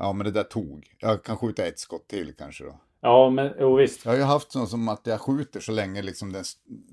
Ja, 0.00 0.12
men 0.12 0.24
det 0.24 0.30
där 0.30 0.44
tog. 0.44 0.94
Jag 0.98 1.24
kan 1.24 1.36
skjuta 1.36 1.66
ett 1.66 1.78
skott 1.78 2.08
till 2.08 2.34
kanske 2.38 2.64
då. 2.64 2.80
Ja, 3.00 3.30
men 3.30 3.48
oh, 3.48 3.76
visst. 3.76 4.04
Jag 4.04 4.12
har 4.12 4.18
ju 4.18 4.24
haft 4.24 4.52
sånt 4.52 4.70
som 4.70 4.88
att 4.88 5.06
jag 5.06 5.20
skjuter 5.20 5.60
så 5.60 5.72
länge 5.72 6.02
liksom 6.02 6.32
den 6.32 6.44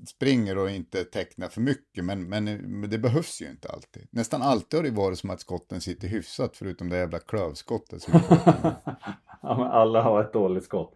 springer 0.08 0.58
och 0.58 0.70
inte 0.70 1.04
tecknar 1.04 1.48
för 1.48 1.60
mycket. 1.60 2.04
Men, 2.04 2.28
men, 2.28 2.44
men 2.44 2.90
det 2.90 2.98
behövs 2.98 3.42
ju 3.42 3.50
inte 3.50 3.68
alltid. 3.68 4.06
Nästan 4.10 4.42
alltid 4.42 4.78
har 4.78 4.84
det 4.84 4.90
varit 4.90 5.18
som 5.18 5.30
att 5.30 5.40
skotten 5.40 5.80
sitter 5.80 6.08
hyfsat 6.08 6.56
förutom 6.56 6.88
det 6.88 6.96
jävla 6.96 7.18
klövskottet. 7.18 8.06
ja, 9.42 9.56
men 9.58 9.66
alla 9.66 10.02
har 10.02 10.20
ett 10.20 10.32
dåligt 10.32 10.64
skott. 10.64 10.92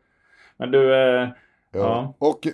Men 0.57 0.71
du... 0.71 0.95
Eh... 0.95 1.29
Ja. 1.73 1.79
ja. 1.79 2.15
Och 2.19 2.47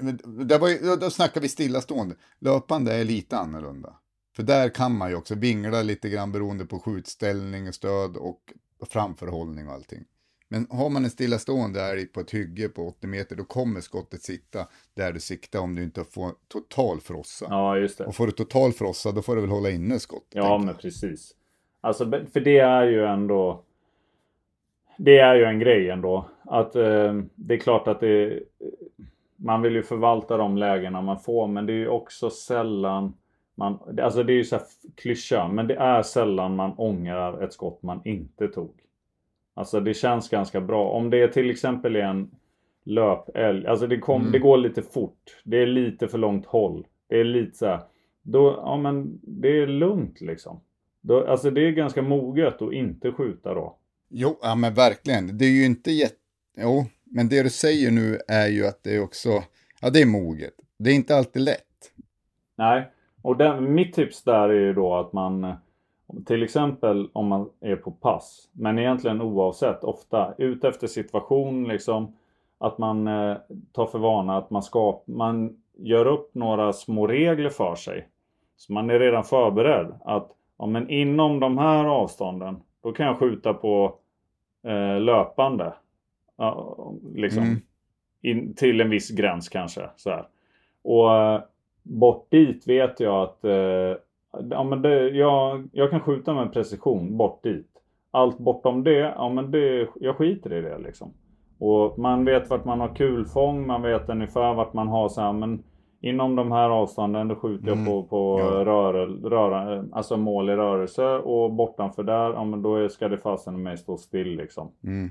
där 0.46 0.58
var, 0.58 0.96
då 1.00 1.10
snackar 1.10 1.40
vi 1.40 1.48
stillastående. 1.48 2.14
Löpande 2.38 2.94
är 2.94 3.04
lite 3.04 3.36
annorlunda. 3.36 3.96
För 4.36 4.42
där 4.42 4.68
kan 4.68 4.98
man 4.98 5.10
ju 5.10 5.16
också 5.16 5.34
vingla 5.34 5.82
lite 5.82 6.08
grann 6.08 6.32
beroende 6.32 6.66
på 6.66 6.78
skjutställning 6.78 7.68
och 7.68 7.74
stöd 7.74 8.16
och 8.16 8.40
framförhållning 8.90 9.68
och 9.68 9.74
allting. 9.74 10.04
Men 10.48 10.66
har 10.70 10.90
man 10.90 11.04
en 11.04 11.10
stillastående 11.10 11.80
älg 11.80 12.06
på 12.06 12.20
ett 12.20 12.34
hygge 12.34 12.68
på 12.68 12.88
80 12.88 13.06
meter, 13.06 13.36
då 13.36 13.44
kommer 13.44 13.80
skottet 13.80 14.22
sitta 14.22 14.66
där 14.94 15.12
du 15.12 15.20
siktar 15.20 15.60
om 15.60 15.74
du 15.74 15.82
inte 15.82 16.04
får 16.04 16.30
total 16.48 17.00
frossa. 17.00 17.46
Ja, 17.50 17.78
just 17.78 17.98
det. 17.98 18.04
Och 18.04 18.14
får 18.14 18.26
du 18.26 18.32
total 18.32 18.72
frossa, 18.72 19.12
då 19.12 19.22
får 19.22 19.34
du 19.34 19.40
väl 19.40 19.50
hålla 19.50 19.70
inne 19.70 19.98
skottet. 19.98 20.34
Ja, 20.34 20.58
men 20.58 20.74
precis. 20.74 21.34
Alltså, 21.80 22.10
för 22.32 22.40
det 22.40 22.58
är 22.58 22.86
ju 22.86 23.04
ändå... 23.04 23.62
Det 24.98 25.18
är 25.18 25.34
ju 25.34 25.44
en 25.44 25.58
grej 25.58 25.90
ändå. 25.90 26.28
Att 26.44 26.76
eh, 26.76 27.14
det 27.34 27.54
är 27.54 27.58
klart 27.58 27.88
att 27.88 28.00
det... 28.00 28.42
Man 29.36 29.62
vill 29.62 29.74
ju 29.74 29.82
förvalta 29.82 30.36
de 30.36 30.56
lägena 30.56 31.02
man 31.02 31.20
får, 31.20 31.48
men 31.48 31.66
det 31.66 31.72
är 31.72 31.76
ju 31.76 31.88
också 31.88 32.30
sällan 32.30 33.14
man... 33.54 33.98
Alltså 34.02 34.22
det 34.22 34.32
är 34.32 34.36
ju 34.36 34.44
så 34.44 34.56
här 34.56 34.64
klyscha, 34.94 35.48
men 35.48 35.66
det 35.66 35.74
är 35.74 36.02
sällan 36.02 36.56
man 36.56 36.72
ångrar 36.76 37.42
ett 37.42 37.52
skott 37.52 37.82
man 37.82 38.00
inte 38.04 38.48
tog. 38.48 38.85
Alltså 39.56 39.80
det 39.80 39.94
känns 39.94 40.28
ganska 40.28 40.60
bra. 40.60 40.90
Om 40.90 41.10
det 41.10 41.28
till 41.28 41.50
exempel 41.50 41.96
är 41.96 42.00
en 42.00 42.30
löpälg. 42.84 43.66
Alltså 43.66 43.86
det, 43.86 43.98
kom, 43.98 44.20
mm. 44.20 44.32
det 44.32 44.38
går 44.38 44.56
lite 44.56 44.82
fort. 44.82 45.40
Det 45.44 45.56
är 45.56 45.66
lite 45.66 46.08
för 46.08 46.18
långt 46.18 46.46
håll. 46.46 46.86
Det 47.08 47.20
är 47.20 47.24
lite 47.24 47.56
så 47.56 47.66
här, 47.66 47.80
Då, 48.22 48.62
ja 48.64 48.76
men 48.76 49.20
det 49.22 49.48
är 49.48 49.66
lugnt 49.66 50.20
liksom. 50.20 50.60
Då, 51.00 51.26
alltså 51.26 51.50
det 51.50 51.60
är 51.60 51.70
ganska 51.70 52.02
moget 52.02 52.62
att 52.62 52.72
inte 52.72 53.12
skjuta 53.12 53.54
då. 53.54 53.76
Jo, 54.08 54.38
ja 54.42 54.54
men 54.54 54.74
verkligen. 54.74 55.38
Det 55.38 55.44
är 55.44 55.50
ju 55.50 55.64
inte 55.64 55.90
jätte... 55.90 56.16
Jo, 56.56 56.84
men 57.04 57.28
det 57.28 57.42
du 57.42 57.50
säger 57.50 57.90
nu 57.90 58.18
är 58.28 58.48
ju 58.48 58.66
att 58.66 58.82
det 58.82 58.96
är 58.96 59.02
också... 59.02 59.42
Ja, 59.80 59.90
det 59.90 60.02
är 60.02 60.06
moget. 60.06 60.54
Det 60.78 60.90
är 60.90 60.94
inte 60.94 61.16
alltid 61.16 61.42
lätt. 61.42 61.92
Nej, 62.56 62.90
och 63.22 63.36
den, 63.36 63.74
mitt 63.74 63.94
tips 63.94 64.22
där 64.22 64.48
är 64.48 64.60
ju 64.60 64.72
då 64.72 64.94
att 64.94 65.12
man 65.12 65.56
till 66.26 66.42
exempel 66.42 67.10
om 67.12 67.26
man 67.28 67.50
är 67.60 67.76
på 67.76 67.90
pass, 67.90 68.48
men 68.52 68.78
egentligen 68.78 69.20
oavsett, 69.20 69.84
ofta 69.84 70.34
ut 70.38 70.64
efter 70.64 70.86
situation 70.86 71.68
liksom. 71.68 72.16
Att 72.58 72.78
man 72.78 73.08
eh, 73.08 73.36
tar 73.72 73.86
för 73.86 73.98
vana 73.98 74.36
att 74.36 74.50
man, 74.50 74.62
ska, 74.62 75.00
man 75.04 75.56
gör 75.76 76.06
upp 76.06 76.34
några 76.34 76.72
små 76.72 77.06
regler 77.06 77.50
för 77.50 77.74
sig. 77.74 78.08
Så 78.56 78.72
man 78.72 78.90
är 78.90 78.98
redan 78.98 79.24
förberedd 79.24 79.94
att 80.04 80.30
ja, 80.58 80.66
men 80.66 80.90
inom 80.90 81.40
de 81.40 81.58
här 81.58 81.84
avstånden, 81.84 82.56
då 82.82 82.92
kan 82.92 83.06
jag 83.06 83.18
skjuta 83.18 83.54
på 83.54 83.94
eh, 84.66 85.00
löpande. 85.00 85.72
Ja, 86.36 86.76
liksom. 87.14 87.42
Mm. 87.42 87.60
In, 88.22 88.54
till 88.54 88.80
en 88.80 88.90
viss 88.90 89.10
gräns 89.10 89.48
kanske. 89.48 89.88
Så 89.96 90.10
här. 90.10 90.28
Och 90.82 91.16
eh, 91.16 91.42
bort 91.82 92.30
dit 92.30 92.68
vet 92.68 93.00
jag 93.00 93.22
att 93.22 93.44
eh, 93.44 93.94
ja, 94.50 94.64
men 94.64 94.82
det, 94.82 95.08
jag, 95.08 95.68
jag 95.72 95.90
kan 95.90 96.00
skjuta 96.00 96.34
med 96.34 96.52
precision 96.52 97.16
bort 97.16 97.42
dit. 97.42 97.70
Allt 98.10 98.38
bortom 98.38 98.84
det, 98.84 99.14
ja 99.16 99.28
men 99.28 99.50
det, 99.50 99.88
jag 99.94 100.16
skiter 100.16 100.52
i 100.52 100.60
det 100.60 100.78
liksom. 100.78 101.12
Och 101.58 101.98
man 101.98 102.24
vet 102.24 102.50
vart 102.50 102.64
man 102.64 102.80
har 102.80 102.94
kulfång, 102.94 103.66
man 103.66 103.82
vet 103.82 104.08
ungefär 104.08 104.54
vart 104.54 104.72
man 104.72 104.88
har 104.88 105.08
så 105.08 105.20
här, 105.20 105.32
men 105.32 105.62
inom 106.00 106.36
de 106.36 106.52
här 106.52 106.70
avstånden 106.70 107.28
då 107.28 107.34
skjuter 107.34 107.66
jag 107.68 107.76
mm. 107.76 107.86
på, 107.86 108.02
på 108.02 108.40
ja. 108.40 108.64
röre, 108.64 109.06
röra, 109.06 109.84
alltså 109.92 110.16
mål 110.16 110.50
i 110.50 110.56
rörelse 110.56 111.06
och 111.06 111.52
bortanför 111.52 112.02
där, 112.02 112.32
ja 112.32 112.44
men 112.44 112.62
då 112.62 112.88
ska 112.88 113.08
det 113.08 113.18
fasen 113.18 113.62
mig 113.62 113.78
stå 113.78 113.96
still 113.96 114.36
liksom. 114.36 114.70
Mm. 114.84 115.10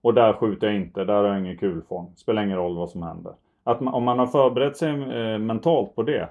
Och 0.00 0.14
där 0.14 0.32
skjuter 0.32 0.66
jag 0.66 0.76
inte, 0.76 1.04
där 1.04 1.14
har 1.14 1.24
jag 1.24 1.38
ingen 1.38 1.58
kulfång. 1.58 2.12
Spelar 2.16 2.44
ingen 2.44 2.56
roll 2.56 2.76
vad 2.76 2.90
som 2.90 3.02
händer. 3.02 3.32
Att 3.64 3.80
man, 3.80 3.94
om 3.94 4.04
man 4.04 4.18
har 4.18 4.26
förberett 4.26 4.76
sig 4.76 4.90
eh, 4.90 5.38
mentalt 5.38 5.94
på 5.94 6.02
det 6.02 6.28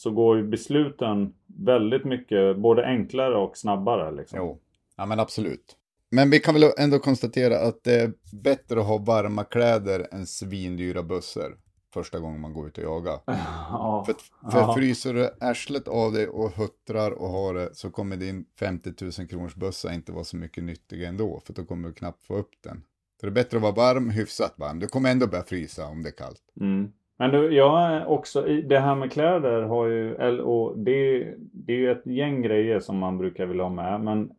så 0.00 0.10
går 0.10 0.36
ju 0.36 0.48
besluten 0.48 1.34
väldigt 1.46 2.04
mycket 2.04 2.58
både 2.58 2.86
enklare 2.86 3.36
och 3.36 3.56
snabbare. 3.56 4.10
Liksom. 4.10 4.38
Jo, 4.38 4.60
ja 4.96 5.06
men 5.06 5.20
absolut. 5.20 5.76
Men 6.10 6.30
vi 6.30 6.40
kan 6.40 6.54
väl 6.54 6.72
ändå 6.78 6.98
konstatera 6.98 7.58
att 7.58 7.84
det 7.84 8.00
är 8.00 8.12
bättre 8.42 8.80
att 8.80 8.86
ha 8.86 8.98
varma 8.98 9.44
kläder 9.44 10.08
än 10.12 10.26
svindyra 10.26 11.02
bussar 11.02 11.56
första 11.94 12.18
gången 12.18 12.40
man 12.40 12.52
går 12.52 12.68
ut 12.68 12.78
och 12.78 12.84
jagar. 12.84 13.20
Ja, 13.26 14.04
för 14.06 14.14
för 14.50 14.58
ja. 14.58 14.74
fryser 14.74 15.14
du 15.14 15.30
arslet 15.40 15.88
av 15.88 16.12
dig 16.12 16.28
och 16.28 16.50
huttrar 16.50 17.10
och 17.10 17.28
har 17.28 17.54
det 17.54 17.74
så 17.74 17.90
kommer 17.90 18.16
din 18.16 18.44
50 18.58 18.92
000 19.18 19.28
kronors 19.28 19.54
bössa 19.54 19.94
inte 19.94 20.12
vara 20.12 20.24
så 20.24 20.36
mycket 20.36 20.64
nyttig 20.64 21.04
ändå. 21.04 21.42
För 21.44 21.52
då 21.52 21.64
kommer 21.64 21.88
du 21.88 21.94
knappt 21.94 22.22
få 22.22 22.36
upp 22.36 22.52
den. 22.64 22.82
Så 23.20 23.26
det 23.26 23.30
är 23.30 23.34
bättre 23.34 23.56
att 23.56 23.62
vara 23.62 23.72
varm, 23.72 24.10
hyfsat 24.10 24.54
varm. 24.56 24.78
Du 24.78 24.86
kommer 24.86 25.10
ändå 25.10 25.26
börja 25.26 25.44
frysa 25.44 25.86
om 25.86 26.02
det 26.02 26.08
är 26.08 26.16
kallt. 26.16 26.42
Mm. 26.60 26.92
Men 27.20 27.30
du, 27.30 27.54
jag 27.54 28.10
också, 28.10 28.42
det 28.42 28.78
här 28.78 28.94
med 28.94 29.12
kläder 29.12 29.62
har 29.62 29.86
ju, 29.86 30.40
och 30.40 30.78
det, 30.78 31.28
det 31.52 31.72
är 31.72 31.76
ju 31.76 31.90
ett 31.90 32.06
gäng 32.06 32.42
grejer 32.42 32.80
som 32.80 32.98
man 32.98 33.18
brukar 33.18 33.46
vilja 33.46 33.62
ha 33.62 33.70
med. 33.70 34.00
Men 34.00 34.32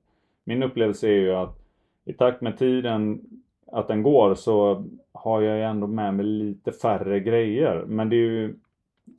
min 0.44 0.64
upplevelse 0.64 1.08
är 1.08 1.20
ju 1.20 1.36
att 1.36 1.60
i 2.06 2.14
takt 2.14 2.42
med 2.42 2.58
tiden 2.58 3.22
att 3.72 3.88
den 3.88 4.04
går 4.04 4.36
så 4.36 4.86
har 5.12 5.42
jag 5.42 5.58
ju 5.58 5.64
ändå 5.64 5.88
med 5.88 6.14
mig 6.14 6.26
lite 6.26 6.72
färre 6.72 7.20
grejer. 7.20 7.84
Men 7.88 8.10
det 8.10 8.16
är 8.16 8.30
ju, 8.30 8.56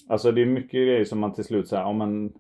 alltså 0.09 0.33
det 0.33 0.43
är 0.43 0.47
mycket 0.47 0.73
grejer 0.73 1.05
som 1.05 1.19
man 1.19 1.33
till 1.33 1.45
slut 1.45 1.69
säger, 1.69 1.83
ja 1.83 1.93
men 1.93 2.33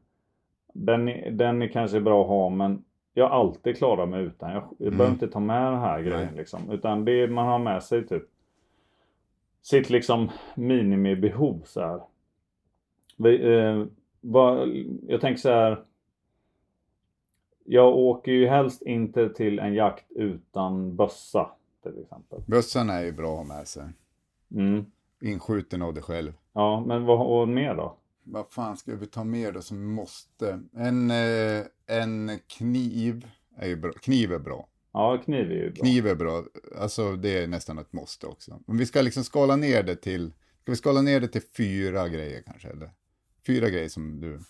den, 0.74 1.10
den 1.36 1.62
är 1.62 1.68
kanske 1.68 2.00
bra 2.00 2.22
att 2.22 2.28
ha 2.28 2.48
men 2.48 2.84
jag 3.14 3.30
alltid 3.30 3.76
klarat 3.76 4.08
mig 4.08 4.22
utan. 4.22 4.52
Jag, 4.52 4.64
jag 4.78 4.86
mm. 4.86 4.98
behöver 4.98 5.14
inte 5.14 5.28
ta 5.28 5.40
med 5.40 5.72
den 5.72 5.80
här 5.80 6.02
grejen 6.02 6.34
liksom. 6.36 6.70
Utan 6.70 7.04
det 7.04 7.26
man 7.26 7.46
har 7.46 7.58
med 7.58 7.82
sig 7.82 8.06
typ 8.06 8.24
sitt 9.62 9.90
liksom 9.90 10.30
minimibehov 10.54 11.62
så 11.64 11.80
här. 11.80 12.00
Eh, 13.28 13.86
jag 15.08 15.20
tänker 15.20 15.36
så 15.36 15.48
här. 15.48 15.84
Jag 17.64 17.96
åker 17.96 18.32
ju 18.32 18.46
helst 18.46 18.82
inte 18.82 19.28
till 19.28 19.58
en 19.58 19.74
jakt 19.74 20.10
utan 20.10 20.96
bössa 20.96 21.50
till 21.82 22.02
exempel. 22.02 22.40
Bössan 22.46 22.90
är 22.90 23.02
ju 23.02 23.12
bra 23.12 23.32
att 23.32 23.48
ha 23.48 23.56
med 23.56 23.68
sig. 23.68 23.84
Mm. 24.54 24.86
Inskjuten 25.20 25.82
av 25.82 25.94
dig 25.94 26.02
själv. 26.02 26.32
Ja, 26.52 26.84
men 26.86 27.04
vad 27.04 27.48
mer 27.48 27.74
då? 27.74 27.96
Vad 28.24 28.50
fan 28.50 28.76
ska 28.76 28.96
vi 28.96 29.06
ta 29.06 29.24
mer 29.24 29.52
då 29.52 29.60
som 29.60 29.94
måste? 29.94 30.60
En, 30.72 31.10
eh, 31.10 31.62
en 31.86 32.30
kniv 32.46 33.28
är 33.56 33.68
ju 33.68 33.76
bra. 33.76 33.92
Kniv 33.92 34.32
är 34.32 34.38
bra. 34.38 34.66
Ja, 34.92 35.22
kniv 35.24 35.50
är 35.50 35.54
ju 35.54 35.70
bra. 35.70 35.82
Kniv 35.82 36.06
är 36.06 36.14
bra. 36.14 36.42
Alltså 36.78 37.16
det 37.16 37.42
är 37.42 37.46
nästan 37.46 37.78
ett 37.78 37.92
måste 37.92 38.26
också. 38.26 38.60
Om 38.66 38.78
vi 38.78 38.86
ska 38.86 39.02
liksom 39.02 39.24
skala 39.24 39.56
ner 39.56 39.82
det 39.82 39.96
till, 39.96 40.32
ska 40.62 40.72
vi 40.72 40.76
skala 40.76 41.02
ner 41.02 41.20
det 41.20 41.28
till 41.28 41.42
fyra 41.56 42.08
grejer 42.08 42.42
kanske? 42.46 42.68
Eller? 42.68 42.90
Fyra 43.46 43.68
grejer 43.68 43.88
som 43.88 44.20
du... 44.20 44.40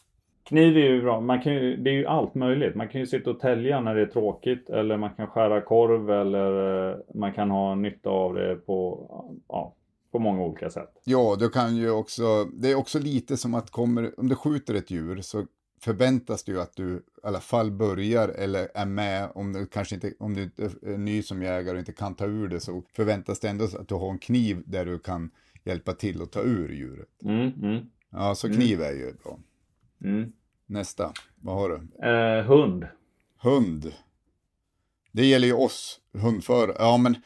Kniv 0.44 0.76
är 0.76 0.80
ju 0.80 1.02
bra. 1.02 1.20
Man 1.20 1.42
kan 1.42 1.54
ju, 1.54 1.76
det 1.76 1.90
är 1.90 1.94
ju 1.94 2.06
allt 2.06 2.34
möjligt. 2.34 2.74
Man 2.74 2.88
kan 2.88 3.00
ju 3.00 3.06
sitta 3.06 3.30
och 3.30 3.40
tälja 3.40 3.80
när 3.80 3.94
det 3.94 4.02
är 4.02 4.06
tråkigt. 4.06 4.70
Eller 4.70 4.96
man 4.96 5.10
kan 5.10 5.26
skära 5.26 5.60
korv 5.60 6.10
eller 6.10 6.90
eh, 6.90 6.96
man 7.14 7.32
kan 7.32 7.50
ha 7.50 7.74
nytta 7.74 8.10
av 8.10 8.34
det 8.34 8.56
på, 8.56 9.06
ja, 9.48 9.74
på 10.12 10.18
många 10.18 10.42
olika 10.42 10.70
sätt. 10.70 10.90
Ja, 11.04 11.36
du 11.38 11.48
kan 11.48 11.76
ju 11.76 11.90
också, 11.90 12.44
det 12.44 12.70
är 12.70 12.74
också 12.74 12.98
lite 12.98 13.36
som 13.36 13.54
att 13.54 13.70
kommer, 13.70 14.20
om 14.20 14.28
du 14.28 14.34
skjuter 14.34 14.74
ett 14.74 14.90
djur 14.90 15.20
så 15.20 15.46
förväntas 15.84 16.44
det 16.44 16.52
ju 16.52 16.60
att 16.60 16.76
du 16.76 16.96
i 16.96 17.00
alla 17.22 17.40
fall 17.40 17.70
börjar 17.70 18.28
eller 18.28 18.68
är 18.74 18.86
med 18.86 19.30
om 19.34 19.52
du 19.52 19.66
kanske 19.66 19.94
inte, 19.94 20.12
om 20.18 20.34
du 20.34 20.42
är 20.82 20.98
ny 20.98 21.22
som 21.22 21.42
jägare 21.42 21.72
och 21.72 21.78
inte 21.78 21.92
kan 21.92 22.14
ta 22.14 22.26
ur 22.26 22.48
det 22.48 22.60
så 22.60 22.82
förväntas 22.92 23.40
det 23.40 23.48
ändå 23.48 23.64
att 23.64 23.88
du 23.88 23.94
har 23.94 24.10
en 24.10 24.18
kniv 24.18 24.62
där 24.66 24.84
du 24.84 24.98
kan 24.98 25.30
hjälpa 25.64 25.92
till 25.92 26.22
att 26.22 26.32
ta 26.32 26.40
ur 26.40 26.72
djuret. 26.72 27.08
Mm, 27.22 27.52
mm. 27.62 27.86
Ja, 28.10 28.34
så 28.34 28.48
kniv 28.48 28.80
mm. 28.80 28.92
är 28.92 28.98
ju 28.98 29.12
bra. 29.12 29.38
Mm. 30.04 30.32
Nästa, 30.66 31.12
vad 31.36 31.54
har 31.54 31.68
du? 31.68 32.06
Eh, 32.08 32.44
hund. 32.44 32.86
Hund. 33.42 33.92
Det 35.12 35.26
gäller 35.26 35.46
ju 35.46 35.54
oss 35.54 36.00
hundförare. 36.12 36.76
Ja, 36.78 36.96
men 36.96 37.16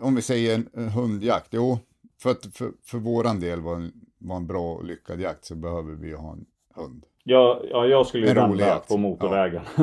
om 0.00 0.14
vi 0.14 0.22
säger 0.22 0.64
en 0.74 0.88
hundjakt. 0.88 1.48
Jo, 1.50 1.78
för 2.18 2.30
att 2.30 2.56
för, 2.56 2.72
för 2.82 2.98
våran 2.98 3.40
del 3.40 3.60
var 3.60 3.76
en, 3.76 3.92
var 4.18 4.36
en 4.36 4.46
bra 4.46 4.74
och 4.74 4.84
lyckad 4.84 5.20
jakt 5.20 5.44
så 5.44 5.54
behöver 5.54 5.94
vi 5.94 6.12
ha 6.12 6.32
en 6.32 6.46
hund. 6.74 7.04
Ja, 7.24 7.62
ja 7.70 7.86
jag 7.86 8.06
skulle 8.06 8.26
ju 8.26 8.34
vända 8.34 8.82
på 8.88 8.96
motorvägen. 8.96 9.62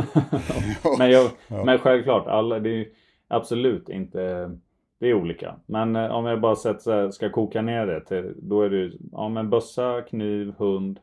Ja. 0.84 0.96
men, 0.98 1.12
jag, 1.12 1.32
ja. 1.48 1.64
men 1.66 1.80
självklart, 1.80 2.28
alla, 2.28 2.60
det 2.60 2.70
är 2.70 2.88
absolut 3.28 3.90
inte... 3.90 4.52
Det 5.00 5.08
är 5.08 5.14
olika. 5.14 5.56
Men 5.66 5.96
eh, 5.96 6.12
om 6.12 6.26
jag 6.26 6.42
bara 6.42 6.56
sett, 6.56 6.82
så 6.82 7.12
ska 7.12 7.30
koka 7.30 7.62
ner 7.62 7.86
det 7.86 8.06
till, 8.06 8.34
då 8.38 8.62
är 8.62 8.70
det 8.70 8.92
ja 9.12 9.30
men 9.30 9.50
bössa, 9.50 10.02
kniv, 10.02 10.54
hund. 10.58 11.00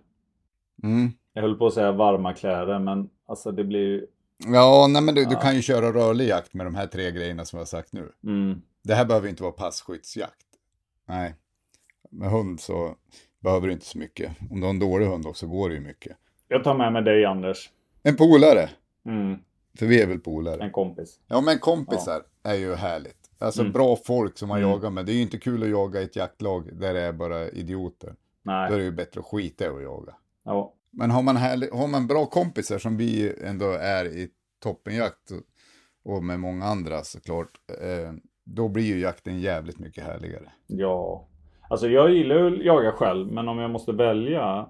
Mm. 0.82 1.10
Jag 1.32 1.42
höll 1.42 1.58
på 1.58 1.66
att 1.66 1.74
säga 1.74 1.92
varma 1.92 2.32
kläder 2.32 2.78
men 2.78 3.10
alltså 3.26 3.52
det 3.52 3.64
blir 3.64 4.06
Ja, 4.38 4.86
nej 4.90 5.02
men 5.02 5.14
du, 5.14 5.24
du 5.24 5.36
kan 5.36 5.54
ju 5.56 5.62
köra 5.62 5.92
rörlig 5.92 6.28
jakt 6.28 6.54
med 6.54 6.66
de 6.66 6.74
här 6.74 6.86
tre 6.86 7.10
grejerna 7.10 7.44
som 7.44 7.56
jag 7.56 7.60
har 7.60 7.66
sagt 7.66 7.92
nu. 7.92 8.12
Mm. 8.24 8.62
Det 8.82 8.94
här 8.94 9.04
behöver 9.04 9.28
inte 9.28 9.42
vara 9.42 9.52
passkyttsjakt. 9.52 10.46
Nej. 11.08 11.34
Med 12.10 12.30
hund 12.30 12.60
så 12.60 12.94
behöver 13.40 13.66
du 13.66 13.72
inte 13.72 13.86
så 13.86 13.98
mycket. 13.98 14.32
Om 14.50 14.60
du 14.60 14.66
har 14.66 14.70
en 14.70 14.78
dålig 14.78 15.06
hund 15.06 15.26
också 15.26 15.46
går 15.46 15.68
det 15.68 15.74
ju 15.74 15.80
mycket. 15.80 16.16
Jag 16.48 16.64
tar 16.64 16.74
med 16.78 16.92
mig 16.92 17.02
dig 17.02 17.24
Anders. 17.24 17.70
En 18.02 18.16
polare. 18.16 18.70
Mm. 19.06 19.38
För 19.78 19.86
vi 19.86 20.02
är 20.02 20.06
väl 20.06 20.20
polare. 20.20 20.62
En 20.64 20.70
kompis. 20.70 21.20
Ja, 21.26 21.40
men 21.40 21.58
kompisar 21.58 22.22
är 22.42 22.54
ju 22.54 22.74
härligt. 22.74 23.16
Alltså 23.38 23.60
Mm. 23.60 23.72
bra 23.72 23.96
folk 23.96 24.38
som 24.38 24.48
man 24.48 24.58
Mm. 24.58 24.70
jagar 24.70 24.90
med. 24.90 25.06
Det 25.06 25.12
är 25.12 25.14
ju 25.14 25.22
inte 25.22 25.38
kul 25.38 25.62
att 25.62 25.68
jaga 25.68 26.00
i 26.00 26.04
ett 26.04 26.16
jaktlag 26.16 26.68
där 26.80 26.94
det 26.94 27.00
är 27.00 27.12
bara 27.12 27.48
idioter. 27.48 28.14
Då 28.42 28.50
är 28.52 28.70
Nej. 28.70 28.78
det 28.78 28.84
ju 28.84 28.90
bättre 28.92 29.20
att 29.20 29.26
skita 29.26 29.64
i 29.64 29.68
att 29.68 29.82
jaga. 29.82 30.14
Ja. 30.44 30.72
Men 30.90 31.10
har 31.10 31.22
man, 31.22 31.36
härlig, 31.36 31.68
har 31.70 31.88
man 31.88 32.06
bra 32.06 32.26
kompisar 32.26 32.78
som 32.78 32.96
vi 32.96 33.34
ändå 33.44 33.70
är 33.72 34.04
i 34.04 34.28
toppenjakt 34.62 35.30
och, 35.30 36.12
och 36.14 36.24
med 36.24 36.40
många 36.40 36.64
andra 36.64 37.02
såklart. 37.02 37.50
Eh, 37.82 38.12
då 38.44 38.68
blir 38.68 38.84
ju 38.84 38.98
jakten 39.00 39.40
jävligt 39.40 39.78
mycket 39.78 40.04
härligare. 40.04 40.52
ja. 40.66 41.28
Alltså 41.68 41.88
jag 41.88 42.10
gillar 42.10 42.36
ju 42.36 42.46
att 42.46 42.64
jaga 42.64 42.92
själv. 42.92 43.32
Men 43.32 43.48
om 43.48 43.58
jag 43.58 43.70
måste 43.70 43.92
välja. 43.92 44.68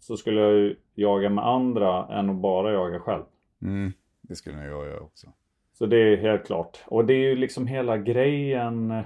Så 0.00 0.16
skulle 0.16 0.40
jag 0.40 0.52
ju 0.52 0.76
jaga 0.94 1.30
med 1.30 1.46
andra 1.46 2.18
än 2.18 2.30
att 2.30 2.36
bara 2.36 2.72
jaga 2.72 3.00
själv. 3.00 3.22
Mm, 3.62 3.92
det 4.22 4.34
skulle 4.34 4.56
nog 4.56 4.66
jag 4.66 4.86
göra 4.86 5.00
också. 5.00 5.26
Så 5.72 5.86
det 5.86 5.96
är 5.96 6.16
helt 6.16 6.46
klart. 6.46 6.78
Och 6.86 7.04
det 7.04 7.14
är 7.14 7.28
ju 7.28 7.36
liksom 7.36 7.66
hela 7.66 7.98
grejen. 7.98 9.02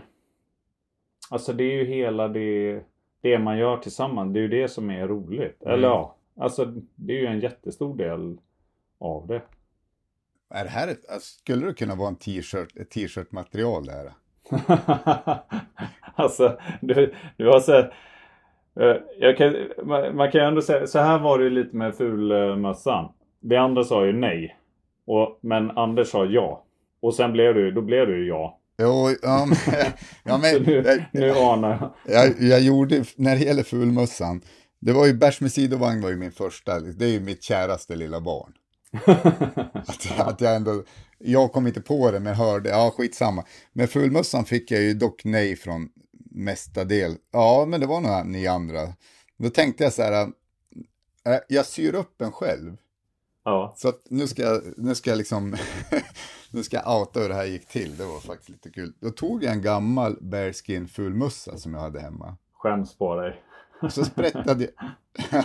Alltså 1.30 1.52
det 1.52 1.64
är 1.64 1.74
ju 1.74 1.84
hela 1.84 2.28
det, 2.28 2.82
det 3.20 3.38
man 3.38 3.58
gör 3.58 3.76
tillsammans. 3.76 4.34
Det 4.34 4.40
är 4.40 4.42
ju 4.42 4.48
det 4.48 4.68
som 4.68 4.90
är 4.90 5.08
roligt. 5.08 5.62
Mm. 5.62 5.74
Eller 5.74 5.88
ja, 5.88 6.16
alltså 6.36 6.64
det 6.94 7.12
är 7.12 7.20
ju 7.20 7.26
en 7.26 7.40
jättestor 7.40 7.96
del 7.96 8.38
av 8.98 9.26
det. 9.26 9.42
Är 10.50 10.64
det 10.64 10.70
här 10.70 10.88
ett, 10.88 11.10
alltså, 11.10 11.38
skulle 11.38 11.66
det 11.66 11.74
kunna 11.74 11.94
vara 11.94 12.08
en 12.08 12.16
t-shirt, 12.16 12.76
ett 12.76 12.90
t-shirt-material 12.90 13.86
det 13.86 13.92
här? 13.92 14.12
alltså, 16.28 16.58
du, 16.80 17.14
du 17.36 17.46
har 17.48 17.60
så 17.60 17.78
eh, 18.80 19.36
kan, 19.36 19.54
man, 20.16 20.30
kan 20.30 20.40
ju 20.40 20.46
ändå 20.46 20.62
säga, 20.62 20.86
så 20.86 20.98
här 20.98 21.18
var 21.18 21.38
det 21.38 21.44
ju 21.44 21.50
lite 21.50 21.76
med 21.76 21.94
fulmössan. 21.94 23.08
Det 23.40 23.56
andra 23.56 23.84
sa 23.84 24.06
ju 24.06 24.12
nej. 24.12 24.56
Och, 25.06 25.38
men 25.42 25.70
Anders 25.70 26.08
sa 26.08 26.24
ja. 26.24 26.64
Och 27.00 27.14
sen 27.14 27.32
blev 27.32 27.56
ju, 27.56 27.70
då 27.70 27.82
blev 27.82 28.06
det 28.06 28.16
ju 28.16 28.28
ja. 28.28 28.58
Jo, 28.82 29.08
ja, 29.22 29.46
men, 29.46 29.76
ja, 30.24 30.38
men 30.38 30.62
nu, 30.66 30.82
jag, 30.86 31.04
nu 31.12 31.30
anar 31.30 31.92
jag. 32.04 32.34
jag, 32.40 32.60
gjorde, 32.60 33.04
när 33.16 33.36
det 33.36 33.44
gäller 33.44 33.62
fulmössan, 33.62 34.40
det 34.80 34.92
var 34.92 35.06
ju 35.06 35.14
bärs 35.14 35.40
med 35.40 35.52
sidovagn 35.52 36.00
var 36.00 36.10
ju 36.10 36.16
min 36.16 36.32
första, 36.32 36.80
det 36.80 37.04
är 37.04 37.10
ju 37.10 37.20
mitt 37.20 37.42
käraste 37.42 37.96
lilla 37.96 38.20
barn. 38.20 38.52
Att, 39.74 40.20
att 40.20 40.40
jag 40.40 40.56
ändå, 40.56 40.82
jag 41.18 41.52
kom 41.52 41.66
inte 41.66 41.80
på 41.80 42.10
det 42.10 42.20
men 42.20 42.34
hörde, 42.34 42.68
ja 42.68 42.94
skitsamma. 42.96 43.44
Med 43.72 43.90
fulmössan 43.90 44.44
fick 44.44 44.70
jag 44.70 44.82
ju 44.82 44.94
dock 44.94 45.24
nej 45.24 45.56
från 45.56 45.88
mesta 46.38 46.84
del. 46.84 47.16
Ja, 47.30 47.64
men 47.68 47.80
det 47.80 47.86
var 47.86 48.00
några 48.00 48.22
ni 48.22 48.46
andra. 48.46 48.94
Då 49.36 49.50
tänkte 49.50 49.84
jag 49.84 49.92
så 49.92 50.02
här, 50.02 50.32
äh, 51.26 51.38
jag 51.48 51.66
syr 51.66 51.94
upp 51.94 52.22
en 52.22 52.32
själv. 52.32 52.76
Ja. 53.44 53.74
Så 53.76 53.88
att 53.88 54.02
nu 54.10 54.26
ska 54.26 54.42
jag, 54.42 54.62
nu 54.76 54.94
ska 54.94 55.10
jag 55.10 55.16
liksom, 55.16 55.56
nu 56.50 56.62
ska 56.62 56.76
jag 56.76 57.00
outa 57.00 57.20
hur 57.20 57.28
det 57.28 57.34
här 57.34 57.44
gick 57.44 57.68
till. 57.68 57.96
Det 57.96 58.04
var 58.04 58.20
faktiskt 58.20 58.48
lite 58.48 58.70
kul. 58.70 58.92
Då 59.00 59.10
tog 59.10 59.44
jag 59.44 59.52
en 59.52 59.62
gammal 59.62 60.16
bearskin 60.20 60.88
fulmössa 60.88 61.58
som 61.58 61.74
jag 61.74 61.80
hade 61.80 62.00
hemma. 62.00 62.36
Skäms 62.52 62.98
på 62.98 63.16
dig. 63.16 63.42
Och 63.82 63.92
så 63.92 64.04
sprättade 64.04 64.68
jag, 65.30 65.44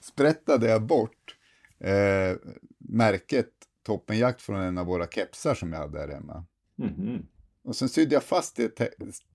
sprättade 0.00 0.68
jag 0.68 0.82
bort 0.82 1.36
eh, 1.78 2.36
märket 2.78 3.50
Toppenjakt 3.82 4.42
från 4.42 4.60
en 4.60 4.78
av 4.78 4.86
våra 4.86 5.06
kepsar 5.06 5.54
som 5.54 5.72
jag 5.72 5.80
hade 5.80 5.98
där 5.98 6.14
hemma. 6.14 6.44
Mhm. 6.76 7.26
Och 7.64 7.76
sen 7.76 7.88
sydde 7.88 8.14
jag 8.14 8.22
fast 8.22 8.56
det, 8.56 8.80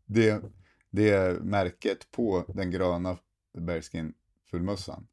det, 0.10 0.42
det 0.90 1.42
märket 1.44 2.12
på 2.12 2.46
den 2.48 2.72
gröna 2.72 3.18
bearskin 3.58 4.14
fullmössan. 4.52 5.08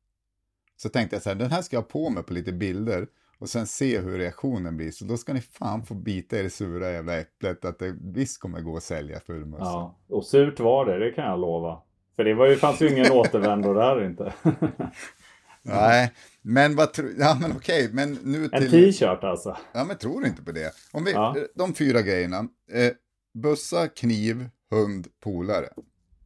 Så 0.77 0.89
tänkte 0.89 1.17
jag 1.17 1.23
så 1.23 1.29
här, 1.31 1.37
den 1.37 1.51
här 1.51 1.63
ska 1.63 1.77
jag 1.77 1.83
ha 1.83 1.89
på 1.89 2.11
mig 2.11 2.23
på 2.23 2.33
lite 2.33 2.53
bilder 2.53 3.07
och 3.39 3.49
sen 3.49 3.67
se 3.67 4.01
hur 4.01 4.19
reaktionen 4.19 4.77
blir. 4.77 4.91
Så 4.91 5.05
då 5.05 5.17
ska 5.17 5.33
ni 5.33 5.41
fan 5.41 5.87
få 5.87 5.95
bita 5.95 6.39
i 6.39 6.43
det 6.43 6.51
sura 6.51 6.91
jävla 6.93 7.21
äpplet 7.21 7.65
att 7.65 7.79
det 7.79 7.97
visst 8.01 8.41
kommer 8.41 8.61
gå 8.61 8.77
att 8.77 8.83
sälja 8.83 9.21
fullmössa. 9.21 9.65
Ja. 9.65 9.99
Och 10.09 10.25
surt 10.25 10.61
var 10.61 10.87
det, 10.87 10.99
det 10.99 11.11
kan 11.11 11.25
jag 11.25 11.41
lova. 11.41 11.83
För 12.17 12.25
det 12.25 12.35
var 12.35 12.47
ju, 12.47 12.57
fanns 12.57 12.83
ju 12.83 12.91
ingen 12.91 13.07
återvändo 13.13 13.75
där 13.75 14.07
inte. 14.07 14.33
Nej, 15.63 16.13
men 16.43 16.77
vad 16.77 16.93
tror, 16.93 17.11
ja 17.19 17.39
men 17.41 17.53
okej, 17.53 17.89
men 17.93 18.13
nu 18.13 18.49
En 18.53 18.61
till... 18.61 18.71
t-shirt 18.71 19.25
alltså. 19.25 19.57
Ja, 19.73 19.85
men 19.85 19.99
tror 19.99 20.21
du 20.21 20.27
inte 20.27 20.43
på 20.43 20.53
det? 20.53 20.73
Om 20.93 21.05
vi, 21.05 21.13
Ja. 21.13 21.37
de 21.55 21.75
fyra 21.75 22.03
grejerna, 22.03 22.39
eh, 22.73 22.93
bussa, 23.35 23.89
kniv, 23.89 24.49
hund, 24.71 25.07
polare. 25.21 25.69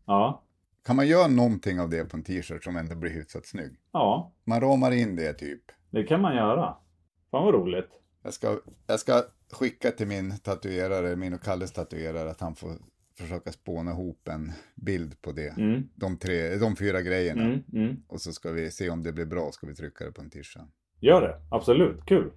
Ja. 0.07 0.43
Kan 0.87 0.97
man 0.97 1.07
göra 1.09 1.29
någonting 1.29 1.81
av 1.81 1.91
det 1.91 2.05
på 2.05 2.17
en 2.17 2.23
t-shirt 2.23 2.65
som 2.65 2.77
ändå 2.77 2.95
blir 2.95 3.11
hyfsat 3.11 3.47
snygg? 3.47 3.77
Ja, 3.93 4.33
Man 4.45 4.61
ramar 4.61 4.91
in 4.93 5.17
det 5.17 5.33
typ. 5.33 5.63
det 5.91 6.03
kan 6.05 6.21
man 6.21 6.37
göra. 6.37 6.77
Fan 7.31 7.45
vad 7.45 7.55
roligt. 7.55 7.89
Jag 8.23 8.33
ska, 8.35 8.59
jag 8.87 9.01
ska 9.01 9.23
skicka 9.53 9.91
till 9.91 10.07
min 10.07 10.39
tatuerare, 10.39 11.17
min 11.17 11.35
och 11.35 11.43
Kalles 11.43 11.73
tatuerare, 11.73 12.31
att 12.31 12.41
han 12.41 12.55
får 12.55 12.73
försöka 13.19 13.53
spåna 13.53 13.91
ihop 13.91 14.29
en 14.29 14.53
bild 14.75 15.23
på 15.23 15.33
det. 15.33 15.49
Mm. 15.59 15.89
De, 15.95 16.17
tre, 16.19 16.57
de 16.57 16.77
fyra 16.77 17.03
grejerna. 17.03 17.43
Mm, 17.43 17.63
mm. 17.73 17.97
Och 18.09 18.21
så 18.21 18.33
ska 18.33 18.51
vi 18.53 18.71
se 18.71 18.91
om 18.91 19.03
det 19.03 19.13
blir 19.13 19.27
bra, 19.27 19.51
ska 19.53 19.67
vi 19.67 19.75
trycka 19.75 20.05
det 20.05 20.13
på 20.13 20.23
en 20.23 20.31
tisha. 20.31 20.61
Gör 21.01 21.21
det, 21.21 21.41
absolut. 21.51 22.05
Kul. 22.07 22.33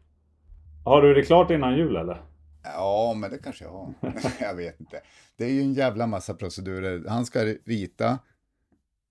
Har 0.85 1.01
du 1.01 1.13
det 1.13 1.23
klart 1.23 1.51
innan 1.51 1.77
jul 1.77 1.95
eller? 1.95 2.21
Ja, 2.63 3.13
men 3.17 3.31
det 3.31 3.37
kanske 3.37 3.63
jag 3.63 3.71
har. 3.71 3.93
jag 4.39 4.55
vet 4.55 4.79
inte. 4.79 5.01
Det 5.37 5.45
är 5.45 5.49
ju 5.49 5.61
en 5.61 5.73
jävla 5.73 6.07
massa 6.07 6.33
procedurer. 6.33 7.03
Han 7.07 7.25
ska 7.25 7.45
rita, 7.65 8.19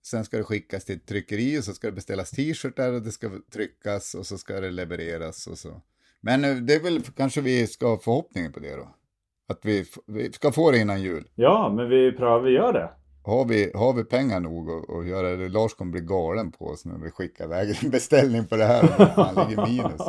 sen 0.07 0.25
ska 0.25 0.37
det 0.37 0.45
skickas 0.45 0.85
till 0.85 0.97
ett 0.97 1.07
tryckeri 1.07 1.59
och 1.59 1.65
så 1.65 1.75
ska 1.75 1.87
det 1.87 1.93
beställas 1.93 2.31
t-shirtar 2.31 2.93
och 2.93 3.03
det 3.03 3.13
ska 3.13 3.31
tryckas 3.53 4.15
och 4.15 4.27
så 4.27 4.39
ska 4.39 4.61
det 4.61 4.71
levereras 4.71 5.47
och 5.47 5.59
så. 5.59 5.81
Men 6.21 6.45
eh, 6.45 6.57
det 6.57 6.75
är 6.75 6.83
väl 6.83 7.03
kanske 7.03 7.41
vi 7.41 7.67
ska 7.67 7.87
ha 7.87 7.99
förhoppningen 7.99 8.53
på 8.53 8.61
det 8.61 8.77
då. 8.77 8.89
Att 9.49 9.61
vi, 9.63 9.85
vi 10.07 10.33
ska 10.33 10.53
få 10.53 10.71
det 10.71 10.79
innan 10.79 11.03
jul. 11.03 11.29
Ja, 11.35 11.73
men 11.77 11.89
vi 11.89 12.13
prövar, 12.13 12.41
vi 12.41 12.51
gör 12.51 12.73
det. 12.73 12.91
Har 13.25 13.45
vi, 13.45 13.73
har 13.75 13.93
vi 13.93 14.05
pengar 14.05 14.41
nog 14.41 14.71
att, 14.71 14.91
att 14.91 15.07
göra 15.07 15.37
det? 15.37 15.49
Lars 15.49 15.75
kommer 15.75 15.93
bli 15.93 16.01
galen 16.01 16.53
på 16.53 16.67
oss 16.67 16.85
när 16.85 16.99
vi 16.99 17.11
skickar 17.11 17.45
iväg 17.45 17.79
en 17.83 17.91
beställning 17.91 18.47
på 18.47 18.57
det 18.57 18.65
här. 18.65 18.87
Fan 19.15 19.49
ligger 19.49 19.67
minus. 19.67 20.01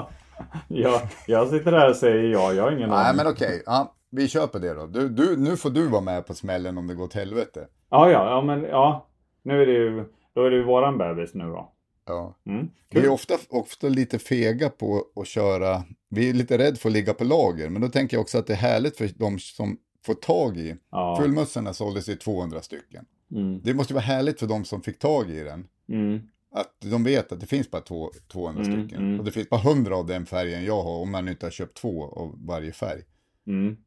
Ja, 0.67 1.01
jag 1.27 1.47
sitter 1.49 1.71
där 1.71 1.89
och 1.89 1.95
säger 1.95 2.23
ja, 2.23 2.53
jag 2.53 2.63
har 2.63 2.71
ingen 2.71 2.89
Nej 2.89 3.05
aning. 3.09 3.17
men 3.17 3.27
okej, 3.27 3.63
ja, 3.65 3.95
vi 4.09 4.29
på 4.47 4.59
det 4.59 4.73
då. 4.73 4.87
Du, 4.87 5.09
du, 5.09 5.37
nu 5.37 5.57
får 5.57 5.69
du 5.69 5.87
vara 5.87 6.01
med 6.01 6.27
på 6.27 6.33
smällen 6.33 6.77
om 6.77 6.87
det 6.87 6.93
går 6.93 7.03
åt 7.03 7.13
helvete. 7.13 7.67
Ja, 7.89 8.09
ja, 8.11 8.29
ja, 8.29 8.41
men 8.41 8.63
ja. 8.63 9.07
Nu 9.43 9.61
är 9.61 9.65
det 9.65 9.71
ju, 9.73 10.05
då 10.35 10.43
är 10.45 10.49
det 10.49 10.55
ju 10.55 10.63
våran 10.63 10.97
bebis 10.97 11.33
nu 11.33 11.43
då. 11.43 11.69
Ja. 12.05 12.35
Mm. 12.45 12.69
Vi 12.89 12.99
är 13.05 13.09
ofta, 13.09 13.33
ofta 13.49 13.87
lite 13.87 14.19
fega 14.19 14.69
på 14.69 15.03
att 15.15 15.27
köra, 15.27 15.83
vi 16.09 16.29
är 16.29 16.33
lite 16.33 16.57
rädda 16.57 16.75
för 16.77 16.89
att 16.89 16.93
ligga 16.93 17.13
på 17.13 17.23
lager, 17.23 17.69
men 17.69 17.81
då 17.81 17.87
tänker 17.87 18.17
jag 18.17 18.21
också 18.21 18.37
att 18.37 18.47
det 18.47 18.53
är 18.53 18.57
härligt 18.57 18.97
för 18.97 19.09
de 19.15 19.39
som 19.39 19.77
får 20.05 20.13
tag 20.13 20.57
i, 20.57 20.75
Ja. 20.91 21.17
fullmössorna 21.21 21.73
såldes 21.73 22.09
i 22.09 22.15
200 22.15 22.61
stycken. 22.61 23.05
Mm. 23.31 23.61
Det 23.63 23.73
måste 23.73 23.93
vara 23.93 24.03
härligt 24.03 24.39
för 24.39 24.47
de 24.47 24.65
som 24.65 24.81
fick 24.81 24.99
tag 24.99 25.29
i 25.29 25.43
den, 25.43 25.67
Mm. 25.89 26.21
Att 26.53 26.75
de 26.91 27.03
vet 27.03 27.31
att 27.31 27.39
det 27.39 27.45
finns 27.45 27.71
bara 27.71 27.81
två, 27.81 28.11
200 28.31 28.63
Mm, 28.63 28.79
stycken. 28.87 29.03
mm. 29.05 29.19
Och 29.19 29.25
det 29.25 29.31
finns 29.31 29.49
bara 29.49 29.61
100 29.61 29.95
av 29.95 30.05
den 30.05 30.25
färgen 30.25 30.65
jag 30.65 30.83
har, 30.83 30.99
om 31.01 31.11
man 31.11 31.27
inte 31.27 31.45
har 31.45 31.51
köpt 31.51 31.77
två 31.77 32.03
av 32.05 32.35
varje 32.47 32.71
färg. 32.71 33.01
Mm. 33.47 33.77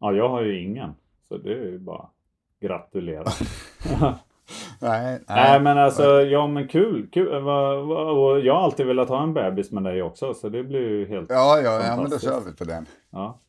Ja, 0.00 0.12
jag 0.12 0.28
har 0.28 0.42
ju 0.42 0.62
ingen. 0.62 0.90
Så 1.28 1.38
det 1.38 1.52
är 1.52 1.64
ju 1.64 1.78
bara 1.78 2.08
gratulera. 2.60 3.24
Nej, 4.80 5.20
Nej 5.28 5.60
men 5.60 5.78
alltså, 5.78 6.02
ja 6.22 6.46
men 6.46 6.68
kul. 6.68 7.08
kul. 7.12 7.28
Och 7.28 8.40
jag 8.40 8.54
har 8.54 8.60
alltid 8.62 8.86
velat 8.86 9.08
ha 9.08 9.22
en 9.22 9.34
bebis 9.34 9.70
med 9.72 9.84
dig 9.84 10.02
också. 10.02 10.34
Så 10.34 10.48
det 10.48 10.64
blir 10.64 10.80
ju 10.88 11.08
helt... 11.08 11.30
Ja, 11.30 11.60
ja, 11.64 11.82
ja, 11.86 11.96
men 12.02 12.10
då 12.10 12.18
kör 12.18 12.40
vi 12.46 12.52
på 12.52 12.64
den. 12.64 12.86
Ja. 13.10 13.40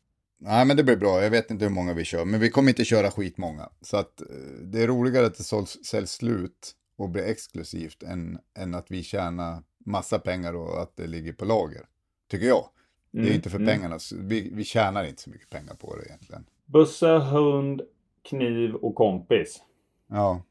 Nej, 0.42 0.66
men 0.66 0.76
det 0.76 0.84
blir 0.84 0.96
bra. 0.96 1.22
Jag 1.22 1.30
vet 1.30 1.50
inte 1.50 1.64
hur 1.64 1.72
många 1.72 1.94
vi 1.94 2.04
kör, 2.04 2.24
men 2.24 2.40
vi 2.40 2.50
kommer 2.50 2.68
inte 2.68 2.84
köra 2.84 3.10
skitmånga. 3.10 3.68
Så 3.80 3.96
att 3.96 4.20
eh, 4.20 4.26
det 4.62 4.82
är 4.82 4.86
roligare 4.86 5.26
att 5.26 5.34
det 5.38 5.42
såls, 5.44 5.84
säljs 5.84 6.12
slut 6.12 6.72
och 7.00 7.08
blir 7.08 7.22
exklusivt 7.24 8.02
än, 8.02 8.38
än 8.58 8.74
att 8.74 8.90
vi 8.90 9.02
tjänar 9.02 9.62
massa 9.78 10.18
pengar 10.18 10.54
och 10.54 10.82
att 10.82 10.96
det 10.96 11.06
ligger 11.06 11.32
på 11.32 11.44
lager. 11.44 11.82
Tycker 12.30 12.46
jag. 12.46 12.64
Det 13.10 13.18
är 13.18 13.22
Mm, 13.22 13.34
inte 13.34 13.50
för 13.50 13.58
mm. 13.58 13.68
pengarna. 13.68 13.98
Vi, 14.18 14.50
vi 14.54 14.64
tjänar 14.64 15.04
inte 15.04 15.22
så 15.22 15.30
mycket 15.30 15.50
pengar 15.50 15.74
på 15.74 15.96
det 15.96 16.06
egentligen. 16.06 16.44
Busse, 16.66 17.06
hund, 17.18 17.82
kniv 18.22 18.74
och 18.74 18.94
kompis. 18.94 19.62
Ja. 20.06 20.42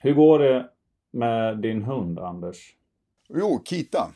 Hur 0.00 0.14
går 0.14 0.38
det 0.38 0.68
med 1.10 1.58
din 1.58 1.82
hund 1.82 2.18
Anders? 2.18 2.76
Jo, 3.28 3.62
Kita. 3.64 4.12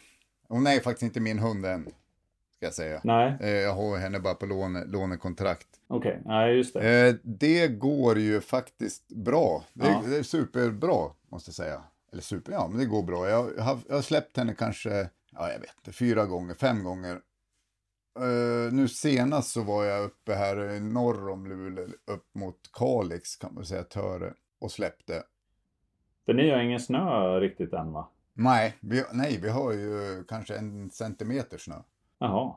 Hon 0.49 0.66
är 0.66 0.81
faktiskt 0.81 1.03
inte 1.03 1.21
min 1.21 1.39
hund 1.39 1.66
än, 1.66 1.85
ska 2.57 2.66
jag 2.66 2.75
säga. 2.75 3.01
Nej, 3.05 3.37
Eh, 3.41 3.49
Jag 3.51 3.75
har 3.75 3.99
henne 3.99 4.21
bara 4.21 4.35
på 4.35 4.47
låne, 4.47 4.85
lånekontrakt. 4.85 5.69
okej. 5.89 6.23
Nej, 6.25 6.57
just 6.57 6.75
det. 6.75 7.09
Eh, 7.09 7.14
det 7.23 7.69
går 7.69 8.19
ju 8.19 8.41
faktiskt 8.41 9.09
bra. 9.09 9.64
Det, 9.73 9.87
är- 9.87 9.91
Ja. 9.93 10.03
det 10.07 10.16
är 10.16 10.23
superbra, 10.23 11.11
måste 11.29 11.49
jag 11.49 11.55
säga. 11.55 11.83
Eller 12.12 12.22
super, 12.22 12.53
ja, 12.53 12.68
men 12.68 12.79
det 12.79 12.87
går 12.87 13.03
bra. 13.03 13.29
Jag 13.29 13.62
har, 13.62 13.79
jag 13.89 13.95
har 13.95 14.03
släppt 14.03 14.37
henne 14.37 14.55
kanske, 14.55 15.11
ja 15.31 15.53
jag 15.53 15.61
vet 15.61 15.74
inte, 15.76 15.93
fyra 15.93 16.26
gånger, 16.26 16.55
fem 16.55 16.85
gånger. 16.85 17.20
Uh, 18.20 18.72
nu 18.72 18.89
senast 18.89 19.51
så 19.51 19.62
var 19.62 19.85
jag 19.85 20.05
uppe 20.05 20.35
här 20.35 20.81
norr 20.81 21.29
om 21.29 21.47
Luleå, 21.47 21.87
upp 22.07 22.35
mot 22.35 22.57
Kalix 22.72 23.37
kan 23.37 23.55
man 23.55 23.64
säga, 23.64 23.83
Töre, 23.83 24.35
och 24.59 24.70
släppte. 24.70 25.22
För 26.26 26.35
ni 26.35 26.51
har 26.51 26.61
ingen 26.61 26.81
snö 26.81 27.41
riktigt 27.41 27.72
än 27.72 27.93
va? 27.93 28.09
Nej, 28.35 28.74
vi, 28.81 29.05
nej, 29.12 29.39
vi 29.43 29.49
har 29.49 29.72
ju 29.72 30.24
kanske 30.29 30.57
en 30.57 30.91
centimeter 30.91 31.59
snö. 31.59 31.74
Jaha. 32.18 32.57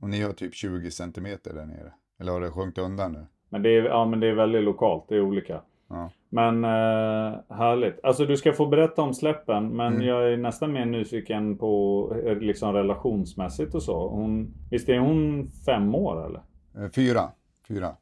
Och 0.00 0.08
ni 0.08 0.22
har 0.22 0.32
typ 0.32 0.54
20 0.54 0.90
centimeter 0.90 1.54
där 1.54 1.66
nere. 1.66 1.92
Eller 2.20 2.32
har 2.32 2.40
det 2.40 2.50
sjunkit 2.50 2.78
undan 2.78 3.12
nu? 3.12 3.26
Men 3.48 3.62
det 3.62 3.68
är, 3.68 3.82
ja, 3.82 4.04
men 4.04 4.20
det 4.20 4.26
är 4.26 4.34
väldigt 4.34 4.62
lokalt, 4.62 5.04
det 5.08 5.16
är 5.16 5.20
olika. 5.20 5.62
Ja. 5.92 6.10
Men 6.28 6.64
eh, 6.64 7.40
härligt. 7.56 8.00
Alltså 8.04 8.26
du 8.26 8.36
ska 8.36 8.52
få 8.52 8.66
berätta 8.66 9.02
om 9.02 9.14
släppen 9.14 9.68
men 9.76 9.92
Mm. 9.94 10.06
jag 10.06 10.32
är 10.32 10.36
nästan 10.36 10.72
mer 10.72 10.84
nyfiken 10.86 11.58
på 11.58 12.12
eh, 12.26 12.36
liksom 12.36 12.72
relationsmässigt 12.72 13.74
och 13.74 13.82
så. 13.82 14.08
Hon, 14.08 14.54
visst 14.70 14.88
är 14.88 14.98
hon 14.98 15.50
fem 15.66 15.94
år 15.94 16.26
eller? 16.26 16.42
Eh, 16.84 16.90
Fyra. 16.90 17.30
Fyra. 17.68 17.96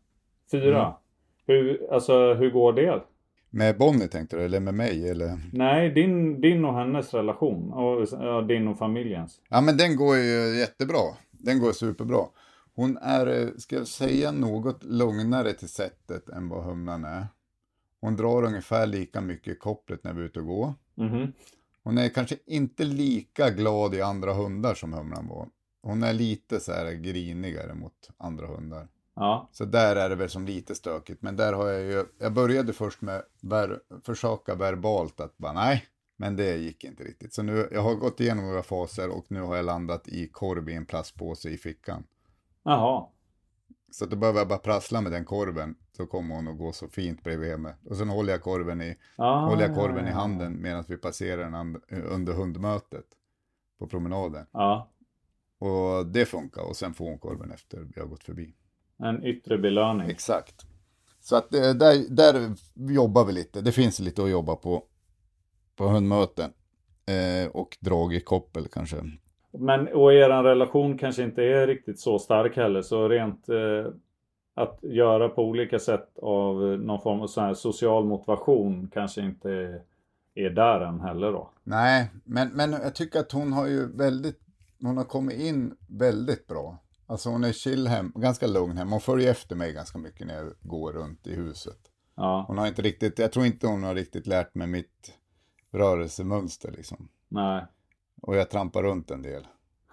Fyra? 0.50 0.80
Mm. 0.80 0.92
Hur, 1.46 1.92
alltså 1.92 2.34
hur 2.34 2.50
går 2.50 2.72
det? 2.72 3.02
Med 3.50 3.78
Bonnie 3.78 4.08
tänkte 4.08 4.36
du, 4.36 4.42
eller 4.44 4.60
med 4.60 4.74
mig? 4.74 5.10
Eller? 5.10 5.38
Nej, 5.52 5.90
din, 5.90 6.40
din 6.40 6.64
och 6.64 6.74
hennes 6.74 7.14
relation. 7.14 7.72
Och 7.72 8.06
ja, 8.12 8.42
din 8.42 8.68
och 8.68 8.78
familjens. 8.78 9.40
Ja, 9.48 9.60
men 9.60 9.76
den 9.76 9.96
går 9.96 10.16
ju 10.16 10.58
jättebra. 10.58 10.98
Den 11.30 11.60
går 11.60 11.72
superbra. 11.72 12.20
Hon 12.74 12.96
är, 12.96 13.26
eh, 13.42 13.48
ska 13.56 13.76
jag 13.76 13.86
säga, 13.86 14.32
något 14.32 14.84
lugnare 14.84 15.52
till 15.52 15.68
sättet 15.68 16.28
än 16.28 16.48
vad 16.48 16.64
humlan 16.64 17.04
är. 17.04 17.26
Hon 18.00 18.16
drar 18.16 18.42
ungefär 18.42 18.86
lika 18.86 19.20
mycket 19.20 19.56
i 19.56 19.58
kopplet 19.58 20.04
när 20.04 20.12
vi 20.12 20.20
är 20.20 20.24
ute 20.24 20.40
och 20.40 20.46
går. 20.46 20.74
Mhm. 20.94 21.32
Hon 21.82 21.98
är 21.98 22.08
kanske 22.08 22.36
inte 22.46 22.84
lika 22.84 23.50
glad 23.50 23.94
i 23.94 24.02
andra 24.02 24.32
hundar 24.32 24.74
som 24.74 24.92
humlan 24.92 25.28
var. 25.28 25.48
Hon 25.82 26.02
är 26.02 26.12
lite 26.12 26.60
så 26.60 26.72
här 26.72 26.92
grinigare 26.92 27.74
mot 27.74 28.10
andra 28.16 28.46
hundar. 28.46 28.88
Ja. 29.14 29.48
Så 29.52 29.64
där 29.64 29.96
är 29.96 30.08
det 30.08 30.14
väl 30.14 30.30
som 30.30 30.46
lite 30.46 30.74
stökigt. 30.74 31.22
Men 31.22 31.36
där 31.36 31.52
har 31.52 31.68
jag 31.68 31.82
ju, 31.82 32.04
jag 32.18 32.32
började 32.32 32.72
först 32.72 33.00
med 33.00 33.22
ver, 33.40 33.80
försöka 34.04 34.54
verbalt 34.54 35.20
att 35.20 35.38
bara 35.38 35.52
nej, 35.52 35.84
men 36.16 36.36
det 36.36 36.56
gick 36.56 36.84
inte 36.84 37.04
riktigt. 37.04 37.34
Så 37.34 37.42
nu, 37.42 37.68
jag 37.72 37.82
har 37.82 37.94
gått 37.94 38.20
igenom 38.20 38.46
några 38.46 38.62
faser 38.62 39.16
och 39.16 39.24
nu 39.28 39.40
har 39.40 39.56
jag 39.56 39.64
landat 39.64 40.08
i 40.08 40.28
korv 40.28 40.68
i 40.68 40.74
en 40.74 40.86
plastpåse 40.86 41.50
i 41.50 41.58
fickan. 41.58 42.04
Jaha. 42.62 43.06
Så 43.90 44.04
att 44.04 44.10
då 44.10 44.16
behöver 44.16 44.38
jag 44.38 44.48
bara 44.48 44.58
prassla 44.58 45.00
med 45.00 45.12
den 45.12 45.24
korven 45.24 45.74
så 45.96 46.06
kommer 46.06 46.34
hon 46.34 46.48
att 46.48 46.58
gå 46.58 46.72
så 46.72 46.88
fint 46.88 47.24
bredvid 47.24 47.58
mig. 47.58 47.74
Och 47.84 47.96
sen 47.96 48.08
håller 48.08 48.32
jag 48.32 48.42
korven 48.42 48.82
i, 48.82 48.96
Ah, 49.16 49.46
håller 49.48 49.62
jag 49.62 49.74
korven 49.74 50.08
i 50.08 50.10
handen 50.10 50.62
medan 50.62 50.84
vi 50.88 50.96
passerar 50.96 51.44
den 51.44 51.54
and, 51.54 51.76
under 51.90 52.32
hundmötet 52.32 53.06
på 53.78 53.86
promenaden. 53.86 54.46
Ja. 54.52 54.90
Och 55.58 56.06
det 56.06 56.26
funkar 56.26 56.62
och 56.62 56.76
sen 56.76 56.94
får 56.94 57.04
hon 57.04 57.18
korven 57.18 57.50
efter 57.50 57.88
vi 57.94 58.00
har 58.00 58.06
gått 58.06 58.24
förbi. 58.24 58.54
En 58.98 59.24
yttre 59.24 59.58
belöning. 59.58 60.10
Exakt. 60.10 60.66
Så 61.20 61.36
att 61.36 61.54
eh, 61.54 61.74
där, 61.74 62.14
där 62.14 62.54
jobbar 62.74 63.24
vi 63.24 63.32
lite. 63.32 63.60
Det 63.60 63.72
finns 63.72 64.00
lite 64.00 64.22
att 64.22 64.30
jobba 64.30 64.56
på 64.56 64.84
på 65.76 65.88
hundmöten. 65.88 66.52
Eh, 67.06 67.50
och 67.50 67.76
drag 67.80 68.14
i 68.14 68.20
koppel 68.20 68.68
kanske. 68.68 68.96
Men 69.52 69.88
och 69.88 70.12
er 70.12 70.42
relation 70.42 70.98
kanske 70.98 71.22
inte 71.22 71.42
är 71.42 71.66
riktigt 71.66 72.00
så 72.00 72.18
stark 72.18 72.56
heller. 72.56 72.82
Så 72.82 73.08
rent 73.08 73.48
eh, 73.48 73.92
att 74.54 74.78
göra 74.82 75.28
på 75.28 75.44
olika 75.44 75.78
sätt 75.78 76.18
av 76.22 76.56
någon 76.62 77.00
form 77.00 77.20
av 77.20 77.26
sån 77.26 77.44
här 77.44 77.54
social 77.54 78.04
motivation 78.04 78.90
kanske 78.92 79.20
inte 79.20 79.50
är, 79.50 79.82
är 80.34 80.50
där 80.50 80.80
än 80.80 81.00
heller 81.00 81.32
då. 81.32 81.50
Nej, 81.62 82.10
men, 82.24 82.48
men 82.48 82.72
jag 82.72 82.94
tycker 82.94 83.20
att 83.20 83.32
hon 83.32 83.52
har 83.52 83.66
ju 83.66 83.96
väldigt, 83.96 84.40
hon 84.82 84.96
har 84.96 85.04
kommit 85.04 85.40
in 85.40 85.76
väldigt 85.88 86.46
bra. 86.46 86.78
Alltså 87.06 87.28
hon 87.28 87.44
är 87.44 87.52
chill 87.52 87.88
hem, 87.88 88.12
ganska 88.14 88.46
lugn 88.46 88.76
hem. 88.76 88.90
Hon 88.92 89.00
följer 89.00 89.30
efter 89.30 89.56
mig 89.56 89.72
ganska 89.72 89.98
mycket 89.98 90.26
när 90.26 90.34
jag 90.34 90.52
går 90.60 90.92
runt 90.92 91.26
i 91.26 91.34
huset. 91.34 91.78
Ja, 92.14 92.44
Hon 92.48 92.58
har 92.58 92.66
inte 92.66 92.82
riktigt, 92.82 93.18
jag 93.18 93.32
tror 93.32 93.46
inte 93.46 93.66
hon 93.66 93.82
har 93.82 93.94
riktigt 93.94 94.26
lärt 94.26 94.54
mig 94.54 94.66
mitt 94.66 95.14
rörelsemönster 95.72 96.72
liksom. 96.72 97.08
nej. 97.28 97.66
Och 98.20 98.36
jag 98.36 98.50
trampar 98.50 98.82
runt 98.82 99.10
en 99.10 99.22
del. 99.22 99.46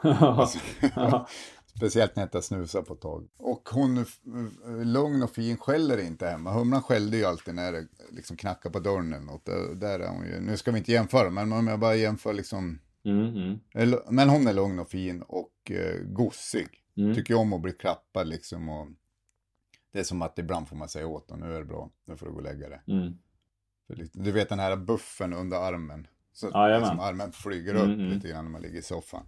Ja. 0.03 0.49
Speciellt 1.75 2.15
när 2.15 2.21
jag 2.23 2.27
inte 2.27 2.37
har 2.37 2.41
snusat 2.41 2.85
på 2.87 2.93
ett 2.93 3.01
tag. 3.01 3.27
Och 3.37 3.69
hon 3.71 3.97
f- 3.97 4.19
lugn 4.83 5.23
och 5.23 5.31
fin, 5.31 5.57
skäller 5.57 5.97
inte 5.97 6.27
hemma. 6.27 6.51
Humlan 6.53 6.83
skällde 6.83 7.17
ju 7.17 7.25
alltid 7.25 7.55
när 7.55 7.71
det 7.71 7.87
liksom 8.11 8.37
knackar 8.37 8.69
på 8.69 8.79
dörren 8.79 9.13
eller 9.13 9.25
något. 9.25 9.45
Där- 9.45 9.75
Där 9.75 9.99
är 9.99 10.07
hon 10.09 10.25
ju, 10.25 10.39
nu 10.39 10.57
ska 10.57 10.71
vi 10.71 10.77
inte 10.77 10.91
jämföra, 10.91 11.29
men 11.29 11.53
om 11.53 11.67
jag 11.67 11.79
bara 11.79 11.95
jämför 11.95 12.33
liksom. 12.33 12.79
Mm, 13.05 13.25
mm. 13.35 13.59
eller- 13.73 14.11
Men 14.11 14.29
hon 14.29 14.47
är 14.47 14.53
lugn 14.53 14.79
och 14.79 14.89
fin 14.89 15.21
och 15.21 15.71
eh, 15.71 16.01
gossig. 16.03 16.67
Mm. 16.97 17.15
Tycker 17.15 17.33
om 17.35 17.53
att 17.53 17.61
bli 17.61 17.71
klappad 17.71 18.27
liksom. 18.27 18.69
Och 18.69 18.87
det 19.93 19.99
är 19.99 20.03
som 20.03 20.21
att 20.21 20.39
ibland 20.39 20.67
får 20.67 20.75
man 20.75 20.89
säga 20.89 21.07
åt 21.07 21.29
honom, 21.29 21.49
nu 21.49 21.55
är 21.55 21.59
det 21.59 21.65
bra, 21.65 21.89
nu 22.05 22.17
får 22.17 22.25
du 22.25 22.31
gå 22.31 22.37
och 22.37 22.43
lägga 22.43 22.69
det. 22.69 22.81
Mm. 22.87 23.13
Du 24.13 24.31
vet 24.31 24.49
den 24.49 24.59
här 24.59 24.75
buffen 24.75 25.33
under 25.33 25.57
armen. 25.57 26.07
Så 26.39 26.49
Jajamän. 26.53 26.81
liksom 26.81 26.99
armen 26.99 27.31
flyger 27.31 27.75
upp 27.75 27.83
Mm, 27.83 28.09
lite 28.09 28.27
grann 28.27 28.43
när 28.45 28.51
man 28.51 28.61
ligger 28.61 28.79
i 28.79 28.81
soffan. 28.81 29.23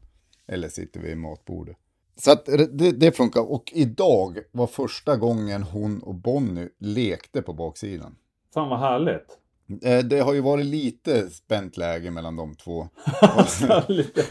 Eller 0.47 0.69
sitter 0.69 0.99
vid 0.99 1.17
matbordet. 1.17 1.77
Så 2.15 2.31
att 2.31 2.45
det, 2.45 2.91
det 2.91 3.11
funkar. 3.17 3.51
Och 3.51 3.71
idag 3.75 4.37
var 4.51 4.67
första 4.67 5.17
gången 5.17 5.63
hon 5.63 6.03
och 6.03 6.15
Bonnie 6.15 6.69
lekte 6.79 7.41
på 7.41 7.53
baksidan. 7.53 8.15
Fan 8.53 8.69
vad 8.69 8.79
härligt. 8.79 9.37
Eh, 9.83 9.99
Det 9.99 10.19
har 10.19 10.33
ju 10.33 10.41
varit 10.41 10.65
lite 10.65 11.29
spänt 11.29 11.77
läge 11.77 12.11
mellan 12.11 12.35
de 12.35 12.55
två. 12.55 12.87
Alltså, 13.21 13.83
lite, 13.87 14.23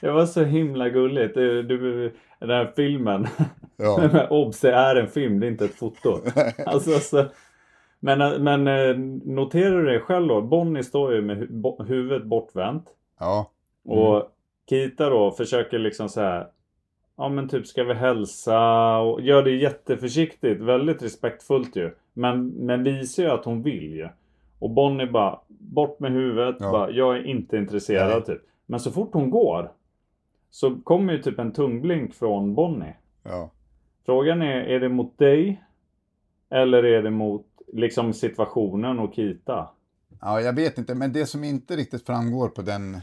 det 0.00 0.10
var 0.10 0.26
så 0.26 0.44
himla 0.44 0.88
gulligt. 0.88 1.34
Du, 1.34 1.62
du, 1.62 2.14
den 2.40 2.50
här 2.50 2.72
filmen. 2.76 3.26
Ja. 3.76 4.26
Obs, 4.30 4.60
det 4.60 4.72
är 4.72 4.96
en 4.96 5.08
film, 5.08 5.40
det 5.40 5.46
är 5.46 5.50
inte 5.50 5.64
ett 5.64 5.74
foto. 5.74 6.20
Alltså, 6.66 6.94
alltså, 6.94 7.30
men, 8.00 8.44
men 8.44 8.66
eh, 8.68 8.96
noterar 9.34 9.82
du 9.82 9.92
det 9.92 10.00
själv 10.00 10.28
då? 10.28 10.40
Bonnie 10.42 10.82
står 10.82 11.14
ju 11.14 11.22
med 11.22 11.36
hu- 11.38 11.84
huvudet 11.84 12.24
bortvänt. 12.24 12.84
Ja. 13.18 13.50
Och 13.84 14.32
Kita 14.68 15.10
då 15.10 15.30
försöker 15.30 15.78
liksom 15.78 16.08
så 16.08 16.20
här. 16.20 16.46
Ja 17.16 17.28
men 17.28 17.48
typ 17.48 17.66
ska 17.66 17.84
vi 17.84 17.94
hälsa 17.94 18.98
och 18.98 19.20
gör 19.20 19.42
det 19.42 19.50
jätteförsiktigt. 19.50 20.60
Väldigt 20.60 21.02
respektfullt 21.02 21.76
ju. 21.76 21.94
Men, 22.12 22.46
men 22.48 22.82
visar 22.82 23.22
ju 23.22 23.28
att 23.30 23.44
hon 23.44 23.62
vill 23.62 23.92
ju. 23.94 24.08
Och 24.58 24.70
Bonnie 24.70 25.06
bara 25.06 25.40
bort 25.48 26.00
med 26.00 26.12
huvudet. 26.12 26.56
Ja. 26.60 26.72
Bara, 26.72 26.90
jag 26.90 27.16
är 27.16 27.26
inte 27.26 27.56
intresserad 27.56 28.08
Nej. 28.08 28.24
typ. 28.24 28.42
Men 28.66 28.80
så 28.80 28.90
fort 28.90 29.10
hon 29.12 29.30
går. 29.30 29.70
Så 30.50 30.76
kommer 30.84 31.12
ju 31.12 31.18
typ 31.22 31.38
en 31.38 31.52
tungblink 31.52 32.14
från 32.14 32.54
Bonnie. 32.54 32.94
ja. 33.22 33.50
Frågan 34.06 34.42
är, 34.42 34.60
är 34.62 34.80
det 34.80 34.88
mot 34.88 35.18
dig? 35.18 35.62
Eller 36.50 36.84
är 36.84 37.02
det 37.02 37.10
mot 37.10 37.45
liksom 37.72 38.12
situationen 38.12 38.98
och 38.98 39.14
Kita? 39.14 39.70
Ja, 40.20 40.40
jag 40.40 40.52
vet 40.52 40.78
inte. 40.78 40.94
Men 40.94 41.12
det 41.12 41.26
som 41.26 41.44
inte 41.44 41.76
riktigt 41.76 42.06
framgår 42.06 42.48
på 42.48 42.62
den 42.62 43.00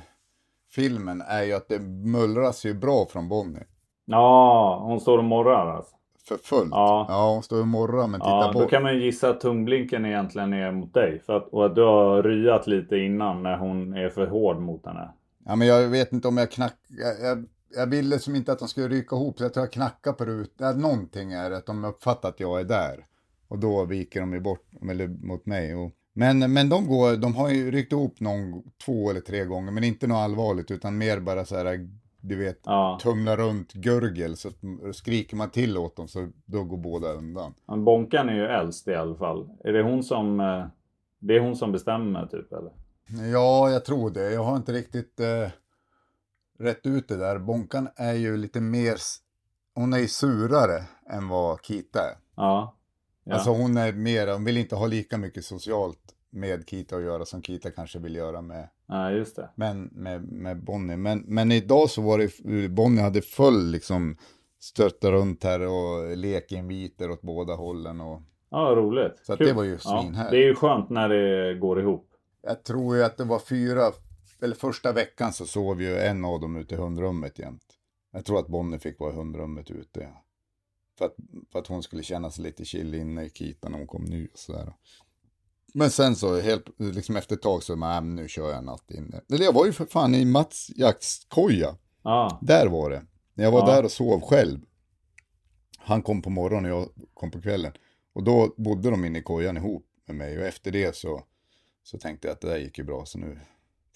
filmen 0.72 1.22
är 1.28 1.44
ju 1.44 1.54
att 1.54 1.68
det 1.68 1.80
mullras 2.06 2.66
ju 2.66 2.74
bra 2.74 3.06
från 3.06 3.30
Bonnie. 3.30 3.64
Ja, 4.06 4.80
hon 4.86 5.00
står 5.00 5.18
och 5.18 5.24
morrar 5.24 5.76
alltså. 5.76 5.96
För 6.28 6.38
fullt. 6.38 6.72
Ja. 6.72 7.06
ja 7.10 7.30
hon 7.34 7.44
står 7.44 7.60
och 7.60 7.68
morrar 7.68 8.08
men 8.08 8.20
tittar 8.20 8.30
Ja, 8.32 8.52
då 8.54 8.60
bort. 8.60 8.70
kan 8.70 8.84
man 8.84 8.94
ju 8.96 9.04
gissa 9.04 9.30
att 9.30 9.42
tungblinken 9.42 10.06
egentligen 10.06 10.54
är 10.54 10.72
mot 10.72 10.94
dig. 10.94 11.22
För 11.26 11.38
att, 11.38 11.48
och 11.48 11.66
att 11.66 11.76
du 11.76 11.82
har 11.82 12.24
ryat 12.24 12.68
lite 12.68 12.98
innan 12.98 13.44
när 13.44 13.58
hon 13.58 13.94
är 13.94 14.10
för 14.10 14.28
hård 14.28 14.60
mot 14.60 14.86
henne. 14.86 15.10
Ja, 15.46 15.56
men 15.56 15.68
jag 15.68 15.88
vet 15.90 16.14
inte 16.14 16.28
om 16.28 16.38
jag 16.38 16.52
knackar. 16.52 16.78
Jag, 16.90 17.30
jag, 17.30 17.46
jag 17.76 17.88
ville 17.88 18.20
som 18.20 18.36
inte 18.36 18.52
att 18.52 18.60
de 18.60 18.68
skulle 18.68 18.88
ryka 18.88 19.16
ihop, 19.16 19.38
så 19.38 19.44
jag 19.44 19.54
tror 19.54 19.66
jag 19.66 19.72
knackar 19.72 20.14
på 20.14 20.26
rutan. 20.26 20.82
Någonting 20.82 21.32
är 21.34 21.50
det, 21.50 21.58
att 21.58 21.66
de 21.66 21.86
uppfattar 21.86 22.30
att 22.30 22.40
jag 22.40 22.60
är 22.60 22.64
där. 22.64 23.06
Och 23.54 23.60
då 23.60 23.86
viker 23.86 24.20
de 24.20 24.34
ju 24.34 24.40
bort, 24.40 24.66
eller 24.90 25.08
mot 25.08 25.46
mig. 25.46 25.76
Och, 25.76 25.92
men, 26.14 26.54
men 26.54 26.70
de 26.70 26.88
går, 26.88 27.18
de 27.18 27.36
har 27.36 27.50
ju 27.50 27.72
ryckt 27.72 27.92
ihop 27.92 28.20
någon, 28.20 28.64
två 28.86 29.10
eller 29.10 29.22
tre 29.22 29.46
gånger, 29.46 29.72
men 29.72 29.84
inte 29.84 30.08
något 30.08 30.16
allvarligt, 30.16 30.72
utan 30.72 30.98
mer 30.98 31.20
bara 31.20 31.46
så 31.46 31.56
här, 31.58 31.90
du 32.22 32.36
vet, 32.36 32.60
Ja, 32.66 33.00
tumla 33.02 33.38
runt 33.38 33.74
gurgel. 33.74 34.38
Så 34.38 34.50
skriker 34.94 35.36
man 35.38 35.50
till 35.50 35.78
åt 35.78 35.96
dem 35.96 36.08
så 36.08 36.30
då 36.46 36.64
går 36.64 36.78
båda 36.78 37.14
undan. 37.14 37.54
men 37.68 37.86
Bonkan 37.86 38.30
är 38.30 38.34
ju 38.36 38.46
äldst 38.46 38.88
i 38.88 38.96
alla 38.96 39.16
fall. 39.16 39.50
Är 39.64 39.74
det 39.74 39.84
hon 39.84 40.04
som... 40.04 40.40
eh, 40.40 40.66
Det 41.20 41.36
är 41.36 41.40
hon 41.40 41.56
som 41.56 41.72
bestämmer 41.72 42.28
typ 42.28 42.54
eller? 42.54 42.72
Ja, 43.32 43.70
jag 43.72 43.86
tror 43.86 44.10
det. 44.10 44.32
Jag 44.32 44.44
har 44.44 44.56
inte 44.58 44.74
riktigt 44.74 45.20
eh, 45.20 45.50
rätt 46.60 46.86
ut 46.86 47.08
det 47.08 47.18
där. 47.18 47.40
Bonkan 47.40 47.88
är 47.96 48.14
ju 48.14 48.38
lite 48.38 48.62
mer, 48.62 48.96
hon 49.76 49.94
är 49.94 49.98
ju 50.00 50.08
surare 50.08 50.84
än 51.10 51.28
vad 51.28 51.62
Kita 51.62 52.00
är. 52.00 52.16
Ja. 52.36 52.76
Ja. 53.24 53.34
Alltså 53.34 53.50
hon 53.50 53.78
är 53.78 53.94
mer, 53.94 54.34
hon 54.34 54.44
vill 54.44 54.58
inte 54.58 54.76
ha 54.76 54.88
lika 54.88 55.18
mycket 55.18 55.46
socialt 55.46 56.00
med 56.30 56.70
Kita 56.70 56.96
att 56.96 57.04
göra 57.04 57.26
som 57.26 57.42
Kita 57.42 57.72
kanske 57.72 58.00
vill 58.00 58.16
göra 58.16 58.42
med, 58.42 58.70
ja, 58.88 59.12
just 59.12 59.36
det. 59.36 59.50
men, 59.56 59.84
med, 59.84 60.24
med 60.24 60.64
Bonnie. 60.64 60.98
Men, 60.98 61.20
men 61.20 61.52
idag 61.52 61.90
så 61.90 62.02
var 62.02 62.18
det, 62.18 62.70
Bonnie 62.70 63.02
hade 63.02 63.22
full 63.22 63.72
liksom 63.72 64.18
stötta 64.60 65.12
runt 65.12 65.44
här 65.44 65.60
och 65.62 66.18
lekinviter 66.18 67.12
åt 67.12 67.22
båda 67.22 67.54
hållen. 67.54 68.02
Och 68.02 68.22
Ja, 68.50 68.74
roligt. 68.76 69.20
Så 69.24 69.36
det 69.36 69.54
var 69.54 69.64
ju 69.64 69.72
ja, 69.84 70.02
svinhärligt. 70.02 70.32
Det 70.32 70.38
är 70.38 70.48
ju 70.48 70.56
skönt 70.56 70.90
när 70.90 71.10
det 71.10 71.54
går 71.56 71.80
ihop. 71.82 72.10
jag 72.44 72.64
tror 72.64 72.96
ju 72.96 73.04
att 73.04 73.18
det 73.18 73.24
var 73.24 73.40
fyra, 73.40 73.92
eller 74.42 74.56
första 74.56 74.94
veckan 74.94 75.34
så 75.34 75.46
sov 75.46 75.82
ju 75.82 75.98
en 75.98 76.26
av 76.26 76.40
dem 76.40 76.56
ute 76.56 76.76
i 76.76 76.78
hundrummet 76.78 77.40
jämt. 77.40 77.64
Jag 78.12 78.26
tror 78.26 78.40
att 78.40 78.48
Bonnie 78.48 78.80
fick 78.80 79.00
vara 79.00 79.12
i 79.12 79.16
hundrummet 79.16 79.72
ute. 79.72 80.10
För 80.98 81.06
att, 81.06 81.16
för 81.52 81.60
att 81.60 81.68
hon 81.68 81.84
skulle 81.84 82.04
känna 82.04 82.32
sig 82.32 82.44
lite 82.44 82.66
chill 82.66 82.94
inne 82.94 83.24
i 83.26 83.30
Kita 83.30 83.70
när 83.70 83.78
hon 83.78 83.88
kom 83.88 84.04
ny 84.04 84.28
och 84.34 84.40
sådär. 84.40 84.74
Men 85.74 85.92
sen 85.92 86.16
så 86.16 86.40
helt, 86.40 86.66
liksom 86.78 87.16
efter 87.16 87.36
ett 87.36 87.42
tag 87.42 87.64
så, 87.64 87.76
nej 87.76 88.02
nu 88.02 88.28
kör 88.28 88.52
jag 88.52 88.64
natt 88.64 88.92
inne. 88.92 89.22
Eller 89.30 89.46
jag 89.46 89.54
var 89.54 89.66
ju 89.66 89.72
för 89.74 89.86
fan 89.86 90.16
i 90.16 90.26
Mats 90.26 90.70
jaktskoja. 90.76 91.76
Ah. 92.02 92.38
Där 92.42 92.68
var 92.68 92.90
det. 92.90 93.06
När 93.34 93.44
jag 93.44 93.52
var 93.52 93.60
Ja. 93.60 93.76
där 93.76 93.84
och 93.86 93.92
sov 93.92 94.22
själv. 94.22 94.60
Han 95.78 96.02
kom 96.02 96.22
på 96.22 96.30
morgonen 96.30 96.72
och 96.72 96.80
jag 96.80 96.90
kom 97.14 97.32
på 97.32 97.42
kvällen. 97.42 97.72
Och 98.14 98.24
då 98.24 98.54
bodde 98.58 98.90
de 98.90 99.06
inne 99.06 99.20
i 99.20 99.22
kojan 99.24 99.58
ihop 99.58 99.86
med 100.08 100.16
mig. 100.16 100.38
Och 100.40 100.46
efter 100.46 100.72
det 100.72 100.96
så, 100.96 101.24
så 101.84 101.98
tänkte 101.98 102.28
jag 102.28 102.34
att 102.34 102.42
det 102.42 102.48
där 102.50 102.58
gick 102.58 102.78
ju 102.78 102.84
bra 102.84 103.06
så 103.06 103.20
nu 103.20 103.40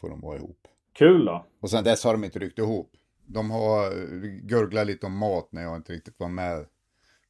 får 0.01 0.09
de 0.09 0.21
vara 0.21 0.37
ihop. 0.37 0.67
Kul 0.93 1.25
då. 1.25 1.45
Och 1.61 1.69
sen 1.69 1.83
dess 1.83 2.03
har 2.03 2.11
de 2.11 2.23
inte 2.23 2.39
ryckt 2.39 2.59
ihop. 2.59 2.91
De 3.25 3.51
har 3.51 3.89
vi 4.21 4.39
gurglar 4.43 4.85
lite 4.85 5.05
om 5.05 5.17
mat 5.17 5.51
när 5.51 5.63
jag 5.63 5.75
inte 5.75 5.93
riktigt 5.93 6.19
var 6.19 6.29
med. 6.29 6.65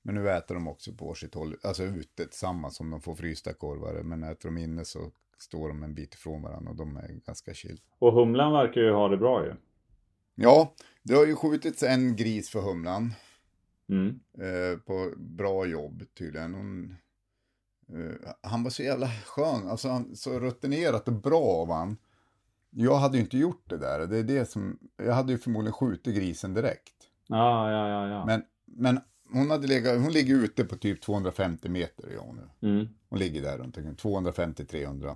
Men 0.08 0.16
nu 0.16 0.30
äter 0.30 0.56
de 0.56 0.68
också 0.68 0.94
på 0.94 1.14
sitt 1.14 1.34
håll, 1.34 1.56
alltså 1.64 1.84
ute 1.84 2.26
tillsammans 2.26 2.76
som 2.76 2.90
de 2.90 3.02
får 3.02 3.16
frysta 3.16 3.54
korvar. 3.54 4.02
Men 4.04 4.24
äter 4.24 4.50
de 4.50 4.58
inne 4.58 4.86
så 4.86 5.12
står 5.38 5.68
de 5.68 5.84
en 5.84 5.94
bit 5.94 6.14
ifrån 6.14 6.42
varandra 6.42 6.72
och 6.72 6.78
de 6.78 6.98
är 6.98 7.08
ganska 7.26 7.54
chill. 7.54 7.82
Och 8.00 8.14
humlan 8.14 8.54
verkar 8.54 8.82
ju 8.82 8.92
ha 8.92 9.08
det 9.08 9.18
bra 9.18 9.46
ju. 9.46 9.54
Ja, 10.36 10.74
det 11.04 11.14
har 11.14 11.26
ju 11.26 11.36
skjutits 11.36 11.84
en 11.84 12.16
gris 12.16 12.50
för 12.50 12.62
humlan. 12.62 13.14
Mm. 13.90 14.20
eh, 14.38 14.80
på 14.80 15.14
bra 15.18 15.66
jobb 15.66 16.04
tydligen. 16.18 16.54
Hon, 16.54 16.96
eh, 17.90 18.30
han 18.42 18.64
var 18.64 18.70
så 18.70 18.84
jävla 18.84 19.08
skön, 19.08 19.68
alltså 19.68 19.90
han, 19.90 20.16
så 20.16 20.40
rutinerat 20.40 21.08
och 21.08 21.14
bra 21.14 21.44
av 21.44 21.72
han. 21.72 21.98
Jag 22.70 22.96
hade 22.96 23.18
ju 23.18 23.24
inte 23.24 23.38
gjort 23.38 23.70
det 23.70 23.78
där, 23.78 24.08
det 24.08 24.18
är 24.18 24.24
det 24.24 24.46
som, 24.46 24.80
jag 24.98 25.14
hade 25.14 25.32
ju 25.32 25.38
förmodligen 25.38 25.74
skjutit 25.74 26.16
grisen 26.16 26.54
direkt. 26.54 26.96
Ja, 27.28 27.72
ja, 27.72 27.90
ja, 27.90 28.08
ja. 28.08 28.26
Men, 28.26 28.44
men 28.66 29.00
hon, 29.32 29.50
hade 29.50 29.68
legat, 29.68 30.02
hon 30.02 30.12
ligger 30.12 30.36
ute 30.36 30.64
på 30.64 30.76
typ 30.76 31.02
250 31.02 31.70
meter, 31.70 32.10
ja 32.14 32.34
nu. 32.34 32.70
Mm. 32.70 32.88
Hon 33.10 33.20
ligger 33.20 33.42
där 33.42 33.58
runt 33.58 33.78
omkring 33.78 33.96
250-300. 33.96 35.16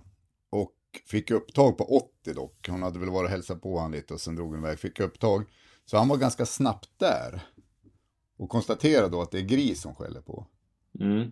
Och 0.49 0.75
fick 1.05 1.31
upptag 1.31 1.77
på 1.77 1.83
80 1.83 2.33
dock. 2.33 2.67
Hon 2.69 2.83
hade 2.83 2.99
väl 2.99 3.09
varit 3.09 3.27
och 3.27 3.31
hälsat 3.31 3.61
på 3.61 3.77
honom 3.77 3.91
lite 3.91 4.13
och 4.13 4.21
sen 4.21 4.35
drog 4.35 4.49
hon 4.49 4.59
iväg. 4.59 4.79
Fick 4.79 4.99
upptag. 4.99 5.45
Så 5.85 5.97
han 5.97 6.07
var 6.07 6.17
ganska 6.17 6.45
snabbt 6.45 6.89
där. 6.97 7.41
Och 8.37 8.49
konstaterade 8.49 9.09
då 9.09 9.21
att 9.21 9.31
det 9.31 9.37
är 9.37 9.45
gris 9.45 9.81
som 9.81 9.95
skäller 9.95 10.21
på. 10.21 10.47
Mm. 10.99 11.31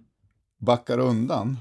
Backar 0.58 1.00
undan. 1.00 1.58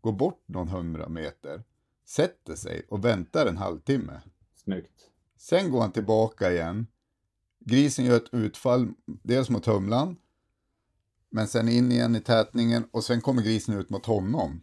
Går 0.00 0.12
bort 0.12 0.44
någon 0.46 0.68
hundra 0.68 1.08
meter. 1.08 1.62
Sätter 2.08 2.56
sig 2.56 2.86
och 2.88 3.04
väntar 3.04 3.46
en 3.46 3.56
halvtimme. 3.56 4.20
Snyggt. 4.54 5.10
Sen 5.36 5.70
går 5.70 5.80
han 5.80 5.92
tillbaka 5.92 6.52
igen. 6.52 6.86
Grisen 7.60 8.04
gör 8.04 8.16
ett 8.16 8.34
utfall, 8.34 8.88
dels 9.04 9.50
mot 9.50 9.66
humlan. 9.66 10.16
Men 11.30 11.46
sen 11.46 11.68
in 11.68 11.92
igen 11.92 12.16
i 12.16 12.20
tätningen 12.20 12.84
och 12.92 13.04
sen 13.04 13.20
kommer 13.20 13.42
grisen 13.42 13.78
ut 13.78 13.90
mot 13.90 14.06
honom. 14.06 14.60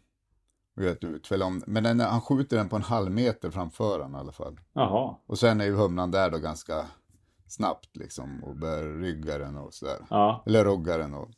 Och 0.76 0.84
gör 0.84 0.92
ett 0.92 1.04
utfall. 1.04 1.42
om- 1.44 1.64
Men 1.68 1.84
den, 1.84 2.00
han 2.00 2.22
skjuter 2.22 2.58
den 2.58 2.70
på 2.70 2.76
en 2.76 2.82
halv 2.82 3.12
meter 3.12 3.50
framför 3.52 4.00
honom 4.00 4.16
i 4.16 4.18
alla 4.20 4.32
fall. 4.32 4.60
Jaha. 4.74 5.16
Och 5.28 5.40
sen 5.40 5.62
är 5.62 5.66
ju 5.66 5.76
humlan 5.76 6.12
där 6.12 6.32
då 6.32 6.38
ganska 6.38 6.86
snabbt 7.48 7.96
liksom 7.98 8.44
och 8.44 8.56
börjar 8.58 8.84
rygga 9.02 9.38
den 9.38 9.58
och 9.58 9.74
sådär. 9.74 10.06
Ja. 10.10 10.44
Eller 10.46 10.64
rugga 10.66 10.98
den 10.98 11.14
och... 11.14 11.30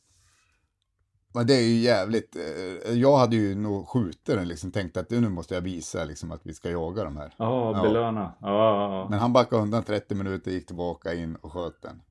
Men 1.33 1.47
det 1.47 1.53
är 1.53 1.61
ju 1.67 1.75
jävligt... 1.79 2.35
eh, 2.35 2.93
Jag 2.93 3.17
hade 3.17 3.35
ju 3.35 3.55
nog 3.55 3.87
skjutit 3.87 4.25
den 4.25 4.47
liksom, 4.47 4.71
tänkt 4.71 4.97
att 4.97 5.09
nu 5.09 5.29
måste 5.29 5.53
jag 5.53 5.61
visa 5.61 6.03
liksom 6.03 6.31
att 6.31 6.41
vi 6.45 6.53
ska 6.53 6.69
jaga 6.69 7.03
de 7.03 7.17
här. 7.17 7.33
Ja, 7.37 7.71
Ja. 7.77 7.81
belöna. 7.83 8.33
Ja, 8.41 8.47
ja, 8.49 8.95
ja. 8.97 9.07
Men 9.09 9.19
han 9.19 9.33
backade 9.33 9.61
undan 9.61 9.83
30 9.83 10.15
minuter, 10.15 10.51
gick 10.51 10.67
tillbaka 10.67 11.13
in 11.13 11.35
och 11.35 11.51
sköt 11.53 11.81
den. 11.81 12.01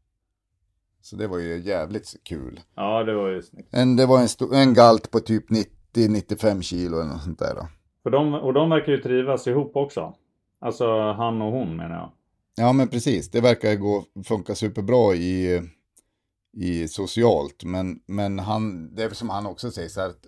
Så 1.04 1.16
det 1.16 1.26
var 1.26 1.38
ju 1.38 1.58
jävligt 1.58 2.16
kul. 2.22 2.60
ja, 2.74 3.04
det 3.04 3.14
var 3.14 3.28
ju 3.28 3.42
snyggt. 3.42 3.74
En, 3.74 3.96
det 3.96 4.06
var 4.06 4.20
en, 4.20 4.52
en 4.52 4.74
galt 4.74 5.10
på 5.10 5.20
typ 5.20 5.50
90-95 5.94 6.62
kilo 6.62 7.00
eller 7.00 7.12
något 7.12 7.22
sånt 7.22 7.38
där 7.38 7.54
då. 7.54 7.68
För 8.02 8.10
de, 8.10 8.34
och 8.34 8.52
de 8.52 8.70
verkar 8.70 8.92
ju 8.92 8.98
trivas 8.98 9.46
ihop 9.46 9.76
också. 9.76 10.14
Alltså 10.60 11.12
han 11.12 11.42
och 11.42 11.52
hon 11.52 11.76
menar 11.76 11.94
jag. 11.94 12.10
Ja 12.56 12.72
men 12.72 12.88
precis, 12.88 13.30
det 13.30 13.40
verkar 13.40 13.74
gå, 13.74 14.04
funka 14.24 14.54
superbra 14.54 15.14
i, 15.14 15.62
i 16.52 16.88
socialt. 16.88 17.64
Men, 17.64 18.00
men 18.06 18.38
han, 18.38 18.94
det 18.94 19.02
är 19.02 19.10
som 19.10 19.30
han 19.30 19.46
också 19.46 19.70
säger 19.70 19.88
så 19.88 20.00
här, 20.00 20.08
att 20.08 20.26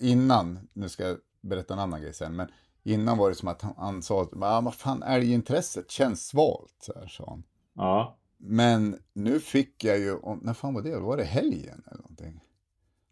innan, 0.00 0.68
nu 0.72 0.88
ska 0.88 1.08
jag 1.08 1.16
berätta 1.40 1.74
en 1.74 1.80
annan 1.80 2.02
grej 2.02 2.14
sen, 2.14 2.36
men 2.36 2.48
innan 2.84 3.18
var 3.18 3.28
det 3.28 3.34
som 3.34 3.48
att 3.48 3.62
han, 3.62 3.74
han 3.76 4.02
sa 4.02 4.22
att, 4.22 4.42
ah, 4.42 4.60
vad 4.60 4.74
fan, 4.74 5.02
älgintresset 5.02 5.90
känns 5.90 6.26
svalt, 6.28 6.76
så 6.80 6.92
här 7.00 7.06
sa 7.06 7.24
han. 7.28 7.42
Ja. 7.74 8.17
Men 8.38 8.98
nu 9.12 9.40
fick 9.40 9.84
jag 9.84 9.98
ju, 9.98 10.16
när 10.42 10.54
fan 10.54 10.74
var 10.74 10.82
det? 10.82 10.98
Var 10.98 11.16
det 11.16 11.24
helgen 11.24 11.82
eller 11.86 12.02
någonting? 12.02 12.40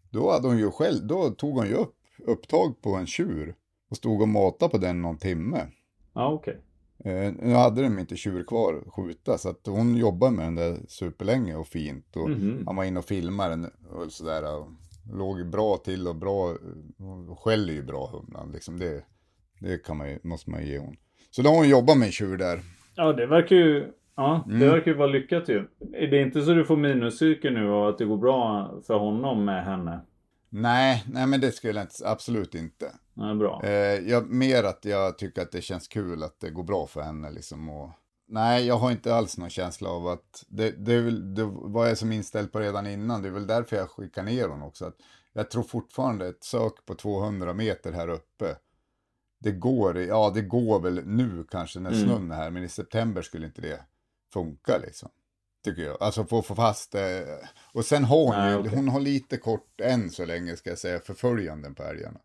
Då 0.09 0.31
hade 0.31 0.47
hon 0.47 0.57
ju 0.57 0.71
själv, 0.71 1.07
då 1.07 1.29
tog 1.29 1.55
hon 1.55 1.67
ju 1.67 1.73
upp 1.73 1.93
upptag 2.25 2.81
på 2.81 2.89
en 2.95 3.07
tjur 3.07 3.55
och 3.89 3.97
stod 3.97 4.21
och 4.21 4.27
matade 4.29 4.71
på 4.71 4.77
den 4.77 5.01
någon 5.01 5.17
timme. 5.17 5.67
Ja, 6.13 6.31
okej. 6.33 6.61
Eh, 7.05 7.33
nu 7.41 7.53
hade 7.53 7.81
de 7.81 7.99
inte 7.99 8.15
tjur 8.15 8.43
kvar 8.43 8.83
att 8.87 8.93
skjuta 8.93 9.37
så 9.37 9.49
att 9.49 9.65
hon 9.67 9.95
jobbade 9.95 10.35
med 10.35 10.45
den 10.45 10.55
där 10.55 10.77
superlänge 10.87 11.55
och 11.55 11.67
fint. 11.67 12.15
Och 12.15 12.29
Mhm. 12.29 12.63
Han 12.65 12.75
var 12.75 12.83
inne 12.83 12.99
och 12.99 13.05
filmade 13.05 13.49
den 13.49 13.65
och 13.89 14.11
sådär. 14.11 14.57
Och 14.59 14.67
låg 15.13 15.49
bra 15.49 15.77
till 15.77 16.07
och 16.07 16.15
bra, 16.15 16.57
och 17.29 17.39
skäller 17.39 17.73
ju 17.73 17.83
bra 17.83 18.07
humlan 18.07 18.51
liksom. 18.51 18.79
Det, 18.79 19.03
det 19.59 19.77
kan 19.85 19.97
man 19.97 20.09
ju, 20.09 20.19
måste 20.23 20.49
man 20.49 20.61
ju 20.65 20.71
ge 20.71 20.77
hon. 20.79 20.95
Så 21.31 21.41
då 21.41 21.49
har 21.49 21.55
hon 21.57 21.69
jobbat 21.69 21.97
med 21.97 22.05
en 22.05 22.11
tjur 22.11 22.37
där. 22.37 22.61
Ja, 22.95 23.13
det 23.13 23.25
verkar 23.27 23.55
ju... 23.55 23.91
Ja, 24.17 24.43
det 24.47 24.53
Mm. 24.55 24.69
verkar 24.69 24.91
ju 24.91 24.97
vara 24.97 25.07
lyckat 25.07 25.49
ju. 25.49 25.67
Är 25.93 26.07
det 26.07 26.21
inte 26.21 26.41
så 26.41 26.51
du 26.53 26.65
får 26.65 26.77
minuspsyke 26.77 27.49
nu 27.49 27.69
och 27.69 27.89
att 27.89 27.97
det 27.97 28.05
går 28.05 28.17
bra 28.17 28.71
för 28.87 28.97
honom 28.97 29.45
med 29.45 29.65
henne? 29.65 29.99
Nej, 30.49 31.03
nej 31.13 31.27
men 31.27 31.41
det 31.41 31.51
skulle 31.51 31.79
jag 31.79 31.83
inte, 31.85 32.09
absolut 32.09 32.55
inte. 32.55 32.91
Ja, 33.13 33.33
bra. 33.35 33.61
Eh, 33.63 34.09
jag, 34.09 34.29
mer 34.29 34.63
att 34.63 34.85
jag 34.85 35.17
tycker 35.17 35.41
att 35.41 35.51
det 35.51 35.61
känns 35.61 35.87
kul 35.87 36.23
att 36.23 36.39
det 36.39 36.49
går 36.49 36.63
bra 36.63 36.87
för 36.87 37.01
henne 37.01 37.31
liksom. 37.31 37.69
Och, 37.69 37.89
nej, 38.27 38.67
jag 38.67 38.75
har 38.77 38.91
inte 38.91 39.15
alls 39.15 39.37
någon 39.37 39.49
känsla 39.49 39.89
av 39.89 40.07
att, 40.07 40.43
det, 40.47 40.85
det, 40.85 41.01
väl, 41.01 41.35
det 41.35 41.43
var 41.51 41.87
jag 41.87 41.97
som 41.97 42.11
inställd 42.11 42.51
på 42.51 42.59
redan 42.59 42.87
innan, 42.87 43.21
det 43.21 43.27
är 43.27 43.31
väl 43.33 43.47
därför 43.47 43.75
jag 43.75 43.89
skickar 43.89 44.23
ner 44.23 44.43
honom 44.47 44.67
också. 44.67 44.85
Att 44.85 44.95
jag 45.33 45.51
tror 45.51 45.63
fortfarande 45.63 46.27
ett 46.27 46.43
sök 46.43 46.85
på 46.85 46.93
200 46.95 47.53
meter 47.53 47.91
här 47.91 48.07
uppe, 48.09 48.55
det 49.39 49.51
går, 49.51 49.97
ja 49.97 50.31
det 50.33 50.41
går 50.41 50.79
väl 50.79 51.01
nu 51.05 51.45
kanske 51.51 51.79
när 51.79 51.91
Mm. 51.91 52.03
snön 52.07 52.31
är 52.31 52.35
här, 52.35 52.49
men 52.51 52.63
i 52.63 52.69
september 52.69 53.21
skulle 53.21 53.45
inte 53.45 53.61
det 53.61 53.79
funka 54.33 54.77
liksom. 54.77 55.09
Tycker 55.63 55.81
jag. 55.81 55.97
Alltså 55.99 56.23
få 56.25 56.41
få 56.41 56.55
fast 56.55 56.91
det. 56.91 57.25
Och 57.73 57.85
sen 57.85 58.03
har 58.03 58.17
hon 58.25 58.35
Nej, 58.35 58.51
ju, 58.53 58.59
okej. 58.59 58.71
hon 58.75 58.87
har 58.89 58.99
lite 58.99 59.37
kort 59.37 59.81
än 59.81 60.09
så 60.09 60.25
länge 60.25 60.55
ska 60.55 60.69
jag 60.69 60.79
säga, 60.79 60.99
förföljanden 60.99 61.75
på 61.75 61.83
älgarna. 61.83 62.19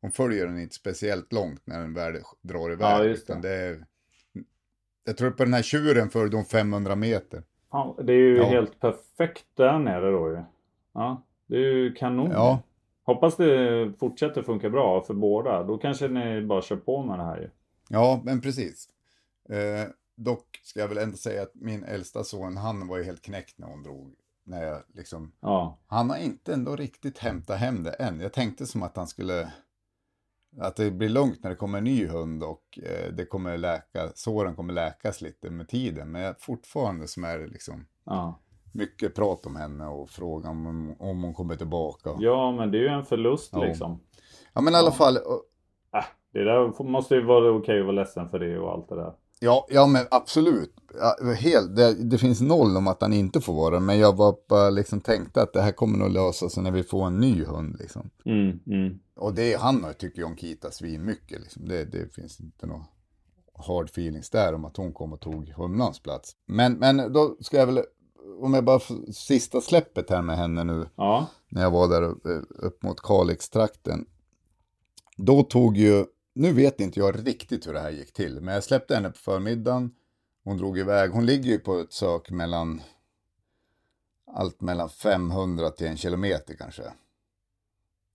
Hon 0.00 0.10
följer 0.10 0.46
den 0.46 0.58
inte 0.60 0.74
speciellt 0.74 1.32
långt 1.32 1.62
när 1.66 1.80
den 1.80 1.94
väl 1.94 2.16
drar 2.42 2.72
iväg. 2.72 2.86
Ja, 2.86 2.98
det. 2.98 3.08
utan 3.10 3.40
det 3.40 3.50
är, 3.54 3.84
jag 5.04 5.16
tror 5.16 5.30
på 5.30 5.44
den 5.44 5.54
här 5.54 5.62
tjuren 5.62 6.10
följde 6.10 6.36
hon 6.36 6.44
500 6.46 6.96
meter. 6.96 7.42
Ja, 7.70 7.96
det 8.02 8.12
är 8.12 8.16
ju 8.16 8.36
Ja. 8.36 8.44
helt 8.48 8.80
perfekt 8.80 9.44
där 9.54 9.78
nere 9.78 10.10
då 10.10 10.30
ju. 10.30 10.42
Ja, 10.94 11.22
det 11.46 11.56
är 11.56 11.72
ju 11.72 11.94
kanon. 11.94 12.30
Ja, 12.30 12.62
Hoppas 13.04 13.36
det 13.36 13.92
fortsätter 14.00 14.42
funka 14.42 14.70
bra 14.70 15.02
för 15.02 15.14
båda. 15.14 15.62
Då 15.62 15.78
kanske 15.78 16.08
ni 16.08 16.42
bara 16.42 16.62
kör 16.62 16.76
på 16.76 17.02
med 17.02 17.18
det 17.18 17.24
här 17.24 17.38
ju. 17.40 17.50
ja 17.88 18.20
men 18.24 18.40
precis. 18.40 18.88
Eh, 19.48 19.90
dock 20.18 20.60
ska 20.62 20.80
jag 20.80 20.88
väl 20.88 20.98
ändå 20.98 21.16
säga 21.16 21.42
att 21.42 21.54
min 21.54 21.84
äldsta 21.84 22.24
son, 22.24 22.56
han 22.56 22.88
var 22.88 22.96
ju 22.98 23.04
helt 23.04 23.22
knäckt 23.22 23.58
när 23.58 23.66
hon 23.66 23.82
drog. 23.82 24.14
När 24.44 24.64
jag 24.64 24.82
liksom, 24.94 25.32
Ja, 25.40 25.78
han 25.86 26.10
har 26.10 26.16
inte 26.16 26.52
ändå 26.52 26.76
riktigt 26.76 27.18
hämtat 27.18 27.58
hem 27.58 27.82
det 27.82 27.90
än. 27.90 28.20
Jag 28.20 28.32
tänkte 28.32 28.66
som 28.66 28.82
att 28.82 28.96
han 28.96 29.06
skulle, 29.06 29.52
att 30.60 30.76
det 30.76 30.90
blir 30.90 31.08
lugnt 31.08 31.42
när 31.42 31.50
det 31.50 31.56
kommer 31.56 31.78
en 31.78 31.84
ny 31.84 32.06
hund 32.06 32.42
och 32.42 32.78
eh, 32.82 33.12
det 33.12 33.24
kommer 33.26 33.58
läka, 33.58 34.08
såren 34.14 34.56
kommer 34.56 34.72
läkas 34.72 35.20
lite 35.20 35.50
med 35.50 35.68
tiden. 35.68 36.10
Men 36.12 36.22
jag, 36.22 36.40
fortfarande 36.40 37.08
som 37.08 37.24
är 37.24 37.38
det 37.38 37.46
liksom 37.46 37.86
ja. 38.04 38.40
mycket 38.72 39.14
prat 39.14 39.46
om 39.46 39.56
henne 39.56 39.86
och 39.86 40.10
frågan 40.10 40.66
om, 40.66 40.96
om 40.98 41.22
hon 41.22 41.34
kommer 41.34 41.56
tillbaka. 41.56 42.10
Ja, 42.10 42.16
Ja, 42.20 42.52
men 42.52 42.70
det 42.70 42.78
är 42.78 42.82
ju 42.82 42.88
en 42.88 43.04
förlust 43.04 43.50
Ja. 43.52 43.64
liksom. 43.64 44.00
men 44.54 44.74
i 44.74 44.76
alla 44.76 44.92
fall, 44.92 45.16
och- 45.16 45.44
Äh, 45.94 46.04
det 46.32 46.44
där 46.44 46.82
måste 46.82 47.14
ju 47.14 47.24
vara 47.24 47.50
okej 47.50 47.78
att 47.80 47.86
vara 47.86 47.94
ledsen 47.96 48.28
för 48.30 48.38
det 48.38 48.58
och 48.58 48.72
allt 48.72 48.88
det 48.88 48.96
där. 48.96 49.14
Ja, 49.40 49.66
ja 49.70 49.86
men 49.86 50.06
absolut. 50.10 50.74
Ja, 51.00 51.32
helt, 51.32 51.76
det, 51.76 51.94
det 51.94 52.18
finns 52.18 52.40
noll 52.40 52.76
om 52.76 52.86
att 52.88 53.00
han 53.02 53.12
inte 53.12 53.40
får 53.40 53.54
vara 53.54 53.80
men 53.80 53.98
jag 53.98 54.16
var 54.16 54.36
bara 54.48 54.70
liksom 54.70 55.00
tänkte 55.00 55.42
att 55.42 55.52
det 55.52 55.62
här 55.62 55.72
kommer 55.72 55.98
nog 55.98 56.10
lösa 56.10 56.48
sig 56.48 56.62
när 56.62 56.70
vi 56.70 56.82
får 56.82 57.06
en 57.06 57.20
ny 57.20 57.44
hund 57.44 57.76
liksom. 57.78 58.10
Mm, 58.24 58.58
mm. 58.66 58.98
Och 59.16 59.34
det, 59.34 59.54
han 59.60 59.84
har- 59.84 59.92
tycker 59.92 60.24
om 60.24 60.36
Kita 60.36 60.70
svin 60.70 61.04
mycket 61.04 61.40
liksom. 61.40 61.68
Det, 61.68 61.84
det 61.84 62.14
finns 62.14 62.40
inte 62.40 62.66
några 62.66 62.84
hard 63.66 63.86
feelings 63.86 64.30
där 64.30 64.54
om 64.54 64.64
att 64.64 64.76
hon 64.76 64.92
kom 64.92 65.12
och 65.12 65.20
tog 65.20 65.48
humlans 65.48 66.00
plats. 66.02 66.32
Men, 66.46 66.72
men 66.72 67.12
då 67.12 67.36
ska 67.40 67.56
jag 67.56 67.66
väl, 67.66 67.82
om 68.40 68.54
jag 68.54 68.64
bara 68.64 68.80
sista 69.12 69.60
släppet 69.60 70.10
här 70.10 70.22
med 70.22 70.36
henne 70.36 70.64
nu. 70.64 70.86
Ja, 70.96 71.26
när 71.48 71.62
jag 71.62 71.70
var 71.70 71.88
där 71.88 72.02
upp, 72.02 72.22
upp 72.48 72.82
mot 72.82 73.00
Kalixtrakten. 73.00 74.06
Då 75.16 75.42
tog 75.42 75.76
ju, 75.76 76.04
nu 76.38 76.52
vet 76.52 76.80
inte 76.80 77.00
jag 77.00 77.26
riktigt 77.26 77.66
hur 77.66 77.72
det 77.72 77.80
här 77.80 77.90
gick 77.90 78.12
till, 78.12 78.40
men 78.40 78.54
jag 78.54 78.64
släppte 78.64 78.94
henne 78.94 79.10
på 79.10 79.18
förmiddagen. 79.18 79.94
Hon 80.44 80.56
drog 80.56 80.78
iväg, 80.78 81.10
hon 81.10 81.26
ligger 81.26 81.50
ju 81.50 81.58
på 81.58 81.78
ett 81.78 81.92
sök 81.92 82.30
mellan 82.30 82.80
allt 84.34 84.60
mellan 84.60 84.88
500 84.88 85.70
till 85.70 85.86
en 85.86 85.96
kilometer 85.96 86.54
kanske. 86.54 86.82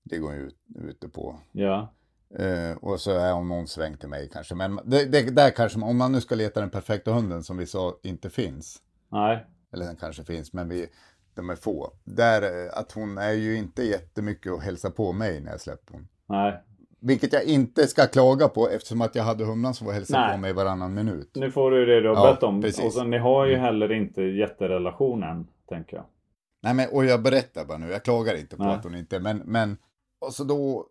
Det 0.03 0.17
går 0.17 0.33
ju 0.33 0.39
ut, 0.39 0.57
ute 0.75 1.09
på. 1.09 1.39
Ja. 1.51 1.93
Uh, 2.39 2.77
och 2.77 2.99
så 2.99 3.11
är 3.11 3.33
hon 3.33 3.47
någon 3.47 3.67
sväng 3.67 3.97
till 3.97 4.09
mig 4.09 4.29
kanske. 4.33 4.55
Men 4.55 4.79
det, 4.85 5.05
det, 5.05 5.35
där 5.35 5.49
kanske, 5.49 5.79
om 5.79 5.97
man 5.97 6.11
nu 6.11 6.21
ska 6.21 6.35
leta 6.35 6.59
den 6.59 6.69
perfekta 6.69 7.11
hunden 7.11 7.43
som 7.43 7.57
vi 7.57 7.65
sa 7.65 7.99
inte 8.03 8.29
finns. 8.29 8.81
Nej. 9.09 9.45
Eller 9.73 9.85
den 9.85 9.95
kanske 9.95 10.23
finns, 10.23 10.53
men 10.53 10.69
vi, 10.69 10.87
de 11.33 11.49
är 11.49 11.55
få. 11.55 11.93
Där, 12.03 12.69
att 12.79 12.91
hon 12.91 13.17
är 13.17 13.31
ju 13.31 13.55
inte 13.55 13.83
jättemycket 13.83 14.51
att 14.51 14.63
hälsa 14.63 14.91
på 14.91 15.13
mig 15.13 15.41
när 15.41 15.51
jag 15.51 15.61
släpper 15.61 15.93
hon. 15.93 16.07
Nej. 16.25 16.63
Vilket 17.05 17.33
jag 17.33 17.43
inte 17.43 17.87
ska 17.87 18.07
klaga 18.07 18.47
på 18.47 18.69
eftersom 18.69 19.01
att 19.01 19.15
jag 19.15 19.23
hade 19.23 19.45
humlan 19.45 19.73
som 19.73 19.87
var 19.87 19.93
hälsade 19.93 20.33
på 20.33 20.39
mig 20.39 20.53
varannan 20.53 20.93
minut. 20.93 21.31
Nu 21.35 21.51
får 21.51 21.71
du 21.71 21.85
det 21.85 22.01
du 22.01 22.09
har 22.09 22.15
ja, 22.15 22.33
bett 22.33 22.43
om. 22.43 22.61
Precis. 22.61 22.85
Och 22.85 22.93
så, 22.93 23.03
ni 23.03 23.17
har 23.17 23.45
ju 23.45 23.55
heller 23.55 23.91
inte 23.91 24.21
jätterelationen, 24.21 25.47
tänker 25.69 25.97
jag. 25.97 26.05
Nej, 26.61 26.73
men 26.73 26.89
och 26.91 27.05
jag 27.05 27.21
berättar 27.21 27.65
bara 27.65 27.77
nu. 27.77 27.91
Jag 27.91 28.03
klagar 28.03 28.35
inte 28.35 28.57
på 28.57 28.63
Nej. 28.63 28.73
att 28.73 28.83
hon 28.83 28.95
inte, 28.95 29.19
men, 29.19 29.37
men 29.37 29.77
och 30.19 30.33
så 30.33 30.43
då 30.43 30.85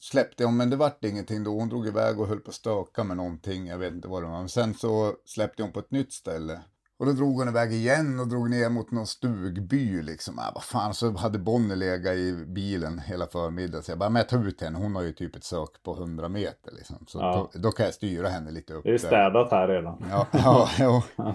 släppte 0.00 0.42
jag, 0.42 0.52
men 0.52 0.70
det 0.70 0.76
vart 0.76 1.04
ingenting 1.04 1.44
då. 1.44 1.50
Hon 1.50 1.68
drog 1.68 1.86
iväg 1.86 2.20
och 2.20 2.26
höll 2.26 2.40
på 2.40 2.48
att 2.48 2.54
stöka 2.54 3.04
med 3.04 3.16
någonting. 3.16 3.66
Jag 3.66 3.78
vet 3.78 3.92
inte 3.92 4.08
vad 4.08 4.22
det 4.22 4.26
var. 4.28 4.38
Men 4.38 4.48
sen 4.48 4.74
så 4.74 5.12
släppte 5.24 5.62
hon 5.62 5.72
på 5.72 5.78
ett 5.78 5.90
nytt 5.90 6.12
ställe. 6.12 6.60
Och 6.98 7.06
då 7.06 7.12
drog 7.12 7.38
hon 7.38 7.48
iväg 7.48 7.72
igen 7.72 8.20
och 8.20 8.28
drog 8.28 8.50
ner 8.50 8.68
mot 8.68 8.90
någon 8.90 9.06
stugby 9.06 10.02
liksom. 10.02 10.38
Ah, 10.38 10.50
vad 10.54 10.64
fan, 10.64 10.94
så 10.94 11.10
hade 11.16 11.38
Bonnie 11.38 11.74
legat 11.76 12.14
i 12.14 12.44
bilen 12.46 12.98
hela 12.98 13.26
förmiddagen. 13.26 13.82
Så 13.82 13.90
jag 13.90 13.98
bara, 13.98 14.10
men 14.10 14.20
jag 14.20 14.28
tar 14.28 14.46
ut 14.48 14.60
henne. 14.60 14.78
Hon 14.78 14.94
har 14.96 15.02
ju 15.02 15.12
typ 15.12 15.36
ett 15.36 15.44
sök 15.44 15.82
på 15.84 15.94
100 15.96 16.28
meter 16.28 16.72
liksom. 16.72 17.04
Så 17.08 17.18
Ja. 17.18 17.48
då, 17.52 17.58
då 17.58 17.70
kan 17.72 17.84
jag 17.86 17.94
styra 17.94 18.28
henne 18.28 18.50
lite 18.50 18.74
upp 18.74 18.84
Det 18.84 18.88
är 18.88 18.92
där. 18.92 18.98
städat 18.98 19.50
här 19.50 19.68
redan. 19.68 20.04
Ja, 20.10 20.26
ja, 20.32 20.68
ja. 21.16 21.34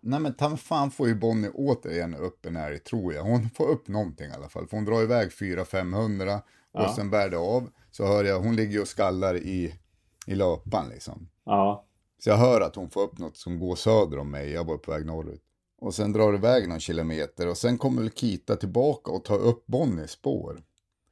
Nej 0.00 0.20
men 0.20 0.34
ta 0.34 0.56
fan 0.56 0.90
får 0.90 1.08
ju 1.08 1.14
Bonnie 1.14 1.50
återigen 1.54 2.14
upp 2.14 2.46
en 2.46 2.56
älg 2.56 2.78
tror 2.78 3.14
jag. 3.14 3.22
Hon 3.22 3.50
får 3.50 3.68
upp 3.68 3.88
någonting 3.88 4.26
i 4.30 4.32
alla 4.34 4.48
fall. 4.48 4.66
För 4.66 4.76
hon 4.76 4.84
drar 4.84 5.02
iväg 5.02 5.30
400-500 5.30 6.36
och 6.36 6.42
Ja. 6.72 6.92
sen 6.96 7.10
bär 7.10 7.28
det 7.28 7.38
av. 7.38 7.70
Så 7.90 8.06
hör 8.06 8.24
jag, 8.24 8.40
hon 8.40 8.56
ligger 8.56 8.72
ju 8.72 8.80
och 8.80 8.88
skallar 8.88 9.36
i, 9.36 9.74
i 10.26 10.34
löpan 10.34 10.88
liksom. 10.88 11.28
Ja. 11.44 11.84
Så 12.24 12.30
jag 12.30 12.36
hör 12.36 12.60
att 12.60 12.76
hon 12.76 12.90
får 12.90 13.02
upp 13.02 13.18
något 13.18 13.36
som 13.36 13.58
går 13.58 13.76
söder 13.76 14.18
om 14.18 14.30
mig. 14.30 14.50
Jag 14.50 14.64
var 14.64 14.76
på 14.76 14.90
väg 14.90 15.06
norrut. 15.06 15.42
Och 15.80 15.94
sen 15.94 16.12
drar 16.12 16.32
det 16.32 16.38
iväg 16.38 16.68
någon 16.68 16.80
kilometer 16.80 17.48
och 17.48 17.56
sen 17.56 17.78
kommer 17.78 18.02
väl 18.02 18.10
Kita 18.10 18.56
tillbaka 18.56 19.10
och 19.10 19.24
tar 19.24 19.38
upp 19.38 19.66
Bonnies 19.66 20.10
spår. 20.10 20.62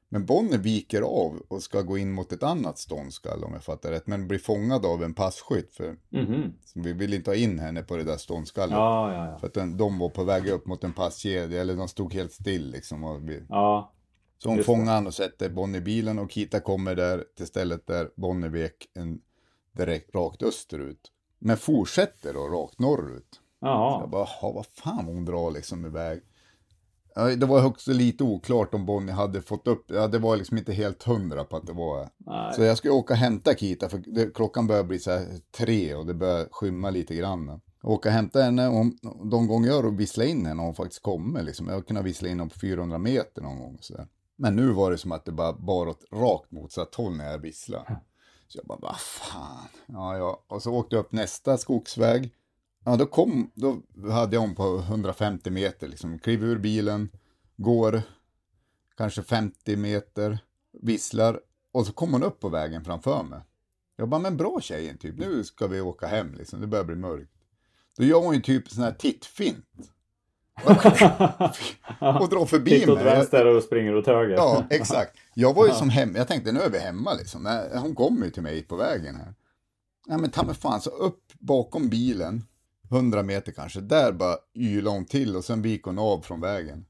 Men 0.09 0.27
Bonnie 0.27 0.57
viker 0.57 1.03
av 1.03 1.43
och 1.49 1.63
ska 1.63 1.83
gå 1.83 1.99
in 1.99 2.13
mot 2.13 2.33
ett 2.33 2.43
annat 2.43 2.79
ståndskall 2.79 3.45
om 3.45 3.53
jag 3.53 3.65
fattar 3.65 3.91
rätt. 3.91 4.07
Men 4.07 4.29
blir 4.29 4.39
fångad 4.39 4.87
av 4.87 5.03
en 5.05 5.15
passkytt 5.15 5.75
för 5.75 5.97
Mhm. 6.11 6.53
så 6.65 6.81
vi 6.81 6.93
vill 6.93 7.15
inte 7.15 7.31
ha 7.31 7.37
in 7.37 7.59
henne 7.59 7.83
på 7.83 7.97
det 7.97 8.05
där 8.05 8.17
ståndskallet. 8.17 8.73
Ja, 8.77 9.13
ja, 9.13 9.27
ja. 9.27 9.39
För 9.39 9.47
att 9.47 9.55
den, 9.55 9.77
de 9.77 9.99
var 9.99 10.09
på 10.09 10.25
väg 10.25 10.49
upp 10.49 10.67
mot 10.67 10.85
en 10.85 10.93
passkedja, 10.93 11.61
eller 11.61 11.77
de 11.77 11.89
stod 11.89 12.15
helt 12.15 12.33
still 12.33 12.71
liksom. 12.71 13.27
Vi, 13.27 13.43
så 14.39 14.49
hon 14.49 14.65
fångar 14.65 14.95
han 14.95 15.07
och 15.07 15.15
sätter 15.15 15.51
Bonnie 15.51 15.79
i 15.79 15.81
bilen 15.81 16.19
och 16.19 16.31
Kita 16.31 16.61
kommer 16.61 16.95
där 16.95 17.25
till 17.37 17.47
stället 17.47 17.87
där 17.87 18.11
Bonnie 18.17 18.49
vek 18.49 18.89
en 18.95 19.21
direkt 19.73 20.15
rakt 20.15 20.43
österut. 20.43 21.01
Men 21.39 21.57
fortsätter 21.57 22.35
då 22.35 22.41
rakt 22.41 22.79
norrut. 22.79 23.29
Så 23.33 23.67
jag 23.67 23.71
Jaha. 23.71 24.07
bara, 24.07 24.27
"Jaha, 24.43 24.53
vad 24.53 24.67
fan 24.67 25.05
hon 25.05 25.25
drar 25.25 25.51
liksom 25.51 25.87
iväg. 25.87 26.23
Det 27.39 27.47
var 27.47 27.65
också 27.67 27.93
lite 27.93 28.25
oklart 28.25 28.75
om 28.75 28.87
Bonnie 28.87 29.13
hade 29.13 29.43
fått 29.43 29.67
upp, 29.69 29.85
ja 29.91 30.07
det 30.09 30.19
var 30.19 30.37
liksom 30.37 30.59
inte 30.59 30.73
helt 30.73 31.03
hundra 31.03 31.45
på 31.45 31.57
att 31.57 31.67
det 31.67 31.73
var. 31.73 32.09
Nej. 32.19 32.55
Så 32.55 32.63
jag 32.63 32.77
ska 32.79 32.93
åka 32.93 33.15
och 33.15 33.19
hämta 33.19 33.55
Kita 33.55 33.89
för 33.89 33.99
det, 34.07 34.35
klockan 34.35 34.67
börjar 34.67 34.85
bli 34.85 34.99
så 34.99 35.11
här 35.11 35.27
tre 35.57 35.95
och 35.95 36.07
det 36.07 36.15
börjar 36.15 36.49
skymma 36.51 36.91
lite 36.91 37.15
grann. 37.15 37.61
Åka 37.83 38.09
och 38.09 38.13
hämta 38.15 38.43
henne 38.43 38.69
och 38.69 38.87
de 39.31 39.47
gånger 39.47 39.69
jag 39.69 39.83
har 39.83 39.91
visslat 39.91 40.27
in 40.27 40.47
henne 40.47 40.61
har 40.61 40.67
hon 40.67 40.75
faktiskt 40.75 41.03
kommer 41.03 41.43
liksom. 41.43 41.67
Jag 41.67 41.75
har 41.75 41.83
kunnat 41.83 42.05
vissla 42.05 42.29
in 42.29 42.39
henne 42.39 42.51
på 42.51 42.59
400 42.59 42.99
meter 42.99 43.43
någon 43.43 43.59
gång. 43.59 43.79
Så 43.81 43.95
där. 43.95 44.07
Men 44.37 44.57
nu 44.57 44.73
var 44.73 44.91
det 44.91 44.99
som 44.99 45.13
att 45.13 45.25
det 45.25 45.33
bara 45.33 45.53
bar 45.53 45.87
åt 45.87 46.05
rakt 46.13 46.51
motsatt 46.51 46.95
håll 46.95 47.17
när 47.17 47.31
jag 47.31 47.39
visslade. 47.39 48.01
Så 48.53 48.59
jag 48.59 48.67
bara, 48.67 48.79
vad 48.79 49.01
fan. 49.01 49.69
Ja, 49.87 50.17
ja. 50.17 50.45
Och 50.47 50.63
så 50.63 50.73
åkte 50.73 50.97
jag 50.97 51.01
upp 51.01 51.13
nästa 51.13 51.59
skogsväg. 51.59 52.35
Ja, 52.85 52.97
då 52.97 53.07
kom, 53.07 53.51
då 53.55 53.83
hade 54.11 54.37
jag 54.37 54.43
om 54.43 54.55
på 54.55 54.79
150 54.79 55.51
meter 55.51 55.89
liksom. 55.89 56.19
Kliver 56.19 56.47
ur 56.47 56.59
bilen, 56.59 57.09
går 57.57 58.03
kanske 58.97 59.23
50 59.23 59.77
meter, 59.77 60.39
visslar 60.83 61.41
och 61.73 61.87
så 61.87 61.93
kom 61.93 62.13
hon 62.13 62.23
upp 62.23 62.41
på 62.41 62.49
vägen 62.49 62.85
framför 62.85 63.23
mig. 63.23 63.41
Jag 63.97 64.09
bara, 64.09 64.21
men 64.21 64.37
bra 64.37 64.61
tjejen, 64.61 64.99
typ. 64.99 65.19
Nu 65.19 65.45
ska 65.45 65.67
vi 65.67 65.81
åka 65.81 66.07
hem 66.07 66.35
liksom. 66.35 66.61
Det 66.61 66.67
börjar 66.67 66.85
bli 66.85 66.97
mörkt. 66.97 67.33
Då 67.97 68.05
gör 68.05 68.21
hon 68.21 68.35
ju 68.35 68.41
typ 68.41 68.71
sån 68.71 68.85
här 68.85 68.93
tittfint 68.93 69.93
och 72.21 72.29
drar 72.29 72.47
förbi 72.47 72.71
Titt 72.71 72.89
åt 72.89 72.95
mig. 72.95 73.05
vänster 73.05 73.57
och 73.57 73.63
springer 73.63 73.97
åt 73.97 74.07
höger. 74.07 74.35
Ja, 74.35 74.65
exakt. 74.71 75.17
Jag 75.35 75.55
var 75.55 75.67
ju 75.67 75.73
som 75.73 75.89
hem, 75.89 76.17
jag 76.17 76.29
tänkte 76.29 76.53
nu 76.53 76.61
är 76.61 76.71
vi 76.71 76.79
hemma 76.79 77.15
liksom. 77.15 77.65
Hon 77.75 77.95
kommer 77.95 78.25
ju 78.25 78.31
till 78.31 78.43
mig 78.43 78.63
på 78.63 78.77
vägen 78.77 79.17
här. 79.17 79.35
Nej 80.07 80.19
men 80.19 80.31
ta 80.31 80.43
mig 80.43 80.55
fan, 80.55 80.81
så 80.81 80.91
upp 80.91 81.33
bakom 81.39 81.89
bilen, 81.89 82.45
100 82.91 83.23
meter 83.23 83.53
kanske, 83.53 83.81
där 83.81 84.13
bara 84.13 84.37
ylade 84.55 84.97
hon 84.97 85.05
till 85.05 85.37
och 85.37 85.45
sen 85.45 85.63
vik 85.63 85.85
hon 85.85 85.99
av 85.99 86.21
från 86.21 86.41
vägen. 86.41 86.85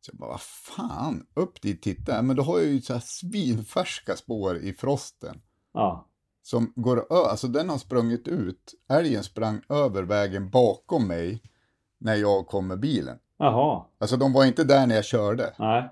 Så 0.00 0.10
jag 0.10 0.18
bara, 0.18 0.30
vad 0.30 0.40
fan, 0.40 1.26
upp 1.34 1.62
dit, 1.62 1.82
titta, 1.82 2.22
men 2.22 2.36
då 2.36 2.42
har 2.42 2.58
jag 2.58 2.68
ju 2.68 2.80
så 2.80 2.92
här 2.92 3.02
svinfärska 3.04 4.16
spår 4.16 4.58
i 4.58 4.72
frosten. 4.72 5.40
Ja. 5.74 6.06
Som 6.42 6.72
går 6.76 6.98
ö, 6.98 7.04
alltså 7.30 7.48
den 7.48 7.68
har 7.68 7.78
sprungit 7.78 8.28
ut, 8.28 8.74
älgen 8.88 9.24
sprang 9.24 9.60
över 9.68 10.02
vägen 10.02 10.50
bakom 10.50 11.06
mig 11.06 11.42
när 11.98 12.14
jag 12.14 12.46
kom 12.46 12.66
med 12.68 12.80
bilen. 12.80 13.18
Jaha. 13.38 13.84
Alltså 14.00 14.16
de 14.16 14.32
var 14.32 14.44
inte 14.44 14.64
där 14.64 14.86
när 14.86 14.94
jag 14.94 15.04
körde. 15.04 15.52
Nej. 15.58 15.88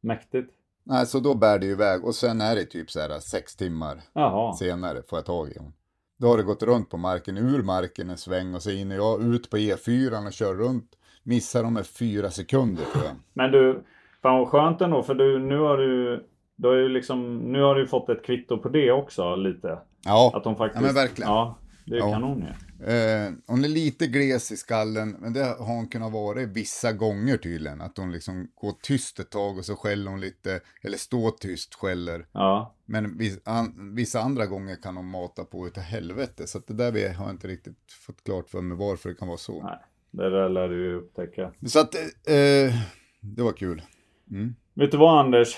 Mäktigt. 0.00 0.50
Nej, 0.86 1.06
så 1.06 1.20
då 1.20 1.34
bär 1.34 1.58
det 1.58 1.66
iväg 1.66 2.04
och 2.04 2.14
sen 2.14 2.40
är 2.40 2.54
det 2.54 2.64
typ 2.64 2.90
så 2.90 3.00
här 3.00 3.18
sex 3.20 3.56
timmar 3.56 4.00
Jaha. 4.12 4.52
senare 4.52 5.02
får 5.08 5.18
jag 5.18 5.26
tag 5.26 5.48
i 5.48 5.58
hon. 5.58 5.72
Då 6.18 6.26
har 6.28 6.36
det 6.36 6.42
gått 6.42 6.62
runt 6.62 6.90
på 6.90 6.96
marken, 6.96 7.38
ur 7.38 7.62
marken 7.62 8.10
en 8.10 8.16
sväng 8.16 8.54
och 8.54 8.62
så 8.62 8.70
in 8.70 8.90
jag 8.90 9.22
ut 9.22 9.50
på 9.50 9.56
E4 9.56 10.26
och 10.26 10.32
kör 10.32 10.54
runt. 10.54 10.90
Missar 11.22 11.62
de 11.62 11.74
med 11.74 11.86
fyra 11.86 12.30
sekunder 12.30 12.82
tror 12.92 13.04
jag. 13.04 13.14
Men 13.32 13.50
du, 13.50 13.84
fan 14.22 14.38
vad 14.38 14.48
skönt 14.48 14.80
ändå 14.80 15.02
för 15.02 15.14
du, 15.14 15.38
nu 15.38 15.58
har 15.58 15.76
du, 15.78 16.24
du 16.56 16.68
har 16.68 16.74
ju 16.74 16.88
liksom, 16.88 17.38
nu 17.38 17.62
har 17.62 17.74
du 17.74 17.86
fått 17.86 18.08
ett 18.08 18.24
kvitto 18.24 18.58
på 18.58 18.68
det 18.68 18.92
också 18.92 19.36
lite. 19.36 19.78
Ja, 20.04 20.32
Att 20.34 20.44
de 20.44 20.56
faktiskt, 20.56 20.80
ja 20.82 20.86
men 20.86 20.94
verkligen. 20.94 21.30
Ja, 21.30 21.58
det 21.86 21.94
är 21.94 21.98
Ja. 21.98 22.12
kanon 22.12 22.38
ju. 22.38 22.73
Eh, 22.86 23.32
hon 23.46 23.64
är 23.64 23.68
lite 23.68 24.06
gles 24.06 24.52
i 24.52 24.56
skallen, 24.56 25.16
men 25.20 25.32
det 25.32 25.44
har 25.44 25.66
hon 25.66 25.88
kunnat 25.88 26.12
vara 26.12 26.46
vissa 26.46 26.92
gånger 26.92 27.36
tydligen. 27.36 27.80
Att 27.80 27.98
hon 27.98 28.12
liksom 28.12 28.48
går 28.54 28.72
tyst 28.82 29.18
ett 29.20 29.30
tag 29.30 29.58
och 29.58 29.64
så 29.64 29.76
skäller 29.76 30.10
hon 30.10 30.20
lite, 30.20 30.60
eller 30.82 30.96
står 30.98 31.30
tyst, 31.30 31.74
skäller. 31.74 32.26
Ja. 32.32 32.74
Men 32.86 33.18
vis, 33.18 33.38
an, 33.44 33.94
vissa 33.94 34.20
andra 34.20 34.46
gånger 34.46 34.76
kan 34.82 34.96
hon 34.96 35.06
mata 35.06 35.44
på 35.44 35.66
utav 35.66 35.82
helvete. 35.82 36.46
Så 36.46 36.58
det 36.66 36.74
där 36.74 36.92
vet- 36.92 37.16
har 37.16 37.24
jag 37.24 37.34
inte 37.34 37.48
riktigt 37.48 37.92
fått 38.06 38.24
klart 38.24 38.48
för 38.48 38.60
mig 38.60 38.78
varför 38.78 39.08
det 39.08 39.14
kan 39.14 39.28
vara 39.28 39.38
så. 39.38 39.62
Nej, 39.62 39.78
det 40.10 40.30
där 40.30 40.48
lär 40.48 40.68
du 40.68 40.84
ju 40.84 40.94
upptäcka. 40.94 41.52
Så 41.66 41.80
att, 41.80 41.94
eh, 41.94 42.74
det 43.20 43.42
var 43.42 43.52
kul. 43.52 43.82
Mm. 44.30 44.54
Vet 44.74 44.90
du 44.90 44.96
vad 44.96 45.24
Anders? 45.24 45.56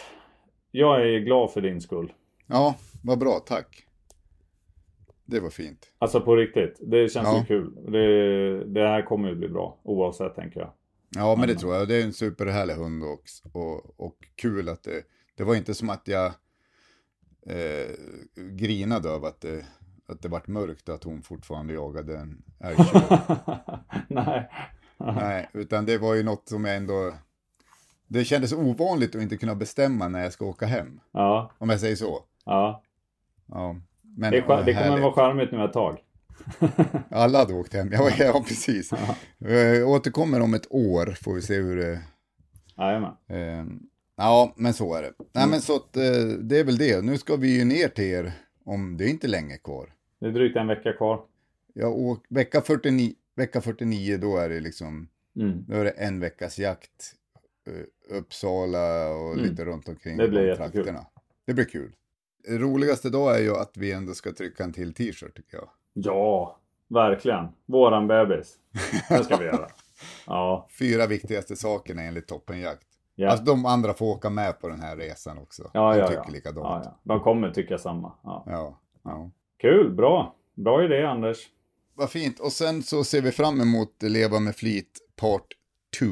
Jag 0.70 1.01
är 1.14 1.18
glad 1.18 1.53
för 1.53 1.61
din 1.61 1.81
skull. 1.81 2.12
Ja, 2.47 2.74
vad 3.03 3.18
bra, 3.18 3.39
tack. 3.47 3.86
Det 5.27 5.41
var 5.41 5.51
fint. 5.51 5.93
Alltså 5.99 6.20
på 6.20 6.37
riktigt. 6.37 6.79
Det 6.83 7.09
känns 7.12 7.27
Ja. 7.29 7.39
ju 7.41 7.45
kul. 7.47 7.93
Det, 7.93 8.64
det 8.64 8.89
här 8.89 9.03
kommer 9.03 9.29
ju 9.29 9.35
bli 9.35 9.49
bra. 9.49 9.79
Oavsett 9.83 10.35
tänker 10.35 10.61
jag. 10.61 10.72
Ja, 11.16 11.37
men 11.37 11.49
det 11.49 11.55
tror 11.55 11.74
jag. 11.74 11.89
Det 11.89 11.95
är 11.97 12.05
en 12.05 12.12
superhärlig 12.12 12.74
hund 12.74 13.05
också. 13.05 13.49
Och, 13.53 14.01
och 14.01 14.16
kul 14.37 14.68
att 14.68 14.83
det, 14.83 15.03
det 15.37 15.45
var 15.45 15.55
inte 15.55 15.74
som 15.74 15.91
att 15.91 16.09
jag 16.09 16.27
eh, 17.47 17.95
grinade 18.35 19.09
över 19.09 19.29
att 19.29 19.41
det, 19.41 19.66
att 20.07 20.22
det 20.22 20.29
vart 20.29 20.47
mörkt 20.47 20.89
och 20.89 20.95
att 20.95 21.05
hon 21.05 21.22
fortfarande 21.22 21.74
jagade 21.74 22.18
en 22.18 22.43
älgtjur. 22.61 23.01
Nej. 24.09 24.51
Nej, 24.99 25.51
utan 25.53 25.87
det 25.87 25.99
var 25.99 26.14
ju 26.14 26.22
något 26.22 26.49
som 26.49 26.64
jag 26.64 26.77
ändå... 26.77 27.14
Det 28.09 28.24
kändes 28.24 28.53
ovanligt 28.53 29.14
att 29.16 29.22
inte 29.22 29.37
kunna 29.37 29.55
bestämma 29.55 30.09
när 30.09 30.22
jag 30.22 30.33
ska 30.33 30.45
åka 30.47 30.66
hem. 30.66 31.01
Ja. 31.12 31.51
Om 31.59 31.70
jag 31.70 31.81
säger 31.81 31.97
så. 31.97 32.24
Ja. 32.45 32.83
Ja, 33.47 33.77
men 34.17 34.31
Det, 34.33 34.37
det 34.67 34.75
kommer 34.75 35.01
vara 35.01 35.12
charmigt 35.12 35.53
nu 35.53 35.64
ett 35.64 35.73
tag. 35.73 35.99
Alla 37.11 37.39
hade 37.39 37.55
åkt 37.55 37.75
hem. 37.75 37.89
Ja, 37.93 38.11
ja 38.19 38.45
precis. 38.49 38.91
Jag 39.39 39.89
återkommer 39.89 40.41
om 40.41 40.55
ett 40.55 40.67
år, 40.71 41.07
får 41.23 41.35
vi 41.35 41.43
se 41.43 41.55
hur 41.55 41.77
det... 41.77 42.01
Jajamän. 42.79 43.12
Eh, 43.29 43.64
ja, 44.17 44.53
men 44.57 44.75
så 44.75 44.95
är 44.95 45.03
det. 45.03 45.12
Nej, 45.33 45.49
men 45.49 45.61
så 45.61 45.77
att, 45.77 45.97
eh, 45.97 46.03
det 46.41 46.59
är 46.59 46.64
väl 46.64 46.77
det. 46.79 47.05
Nu 47.05 47.19
ska 47.19 47.37
vi 47.37 47.59
ju 47.59 47.64
ner 47.64 47.89
till 47.89 48.05
er 48.05 48.33
om 48.64 48.97
det 48.97 49.05
är 49.05 49.09
inte 49.09 49.29
länge 49.29 49.57
kvar. 49.59 49.93
Det 50.21 50.27
är 50.27 50.31
drygt 50.31 50.57
en 50.57 50.67
vecka 50.67 50.93
kvar. 50.93 51.21
Jag 51.75 51.99
åk, 51.99 52.25
vecka, 52.29 52.61
49, 52.61 53.12
vecka 53.37 53.61
49, 53.61 54.17
då 54.19 54.37
är 54.37 54.49
det 54.49 54.61
liksom, 54.61 55.09
Mm. 55.37 55.64
då 55.69 55.75
är 55.77 55.85
det 55.85 55.91
en 55.91 56.21
veckas 56.21 56.59
jakt. 56.59 57.12
eh, 57.69 58.17
Uppsala 58.17 59.09
och 59.09 59.33
Mm. 59.33 59.45
lite 59.45 59.64
runt 59.64 59.89
omkring 59.89 60.17
Det 60.17 60.29
blir 60.29 60.41
de 60.43 60.47
jättekul. 60.49 60.73
trakterna. 60.73 61.07
Det 61.47 61.55
blir 61.55 61.64
kul. 61.64 61.93
Det 62.47 62.59
roligaste 62.59 63.11
då 63.11 63.29
är 63.29 63.39
ju 63.39 63.57
att 63.57 63.77
vi 63.77 63.93
ändå 63.93 64.15
ska 64.15 64.33
trycka 64.33 64.65
en 64.65 64.73
till 64.73 64.95
t-shirt 64.95 65.37
tycker 65.37 65.57
jag. 65.57 65.69
Ja, 65.93 66.59
verkligen. 66.89 67.49
Våran 67.67 68.07
bebis. 68.07 68.55
Det 69.09 69.25
ska 69.25 69.37
vi 69.37 69.45
göra. 69.45 69.67
Ja. 70.27 70.69
Fyra 70.79 71.07
viktigaste 71.07 71.57
sakerna 71.57 72.03
enligt 72.03 72.27
Toppenjakt. 72.29 72.87
Ja. 73.15 73.31
Alltså 73.31 73.45
de 73.45 73.67
andra 73.67 73.95
får 73.95 74.07
åka 74.07 74.31
med 74.31 74.61
på 74.61 74.69
den 74.69 74.81
här 74.81 74.97
resan 74.97 75.39
också. 75.39 75.71
Ja, 75.75 75.93
de 75.93 75.99
ja, 75.99 76.07
tycker 76.09 76.23
ja. 76.27 76.33
likadant. 76.33 76.67
ja, 76.67 76.83
ja. 76.85 77.01
De 77.03 77.21
kommer 77.21 77.51
tycka 77.51 77.79
samma. 77.79 78.13
Ja. 78.23 78.45
Ja, 78.47 78.81
ja. 79.05 79.31
Kul, 79.61 79.95
bra. 79.95 80.35
Bra 80.55 80.85
idé 80.85 81.03
Anders. 81.07 81.47
Vad 81.95 82.11
fint. 82.11 82.41
Och 82.41 82.53
sen 82.53 82.83
så 82.83 83.05
ser 83.05 83.23
vi 83.23 83.31
fram 83.33 83.61
emot 83.61 84.03
Leva 84.03 84.41
med 84.41 84.57
flit 84.57 84.99
part 85.17 85.47
2. 85.99 86.07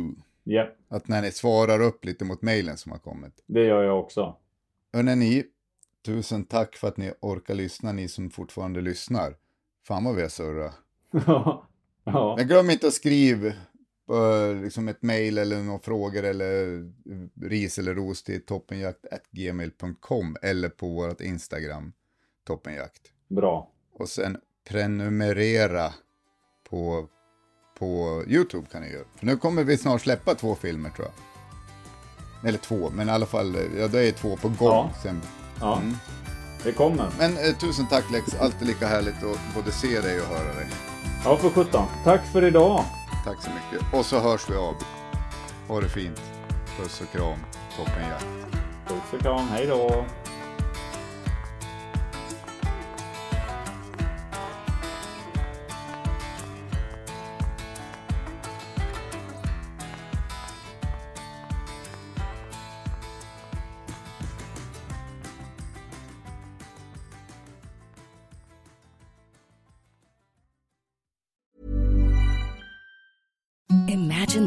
Ja, 0.45 0.69
Att 0.89 1.09
när 1.09 1.23
ni 1.23 1.31
svarar 1.31 1.81
upp 1.81 2.05
lite 2.05 2.25
mot 2.25 2.43
mejlen 2.43 2.77
som 2.77 2.93
har 2.93 2.99
kommit. 2.99 3.43
det 3.47 3.65
gör 3.65 3.83
jag 3.83 4.01
också. 4.01 4.37
Hörrni, 4.93 5.17
ni, 5.17 5.45
tusen 6.05 6.45
tack 6.45 6.77
för 6.77 6.89
att 6.89 6.97
ni 6.97 7.13
orkar 7.21 7.55
lyssna, 7.55 7.93
ni 7.93 8.09
som 8.09 8.31
fortfarande 8.31 8.81
lyssnar. 8.81 9.37
Fan 9.87 10.05
vad 10.05 10.15
vi 10.15 10.23
har 10.23 10.29
surrat. 10.29 10.75
ja. 11.27 11.67
Ja. 12.05 12.35
Men 12.39 12.49
glöm 12.49 12.71
inte 12.71 12.87
att 12.87 12.95
skriva 12.95 13.53
liksom 14.63 14.89
ett 14.89 15.03
mejl 15.03 15.39
eller 15.39 15.63
några 15.63 15.79
frågor 15.79 16.25
eller 16.25 16.83
ris 17.43 17.79
eller 17.79 17.95
ros 17.95 18.23
till 18.23 18.47
toppenjakt.gmail.com 18.47 20.37
eller 20.43 20.69
på 20.69 20.89
vårt 20.89 21.21
Instagram, 21.21 21.93
toppenjakt. 22.47 23.03
Bra. 23.29 23.71
Och 23.99 24.09
sen 24.09 24.37
prenumerera 24.69 25.95
på, 26.71 27.09
på 27.79 28.23
YouTube 28.27 28.67
kan 28.73 28.83
ni 28.83 28.93
göra. 28.93 29.05
För 29.17 29.27
nu 29.27 29.37
kommer 29.37 29.65
vi 29.65 29.77
snart 29.77 30.01
släppa 30.01 30.35
två 30.35 30.55
filmer 30.55 30.91
tror 30.91 31.07
jag. 31.07 31.15
Eller 32.49 32.59
två, 32.59 32.91
men 32.91 33.09
i 33.09 33.13
alla 33.13 33.27
fall, 33.27 33.57
ja 33.79 33.89
det 33.89 34.09
är 34.09 34.13
två 34.13 34.37
på 34.37 34.49
gång. 34.49 34.57
Ja. 34.59 34.93
Sen. 35.03 35.21
Ja, 35.61 35.77
Mm. 35.77 35.97
det 36.65 36.73
kommer. 36.73 37.07
Men 37.19 37.37
eh, 37.37 37.55
tusen 37.57 37.87
tack 37.87 38.05
Lex, 38.13 38.35
alltid 38.41 38.67
lika 38.69 38.87
härligt 38.87 39.15
att 39.25 39.55
både 39.55 39.73
se 39.73 40.01
dig 40.01 40.21
och 40.21 40.27
höra 40.27 40.55
dig. 40.55 40.67
Ja, 41.25 41.37
för 41.37 41.51
sjutton. 41.51 41.87
Tack 42.05 42.21
för 42.33 42.45
idag. 42.45 42.85
Tack 43.25 43.37
så 43.43 43.51
mycket. 43.51 43.87
Och 43.95 44.07
så 44.07 44.19
hörs 44.21 44.51
vi 44.51 44.57
av. 44.57 44.75
Ha 45.69 45.81
det 45.81 45.89
fint. 45.89 46.21
Puss 46.81 47.01
och 47.01 47.13
kram. 47.19 47.39
Toppenjakt. 47.77 48.27
Puss 48.89 49.13
och 49.13 49.21
kram. 49.21 49.49
Hej 49.49 49.67
då. 49.67 50.05